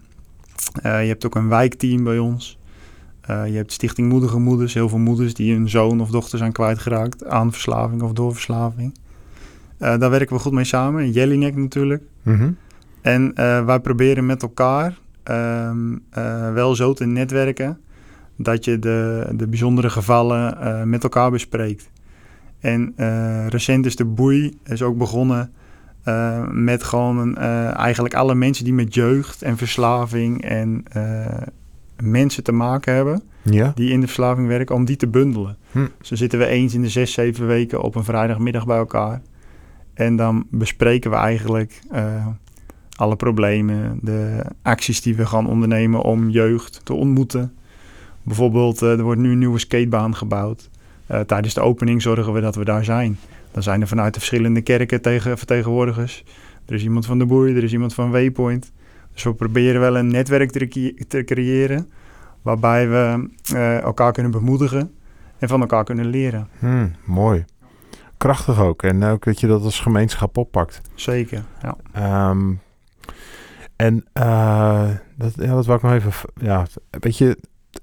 je 0.81 0.89
hebt 0.89 1.25
ook 1.25 1.35
een 1.35 1.47
wijkteam 1.47 2.03
bij 2.03 2.17
ons. 2.17 2.59
je 3.25 3.33
hebt 3.33 3.71
Stichting 3.71 4.09
Moedige 4.09 4.39
Moeders, 4.39 4.73
heel 4.73 4.89
veel 4.89 4.97
moeders 4.97 5.33
die 5.33 5.53
hun 5.53 5.69
zoon 5.69 6.01
of 6.01 6.09
dochter 6.09 6.37
zijn 6.37 6.51
kwijtgeraakt 6.51 7.25
aan 7.25 7.51
verslaving 7.51 8.01
of 8.01 8.13
door 8.13 8.33
verslaving. 8.33 8.93
daar 9.77 10.09
werken 10.09 10.35
we 10.35 10.41
goed 10.41 10.51
mee 10.51 10.63
samen, 10.63 11.03
in 11.03 11.11
Jellinek 11.11 11.55
natuurlijk. 11.55 12.03
Mm 12.23 12.37
-hmm. 12.37 12.57
En 13.01 13.35
wij 13.65 13.79
proberen 13.79 14.25
met 14.25 14.41
elkaar 14.41 14.97
um, 15.23 16.03
uh, 16.17 16.53
wel 16.53 16.75
zo 16.75 16.93
te 16.93 17.05
netwerken 17.05 17.79
dat 18.37 18.65
je 18.65 18.79
de, 18.79 19.27
de 19.35 19.47
bijzondere 19.47 19.89
gevallen 19.89 20.57
uh, 20.61 20.83
met 20.83 21.03
elkaar 21.03 21.31
bespreekt. 21.31 21.89
En 22.59 22.93
uh, 22.97 23.47
recent 23.47 23.85
is 23.85 23.95
de 23.95 24.05
boei 24.05 24.57
is 24.63 24.81
ook 24.81 24.97
begonnen 24.97 25.51
met 26.51 26.83
gewoon 26.83 27.37
eigenlijk 27.37 28.13
alle 28.13 28.35
mensen 28.35 28.63
die 28.63 28.73
met 28.73 28.93
jeugd 28.93 29.41
en 29.41 29.57
verslaving 29.57 30.45
en 30.45 30.83
mensen 32.01 32.43
te 32.43 32.51
maken 32.51 32.93
hebben, 32.93 33.23
ja. 33.41 33.71
die 33.75 33.89
in 33.89 33.99
de 33.99 34.05
verslaving 34.05 34.47
werken, 34.47 34.75
om 34.75 34.85
die 34.85 34.95
te 34.95 35.07
bundelen. 35.07 35.57
Hm. 35.71 35.87
Zo 36.01 36.15
zitten 36.15 36.39
we 36.39 36.45
eens 36.45 36.73
in 36.73 36.81
de 36.81 36.89
zes, 36.89 37.13
zeven 37.13 37.47
weken 37.47 37.81
op 37.81 37.95
een 37.95 38.03
vrijdagmiddag 38.03 38.65
bij 38.65 38.77
elkaar. 38.77 39.21
En 39.93 40.15
dan 40.15 40.47
bespreken 40.49 41.11
we 41.11 41.17
eigenlijk 41.17 41.81
alle 42.95 43.15
problemen, 43.15 43.99
de 44.01 44.45
acties 44.61 45.01
die 45.01 45.15
we 45.15 45.25
gaan 45.25 45.47
ondernemen 45.47 46.01
om 46.01 46.29
jeugd 46.29 46.81
te 46.83 46.93
ontmoeten. 46.93 47.53
Bijvoorbeeld, 48.23 48.81
er 48.81 49.03
wordt 49.03 49.21
nu 49.21 49.31
een 49.31 49.37
nieuwe 49.37 49.59
skatebaan 49.59 50.15
gebouwd. 50.15 50.69
Tijdens 51.25 51.53
de 51.53 51.61
opening 51.61 52.01
zorgen 52.01 52.33
we 52.33 52.41
dat 52.41 52.55
we 52.55 52.65
daar 52.65 52.83
zijn. 52.83 53.17
Dan 53.53 53.63
zijn 53.63 53.81
er 53.81 53.87
vanuit 53.87 54.13
de 54.13 54.19
verschillende 54.19 54.61
kerken 54.61 55.01
tegen 55.01 55.37
vertegenwoordigers. 55.37 56.23
Er 56.65 56.73
is 56.73 56.83
iemand 56.83 57.05
van 57.05 57.19
de 57.19 57.25
Boei, 57.25 57.55
er 57.55 57.63
is 57.63 57.73
iemand 57.73 57.93
van 57.93 58.11
Waypoint. 58.11 58.71
Dus 59.13 59.23
we 59.23 59.33
proberen 59.33 59.81
wel 59.81 59.97
een 59.97 60.07
netwerk 60.07 60.51
te, 60.51 60.95
te 61.07 61.23
creëren 61.23 61.89
waarbij 62.41 62.89
we 62.89 63.29
uh, 63.53 63.81
elkaar 63.81 64.11
kunnen 64.11 64.31
bemoedigen 64.31 64.91
en 65.37 65.47
van 65.47 65.61
elkaar 65.61 65.83
kunnen 65.83 66.05
leren. 66.05 66.47
Hmm, 66.59 66.91
mooi. 67.05 67.45
Krachtig 68.17 68.59
ook. 68.59 68.83
En 68.83 69.03
ook 69.03 69.23
dat 69.23 69.39
je 69.39 69.47
dat 69.47 69.63
als 69.63 69.79
gemeenschap 69.79 70.37
oppakt. 70.37 70.81
Zeker, 70.95 71.43
ja. 71.61 72.29
Um, 72.29 72.59
en 73.75 74.05
uh, 74.13 74.89
dat, 75.15 75.33
ja, 75.35 75.53
dat 75.53 75.65
wou 75.65 75.77
ik 75.77 75.83
nog 75.83 75.93
even... 75.93 76.11
Ja, 76.35 76.65
weet 76.89 77.17
je, 77.17 77.37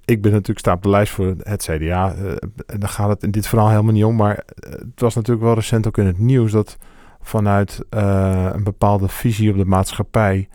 ik 0.05 0.23
ben 0.23 0.33
natuurlijk 0.33 0.59
sta 0.59 0.73
op 0.73 0.83
de 0.83 0.89
lijst 0.89 1.13
voor 1.13 1.35
het 1.43 1.63
CDA. 1.63 2.15
Uh, 2.15 2.31
en 2.67 2.81
dan 2.81 2.89
gaat 2.89 3.09
het 3.09 3.23
in 3.23 3.31
dit 3.31 3.47
verhaal 3.47 3.69
helemaal 3.69 3.93
niet 3.93 4.05
om. 4.05 4.17
Maar 4.17 4.35
eh, 4.35 4.71
het 4.71 5.01
was 5.01 5.15
natuurlijk 5.15 5.47
wel 5.47 5.55
recent 5.55 5.87
ook 5.87 5.99
in 5.99 6.07
het 6.07 6.19
nieuws 6.19 6.53
dat 6.53 6.77
vanuit 7.23 7.85
uh, 7.91 8.49
een 8.53 8.65
bepaalde 8.65 9.09
visie 9.09 9.51
op 9.51 9.57
de 9.57 9.65
maatschappij 9.65 10.49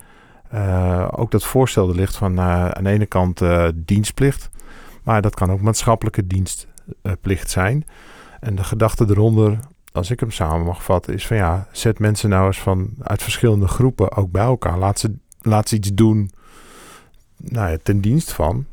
ook 1.12 1.32
dat 1.32 1.44
voorstel 1.44 1.90
er 1.90 1.96
ligt 1.96 2.16
van 2.16 2.40
aan 2.40 2.84
de 2.84 2.90
ene 2.90 3.06
kant 3.06 3.42
dienstplicht. 3.76 4.50
Maar 5.04 5.22
dat 5.22 5.36
kan 5.36 5.52
ook 5.52 5.62
maatschappelijke 5.62 6.28
dienstplicht 6.28 7.50
zijn. 7.50 7.86
En 8.40 8.56
de 8.56 8.64
gedachte 8.64 9.06
eronder, 9.10 9.60
als 9.92 10.12
ik 10.12 10.20
hem 10.20 10.32
samen 10.32 10.66
mag 10.66 10.84
vatten, 10.84 11.14
is 11.14 11.28
van 11.28 11.38
ja, 11.38 11.68
zet 11.72 12.00
mensen 12.00 12.30
nou 12.30 12.46
eens 12.46 12.60
van 12.60 12.90
uit 13.02 13.24
verschillende 13.24 13.68
groepen 13.68 14.12
ook 14.12 14.32
bij 14.32 14.44
elkaar. 14.44 14.78
Laat 14.78 15.00
ze 15.00 15.16
laat 15.46 15.70
ze 15.70 15.76
iets 15.76 15.94
doen 15.94 16.32
nou 17.38 17.78
ten 17.84 18.02
dienst 18.02 18.32
van. 18.32 18.66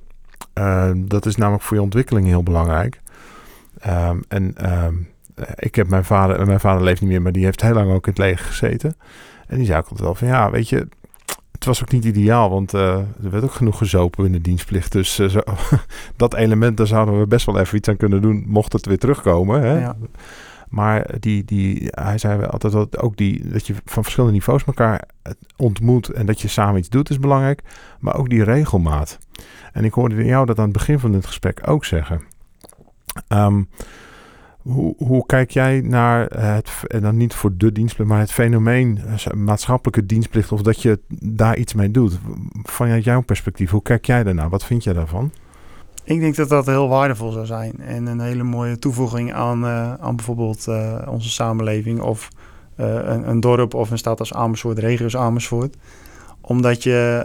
Ehm, 0.53 1.07
dat 1.07 1.27
is 1.27 1.37
namelijk 1.37 1.63
voor 1.63 1.77
je 1.77 1.83
ontwikkeling 1.83 2.27
heel 2.27 2.43
belangrijk. 2.43 3.01
Ehm, 3.79 4.21
en 4.29 4.53
ehm, 4.57 4.95
ik 5.57 5.75
heb 5.75 5.89
mijn 5.89 6.05
vader, 6.05 6.47
mijn 6.47 6.61
vader 6.61 6.83
leeft 6.83 7.01
niet 7.01 7.11
meer, 7.11 7.23
maar 7.23 7.33
die 7.33 7.45
heeft 7.45 7.63
heel 7.63 7.75
lang 7.75 7.91
ook 7.93 8.07
in 8.07 8.13
het 8.13 8.19
leger 8.19 8.47
gezeten. 8.47 8.97
En 9.47 9.57
die 9.57 9.67
zei 9.67 9.79
ook 9.79 9.85
altijd 9.89 10.01
wel 10.01 10.15
van 10.15 10.29
ja, 10.29 10.51
weet 10.51 10.69
je, 10.69 10.89
het 11.53 11.65
was 11.65 11.83
ook 11.83 11.93
niet 11.93 12.05
ideaal, 12.05 12.51
want 12.51 12.75
uh, 12.75 12.97
er 12.97 13.31
werd 13.31 13.45
ook 13.45 13.53
genoeg 13.53 13.79
gezopen 13.79 14.27
in 14.27 14.33
de 14.33 14.41
dienstplicht. 14.41 14.93
Dus 14.93 15.19
uh, 15.19 15.29
zo, 15.29 15.41
dat 16.17 16.35
element, 16.35 16.77
daar 16.77 16.87
zouden 16.87 17.19
we 17.19 17.27
best 17.27 17.47
wel 17.47 17.59
even 17.59 17.77
iets 17.77 17.89
aan 17.89 17.97
kunnen 17.97 18.23
doen, 18.23 18.45
mocht 18.47 18.73
het 18.73 18.87
weer 18.87 18.99
terugkomen. 18.99 19.63
Hè? 19.63 19.81
Ja. 19.81 19.97
Maar 20.69 21.15
die, 21.21 21.45
die, 21.45 21.89
hij 21.91 22.19
zei 22.19 22.45
altijd 22.45 22.73
dat 22.73 22.99
ook 22.99 23.17
die, 23.17 23.49
dat 23.49 23.67
je 23.67 23.75
van 23.85 24.03
verschillende 24.03 24.35
niveaus 24.35 24.65
elkaar 24.65 25.09
ontmoet 25.57 26.09
en 26.09 26.27
dat 26.27 26.41
je 26.41 26.49
samen 26.49 26.79
iets 26.79 26.89
doet 26.89 27.11
is 27.11 27.19
belangrijk. 27.19 27.63
Maar 28.01 28.17
ook 28.17 28.29
die 28.29 28.45
regelmaat. 28.45 29.19
En 29.73 29.85
ik 29.85 29.93
hoorde 29.93 30.25
jou 30.25 30.47
dat 30.47 30.59
aan 30.59 30.65
het 30.65 30.73
begin 30.73 30.99
van 30.99 31.13
dit 31.13 31.27
gesprek 31.27 31.61
ook 31.69 31.85
zeggen. 31.85 32.21
Um, 33.29 33.69
hoe, 34.63 34.95
hoe, 34.99 35.27
kijk 35.27 35.51
jij 35.51 35.81
naar 35.81 36.27
het, 36.27 36.71
en 36.87 37.01
dan 37.01 37.17
niet 37.17 37.35
voor 37.35 37.57
de 37.57 37.73
dienstplicht, 37.73 38.11
maar 38.11 38.21
het 38.21 38.33
fenomeen 38.33 39.01
eh, 39.07 39.33
maatschappelijke 39.33 40.07
dienstplicht 40.07 40.53
of 40.53 40.63
dat 40.63 40.83
je 40.83 40.99
daar 41.21 41.57
iets 41.57 41.75
mee 41.75 41.91
doet? 41.91 42.19
Vanuit 42.63 43.05
jouw 43.05 43.21
perspectief, 43.21 43.71
hoe 43.71 43.83
kijk 43.83 44.07
jij 44.07 44.23
daarnaar? 44.23 44.49
Wat 44.49 44.65
vind 44.65 44.85
jij 44.85 44.93
daarvan? 44.93 45.31
Ik 46.05 46.21
denk 46.21 46.37
dat 46.37 46.49
dat 46.49 46.67
heel 46.67 46.89
waardevol 46.89 47.31
zou 47.31 47.47
zijn 47.47 47.81
en 47.81 48.07
een 48.07 48.21
hele 48.21 48.43
mooie 48.43 48.79
toevoeging 48.79 49.33
aan, 49.33 49.65
uh, 49.65 49.95
aan 49.95 50.17
bijvoorbeeld 50.17 50.69
onze 51.07 51.31
samenleving 51.31 52.01
of 52.01 52.29
een, 52.77 53.29
een, 53.29 53.41
dorp 53.41 53.75
of 53.75 53.91
een 53.91 53.99
stad 53.99 54.19
als 54.19 54.35
Amersfoort, 54.35 54.79
regio's 54.79 55.17
Amersfoort. 55.17 55.77
Omdat 56.43 56.83
je 56.83 57.25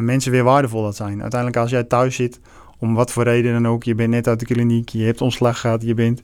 mensen 0.00 0.32
weer 0.32 0.44
waardevol 0.44 0.82
laat 0.82 0.96
zijn. 0.96 1.20
Uiteindelijk 1.20 1.60
als 1.60 1.70
jij 1.70 1.84
thuis 1.84 2.16
zit, 2.16 2.40
om 2.78 2.94
wat 2.94 3.12
voor 3.12 3.22
reden 3.22 3.52
dan 3.52 3.68
ook, 3.68 3.84
je 3.84 3.94
bent 3.94 4.10
net 4.10 4.28
uit 4.28 4.40
de 4.40 4.46
kliniek, 4.46 4.88
je 4.88 5.04
hebt 5.04 5.20
ontslag 5.20 5.60
gehad, 5.60 5.82
je 5.82 5.94
bent 5.94 6.22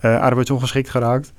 arbeidsongeschikt 0.00 0.90
geraakt. 0.90 1.32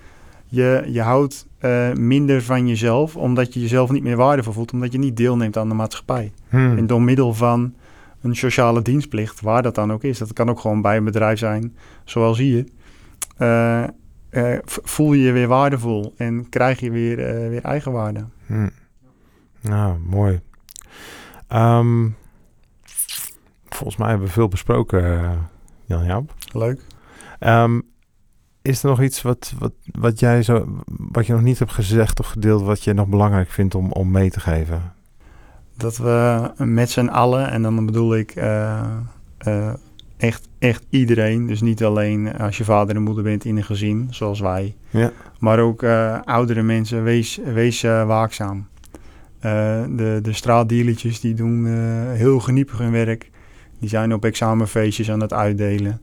Je, 0.45 0.83
je 0.87 1.01
houdt 1.01 1.47
minder 1.93 2.43
van 2.43 2.67
jezelf, 2.67 3.15
omdat 3.15 3.53
je 3.53 3.59
jezelf 3.59 3.91
niet 3.91 4.03
meer 4.03 4.15
waardevol 4.15 4.53
voelt, 4.53 4.73
omdat 4.73 4.91
je 4.91 4.97
niet 4.97 5.17
deelneemt 5.17 5.57
aan 5.57 5.69
de 5.69 5.75
maatschappij. 5.75 6.31
Hmm. 6.49 6.77
En 6.77 6.87
door 6.87 7.01
middel 7.01 7.33
van 7.33 7.73
een 8.21 8.35
sociale 8.35 8.81
dienstplicht, 8.81 9.41
waar 9.41 9.61
dat 9.61 9.75
dan 9.75 9.91
ook 9.91 10.03
is. 10.03 10.17
Dat 10.17 10.33
kan 10.33 10.49
ook 10.49 10.59
gewoon 10.59 10.81
bij 10.81 10.97
een 10.97 11.03
bedrijf 11.03 11.39
zijn, 11.39 11.75
zoals 12.03 12.37
hier. 12.37 12.65
Uh, 13.39 13.83
voel 14.65 15.13
je 15.13 15.21
je 15.21 15.31
weer 15.31 15.47
waardevol 15.47 16.13
en 16.17 16.49
krijg 16.49 16.79
je 16.79 16.91
weer, 16.91 17.15
weer 17.49 17.63
eigenwaarde. 17.63 18.25
Hm. 18.45 18.67
Nou, 19.69 19.99
mooi. 19.99 20.41
Um, 21.49 22.15
volgens 23.65 23.97
mij 23.97 24.09
hebben 24.09 24.27
we 24.27 24.33
veel 24.33 24.47
besproken, 24.47 25.37
Jan 25.85 26.05
Jaap. 26.05 26.33
Leuk. 26.53 26.81
Um, 27.39 27.81
is 28.61 28.83
er 28.83 28.89
nog 28.89 29.01
iets 29.01 29.21
wat, 29.21 29.53
wat, 29.59 29.73
wat, 29.91 30.19
jij 30.19 30.43
zo, 30.43 30.81
wat 30.85 31.25
je 31.25 31.33
nog 31.33 31.41
niet 31.41 31.59
hebt 31.59 31.71
gezegd 31.71 32.19
of 32.19 32.27
gedeeld, 32.27 32.61
wat 32.61 32.83
je 32.83 32.93
nog 32.93 33.07
belangrijk 33.07 33.49
vindt 33.49 33.75
om, 33.75 33.91
om 33.91 34.11
mee 34.11 34.29
te 34.29 34.39
geven? 34.39 34.95
dat 35.77 35.97
we 35.97 36.51
met 36.57 36.89
z'n 36.89 37.07
allen, 37.07 37.51
en 37.51 37.61
dan 37.61 37.85
bedoel 37.85 38.15
ik 38.15 38.35
uh, 38.35 38.97
uh, 39.47 39.73
echt, 40.17 40.47
echt 40.59 40.85
iedereen, 40.89 41.47
dus 41.47 41.61
niet 41.61 41.83
alleen 41.83 42.37
als 42.37 42.57
je 42.57 42.63
vader 42.63 42.95
en 42.95 43.01
moeder 43.01 43.23
bent 43.23 43.45
in 43.45 43.57
een 43.57 43.63
gezin, 43.63 44.07
zoals 44.09 44.39
wij, 44.39 44.75
ja. 44.89 45.11
maar 45.39 45.59
ook 45.59 45.83
uh, 45.83 46.19
oudere 46.23 46.61
mensen, 46.61 47.03
wees, 47.03 47.39
wees 47.53 47.81
waakzaam. 47.81 48.67
De, 49.39 50.19
de 50.21 50.33
straatdealertjes 50.33 51.19
die 51.19 51.33
doen 51.33 51.65
heel 52.11 52.39
geniepig 52.39 52.77
hun 52.77 52.91
werk. 52.91 53.29
Die 53.79 53.89
zijn 53.89 54.13
op 54.13 54.25
examenfeestjes 54.25 55.11
aan 55.11 55.19
het 55.19 55.33
uitdelen. 55.33 56.01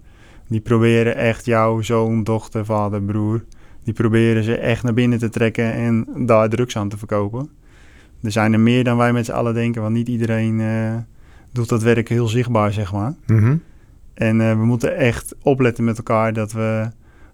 Die 0.49 0.61
proberen 0.61 1.17
echt 1.17 1.45
jouw 1.45 1.81
zoon, 1.81 2.25
dochter, 2.25 2.65
vader, 2.65 3.03
broer. 3.03 3.45
Die 3.85 3.95
proberen 3.95 4.45
ze 4.45 4.57
echt 4.57 4.83
naar 4.83 4.95
binnen 4.95 5.19
te 5.19 5.29
trekken 5.29 5.73
en 5.73 6.07
daar 6.17 6.49
drugs 6.49 6.77
aan 6.77 6.89
te 6.89 6.99
verkopen 6.99 7.51
er 8.25 8.33
zijn 8.33 8.53
er 8.53 8.61
meer 8.61 8.85
dan 8.85 8.97
wij 8.97 9.13
met 9.13 9.25
z'n 9.25 9.33
allen 9.33 9.55
denken, 9.55 9.83
want 9.83 9.95
niet 9.95 10.09
iedereen 10.09 10.59
uh, 10.59 10.95
doet 11.53 11.69
dat 11.69 11.83
werk 11.83 12.09
heel 12.09 12.29
zichtbaar, 12.29 12.73
zeg 12.73 12.93
maar. 12.93 13.15
Mm 13.27 13.63
En 14.15 14.41
uh, 14.41 14.51
we 14.51 14.65
moeten 14.65 14.97
echt 14.97 15.35
opletten 15.43 15.85
met 15.85 15.97
elkaar 15.97 16.33
dat 16.33 16.53
we 16.53 16.89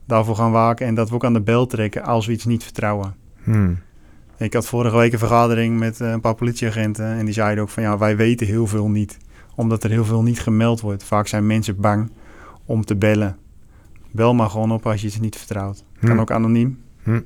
daarvoor 0.07 0.37
gaan 0.37 0.53
waken 0.53 0.87
en 0.87 0.95
dat 0.95 1.09
we 1.09 1.15
ook 1.15 1.25
aan 1.25 1.33
de 1.33 1.41
bel 1.41 1.67
trekken 1.67 2.03
als 2.03 2.27
we 2.27 2.33
iets 2.33 2.45
niet 2.45 2.63
vertrouwen. 2.63 3.15
Mm. 3.45 3.79
Ik 4.41 4.55
had 4.55 4.67
vorige 4.67 4.97
week 4.97 5.13
een 5.13 5.19
vergadering 5.19 5.79
met 5.79 6.01
uh, 6.01 6.11
een 6.11 6.21
paar 6.21 6.35
politieagenten 6.35 7.07
en 7.07 7.25
die 7.25 7.35
zeiden 7.35 7.63
ook 7.65 7.71
van 7.71 7.83
ja, 7.83 7.99
wij 7.99 8.17
weten 8.17 8.47
heel 8.47 8.67
veel 8.67 8.89
niet, 8.89 9.19
omdat 9.55 9.85
er 9.85 9.91
heel 9.91 10.05
veel 10.05 10.23
niet 10.23 10.41
gemeld 10.41 10.81
wordt. 10.81 11.05
Vaak 11.05 11.27
zijn 11.27 11.47
mensen 11.47 11.81
bang 11.81 12.11
om 12.65 12.85
te 12.85 12.97
bellen. 12.97 13.37
Bel 14.11 14.35
maar 14.35 14.51
gewoon 14.51 14.73
op 14.73 14.87
als 14.87 15.01
je 15.01 15.07
iets 15.07 15.21
niet 15.21 15.37
vertrouwt. 15.37 15.85
Kan 16.01 16.11
hm. 16.11 16.19
ook 16.19 16.31
anoniem. 16.31 16.83
Hm. 17.03 17.21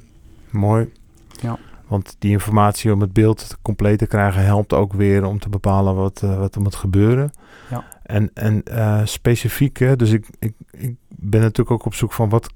Mooi. 0.50 0.92
Ja. 1.40 1.58
Want 1.86 2.16
die 2.18 2.30
informatie 2.30 2.92
om 2.92 3.00
het 3.00 3.12
beeld 3.12 3.56
compleet 3.62 3.98
te 3.98 4.06
krijgen 4.06 4.44
helpt 4.44 4.72
ook 4.72 4.92
weer 4.92 5.24
om 5.24 5.38
te 5.38 5.48
bepalen 5.48 5.94
wat, 5.94 6.22
uh, 6.24 6.38
wat 6.38 6.54
er 6.54 6.60
moet 6.60 6.74
gebeuren. 6.74 7.30
Ja. 7.70 7.84
En, 8.02 8.30
en 8.34 8.62
uh, 8.70 9.00
specifiek, 9.04 9.78
hè, 9.78 9.96
dus 9.96 10.10
ik, 10.10 10.26
ik, 10.38 10.52
ik 10.70 10.96
ben 11.08 11.40
natuurlijk 11.40 11.70
ook 11.70 11.84
op 11.84 11.94
zoek 11.94 12.12
van 12.12 12.28
wat, 12.28 12.52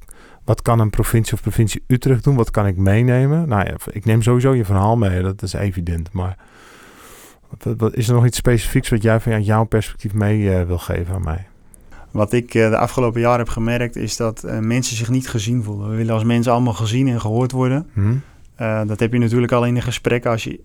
wat 0.49 0.63
kan 0.63 0.81
een 0.81 0.91
provincie 0.91 1.33
of 1.33 1.43
provincie 1.43 1.83
Utrecht 1.87 2.25
doen? 2.25 2.37
Wat 2.37 2.51
kan 2.51 2.67
ik 2.67 2.77
meenemen? 2.77 3.49
Nou 3.49 3.67
ja, 3.67 3.75
ik 3.91 4.05
neem 4.05 4.23
sowieso 4.23 4.55
je 4.55 4.65
verhaal 4.65 4.97
mee, 4.97 5.23
dat 5.23 5.43
is 5.43 5.53
evident. 5.53 6.13
Maar 6.13 6.37
wat, 7.77 7.97
is 7.97 8.09
er 8.09 8.15
nog 8.15 8.27
iets 8.27 8.37
specifieks 8.37 8.89
wat 8.89 9.03
jij 9.03 9.21
van 9.21 9.43
jouw 9.43 9.65
perspectief 9.65 10.13
mee 10.13 10.39
uh, 10.39 10.63
wil 10.63 10.79
geven 10.79 11.15
aan 11.15 11.25
mij? 11.25 11.47
Wat 12.11 12.33
ik 12.33 12.55
uh, 12.55 12.71
de 12.71 12.77
afgelopen 12.77 13.21
jaren 13.21 13.39
heb 13.39 13.49
gemerkt 13.49 13.97
is 13.97 14.17
dat 14.17 14.43
uh, 14.45 14.59
mensen 14.59 14.97
zich 14.97 15.11
niet 15.11 15.29
gezien 15.29 15.63
voelen. 15.63 15.91
We 15.91 15.97
willen 15.97 16.15
als 16.15 16.25
mensen 16.25 16.53
allemaal 16.53 16.73
gezien 16.73 17.09
en 17.09 17.21
gehoord 17.21 17.53
worden. 17.53 17.87
Hmm. 17.93 18.23
dat 18.87 19.01
heb 19.01 19.13
je 19.13 19.19
natuurlijk 19.19 19.53
al 19.53 19.67
in 19.67 19.77
een 19.77 19.83
gesprek 19.83 20.27
als 20.27 20.45
je 20.45 20.61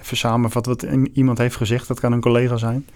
even 0.00 0.16
samenvat 0.16 0.66
wat 0.66 0.86
iemand 1.12 1.38
heeft 1.38 1.56
gezegd. 1.56 1.88
Dat 1.88 2.00
kan 2.00 2.12
een 2.12 2.20
collega 2.20 2.56
zijn. 2.56 2.86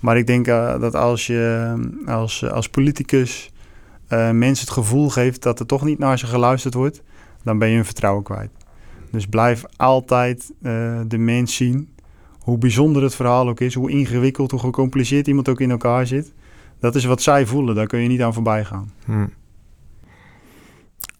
Maar 0.00 0.18
ik 0.18 0.26
denk 0.26 0.44
dat 0.80 0.94
als 0.94 1.26
je 1.26 1.74
als, 2.06 2.50
als 2.50 2.68
politicus 2.68 3.50
mensen 4.08 4.66
het 4.66 4.70
gevoel 4.70 5.08
geeft 5.08 5.42
dat 5.42 5.60
er 5.60 5.66
toch 5.66 5.84
niet 5.84 5.98
naar 5.98 6.18
ze 6.18 6.26
geluisterd 6.26 6.74
wordt, 6.74 7.02
dan 7.42 7.58
ben 7.58 7.68
je 7.68 7.74
hun 7.74 7.84
vertrouwen 7.84 8.22
kwijt. 8.22 8.50
Dus 9.10 9.26
blijf 9.26 9.64
altijd 9.76 10.52
de 11.06 11.18
mens 11.18 11.56
zien 11.56 11.88
hoe 12.46 12.58
bijzonder 12.58 13.02
het 13.02 13.14
verhaal 13.14 13.48
ook 13.48 13.60
is, 13.60 13.74
hoe 13.74 13.90
ingewikkeld, 13.90 14.50
hoe 14.50 14.60
gecompliceerd 14.60 15.26
iemand 15.26 15.48
ook 15.48 15.60
in 15.60 15.70
elkaar 15.70 16.06
zit. 16.06 16.32
Dat 16.78 16.94
is 16.94 17.04
wat 17.04 17.22
zij 17.22 17.46
voelen, 17.46 17.74
daar 17.74 17.86
kun 17.86 18.00
je 18.00 18.08
niet 18.08 18.22
aan 18.22 18.34
voorbij 18.34 18.64
gaan. 18.64 18.90
Hm. 19.04 19.26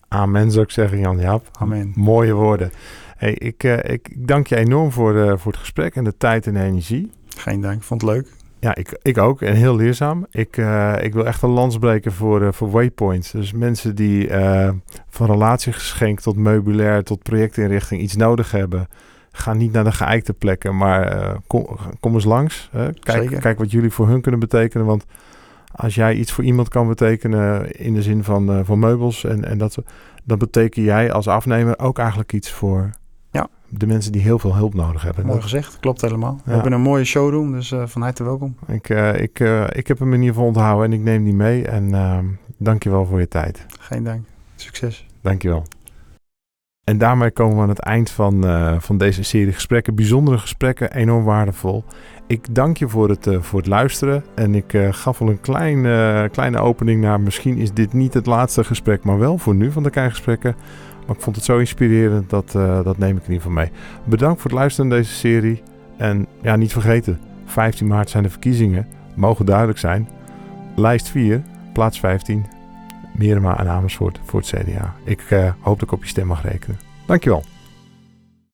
Amen 0.08 0.50
zou 0.50 0.64
ik 0.64 0.70
zeggen, 0.70 0.98
Jan 0.98 1.18
Jaap. 1.18 1.48
Amen. 1.58 1.92
Mooie 1.94 2.32
woorden. 2.32 2.70
Hey, 3.16 3.32
ik, 3.32 3.64
uh, 3.64 3.78
ik 3.82 4.28
dank 4.28 4.46
je 4.46 4.56
enorm 4.56 4.92
voor, 4.92 5.14
uh, 5.14 5.32
voor 5.36 5.52
het 5.52 5.60
gesprek 5.60 5.94
en 5.94 6.04
de 6.04 6.16
tijd 6.16 6.46
en 6.46 6.54
de 6.54 6.60
energie. 6.60 7.10
Geen 7.36 7.60
dank, 7.60 7.82
vond 7.82 8.00
het 8.00 8.10
leuk. 8.10 8.32
Ja, 8.66 8.74
ik, 8.74 8.98
ik 9.02 9.18
ook. 9.18 9.42
En 9.42 9.54
heel 9.54 9.76
leerzaam. 9.76 10.26
Ik, 10.30 10.56
uh, 10.56 10.94
ik 11.00 11.12
wil 11.12 11.26
echt 11.26 11.42
een 11.42 11.50
lans 11.50 11.78
breken 11.78 12.12
voor, 12.12 12.54
voor 12.54 12.70
waypoints. 12.70 13.30
Dus 13.30 13.52
mensen 13.52 13.94
die 13.94 14.30
van 15.08 15.26
relatiegeschenk 15.26 16.20
tot 16.20 16.36
meubilair 16.36 17.02
tot 17.02 17.22
projectinrichting 17.22 18.00
iets 18.00 18.16
nodig 18.16 18.50
hebben 18.50 18.88
ga 19.36 19.52
niet 19.52 19.72
naar 19.72 19.84
de 19.84 19.92
geëikte 19.92 20.32
plekken, 20.32 20.76
maar 20.76 21.16
uh, 21.16 21.34
kom, 21.46 21.66
kom, 22.00 22.14
eens 22.14 22.24
langs. 22.24 22.68
Hè. 22.72 22.92
Kijk, 22.92 23.40
kijk 23.40 23.58
wat 23.58 23.70
jullie 23.70 23.90
voor 23.90 24.08
hun 24.08 24.20
kunnen 24.20 24.40
betekenen. 24.40 24.86
Want 24.86 25.04
als 25.72 25.94
jij 25.94 26.14
iets 26.14 26.32
voor 26.32 26.44
iemand 26.44 26.68
kan 26.68 26.88
betekenen 26.88 27.72
in 27.72 27.94
de 27.94 28.02
zin 28.02 28.24
van, 28.24 28.50
uh, 28.50 28.60
van 28.64 28.78
meubels 28.78 29.24
en, 29.24 29.44
en 29.44 29.58
dat, 29.58 29.78
dan 30.24 30.38
beteken 30.38 30.82
jij 30.82 31.12
als 31.12 31.28
afnemer 31.28 31.78
ook 31.78 31.98
eigenlijk 31.98 32.32
iets 32.32 32.50
voor. 32.50 32.90
De 33.68 33.86
mensen 33.86 34.12
die 34.12 34.22
heel 34.22 34.38
veel 34.38 34.54
hulp 34.54 34.74
nodig 34.74 35.02
hebben. 35.02 35.26
Mooi 35.26 35.42
gezegd, 35.42 35.80
klopt 35.80 36.00
helemaal. 36.00 36.40
We 36.44 36.52
hebben 36.52 36.72
een 36.72 36.80
mooie 36.80 37.04
showroom, 37.04 37.52
dus 37.52 37.70
uh, 37.70 37.86
van 37.86 38.02
harte 38.02 38.24
welkom. 38.24 38.56
Ik, 38.66 38.88
ik, 39.18 39.40
ik 39.72 39.86
heb 39.86 39.98
hem 39.98 40.12
in 40.12 40.18
ieder 40.18 40.34
geval 40.34 40.48
onthouden 40.48 40.84
en 40.84 40.92
ik 40.92 41.00
neem 41.04 41.24
die 41.24 41.34
mee. 41.34 41.66
En 41.66 42.38
dank 42.56 42.82
je 42.82 42.90
wel 42.90 43.06
voor 43.06 43.20
je 43.20 43.28
tijd. 43.28 43.66
Geen 43.80 44.04
dank. 44.04 44.24
Succes. 44.56 45.06
Dank 45.20 45.42
je 45.42 45.48
wel. 45.48 45.62
En 46.84 46.98
daarmee 46.98 47.30
komen 47.30 47.56
we 47.56 47.62
aan 47.62 47.68
het 47.68 47.78
eind 47.78 48.10
van, 48.10 48.44
van 48.80 48.98
deze 48.98 49.22
serie 49.22 49.52
gesprekken. 49.52 49.94
Bijzondere 49.94 50.38
gesprekken, 50.38 50.92
enorm 50.92 51.24
waardevol. 51.24 51.84
Ik 52.26 52.54
dank 52.54 52.76
je 52.76 52.88
voor 52.88 53.08
het, 53.08 53.28
voor 53.40 53.58
het 53.58 53.68
luisteren. 53.68 54.24
En 54.34 54.54
ik 54.54 54.78
gaf 54.90 55.20
al 55.20 55.28
een 55.28 55.40
klein, 55.40 55.82
kleine 56.30 56.58
opening 56.58 57.00
naar. 57.00 57.20
Misschien 57.20 57.56
is 57.56 57.72
dit 57.72 57.92
niet 57.92 58.14
het 58.14 58.26
laatste 58.26 58.64
gesprek, 58.64 59.04
maar 59.04 59.18
wel 59.18 59.38
voor 59.38 59.54
nu 59.54 59.72
van 59.72 59.82
de 59.82 59.90
Kijkgesprekken. 59.90 60.56
Maar 61.06 61.16
ik 61.16 61.22
vond 61.22 61.36
het 61.36 61.44
zo 61.44 61.58
inspirerend, 61.58 62.30
dat, 62.30 62.52
dat 62.84 62.98
neem 62.98 63.16
ik 63.16 63.22
in 63.22 63.32
ieder 63.32 63.46
geval 63.46 63.52
mee. 63.52 63.70
Bedankt 64.04 64.40
voor 64.40 64.50
het 64.50 64.58
luisteren 64.58 64.90
naar 64.90 64.98
deze 64.98 65.12
serie. 65.12 65.62
En 65.96 66.26
ja, 66.42 66.56
niet 66.56 66.72
vergeten, 66.72 67.20
15 67.44 67.86
maart 67.86 68.10
zijn 68.10 68.22
de 68.22 68.30
verkiezingen. 68.30 68.86
Mogen 69.14 69.46
duidelijk 69.46 69.78
zijn. 69.78 70.08
Lijst 70.74 71.08
4, 71.08 71.42
plaats 71.72 72.00
15. 72.00 72.46
Meerma 73.16 73.58
en 73.58 73.68
Amersfoort 73.68 74.20
voor 74.24 74.40
het 74.40 74.48
CDA. 74.48 74.94
Ik 75.04 75.30
uh, 75.30 75.52
hoop 75.60 75.78
dat 75.78 75.88
ik 75.88 75.94
op 75.94 76.02
je 76.02 76.08
stem 76.08 76.26
mag 76.26 76.42
rekenen. 76.42 76.78
Dankjewel. 77.06 77.44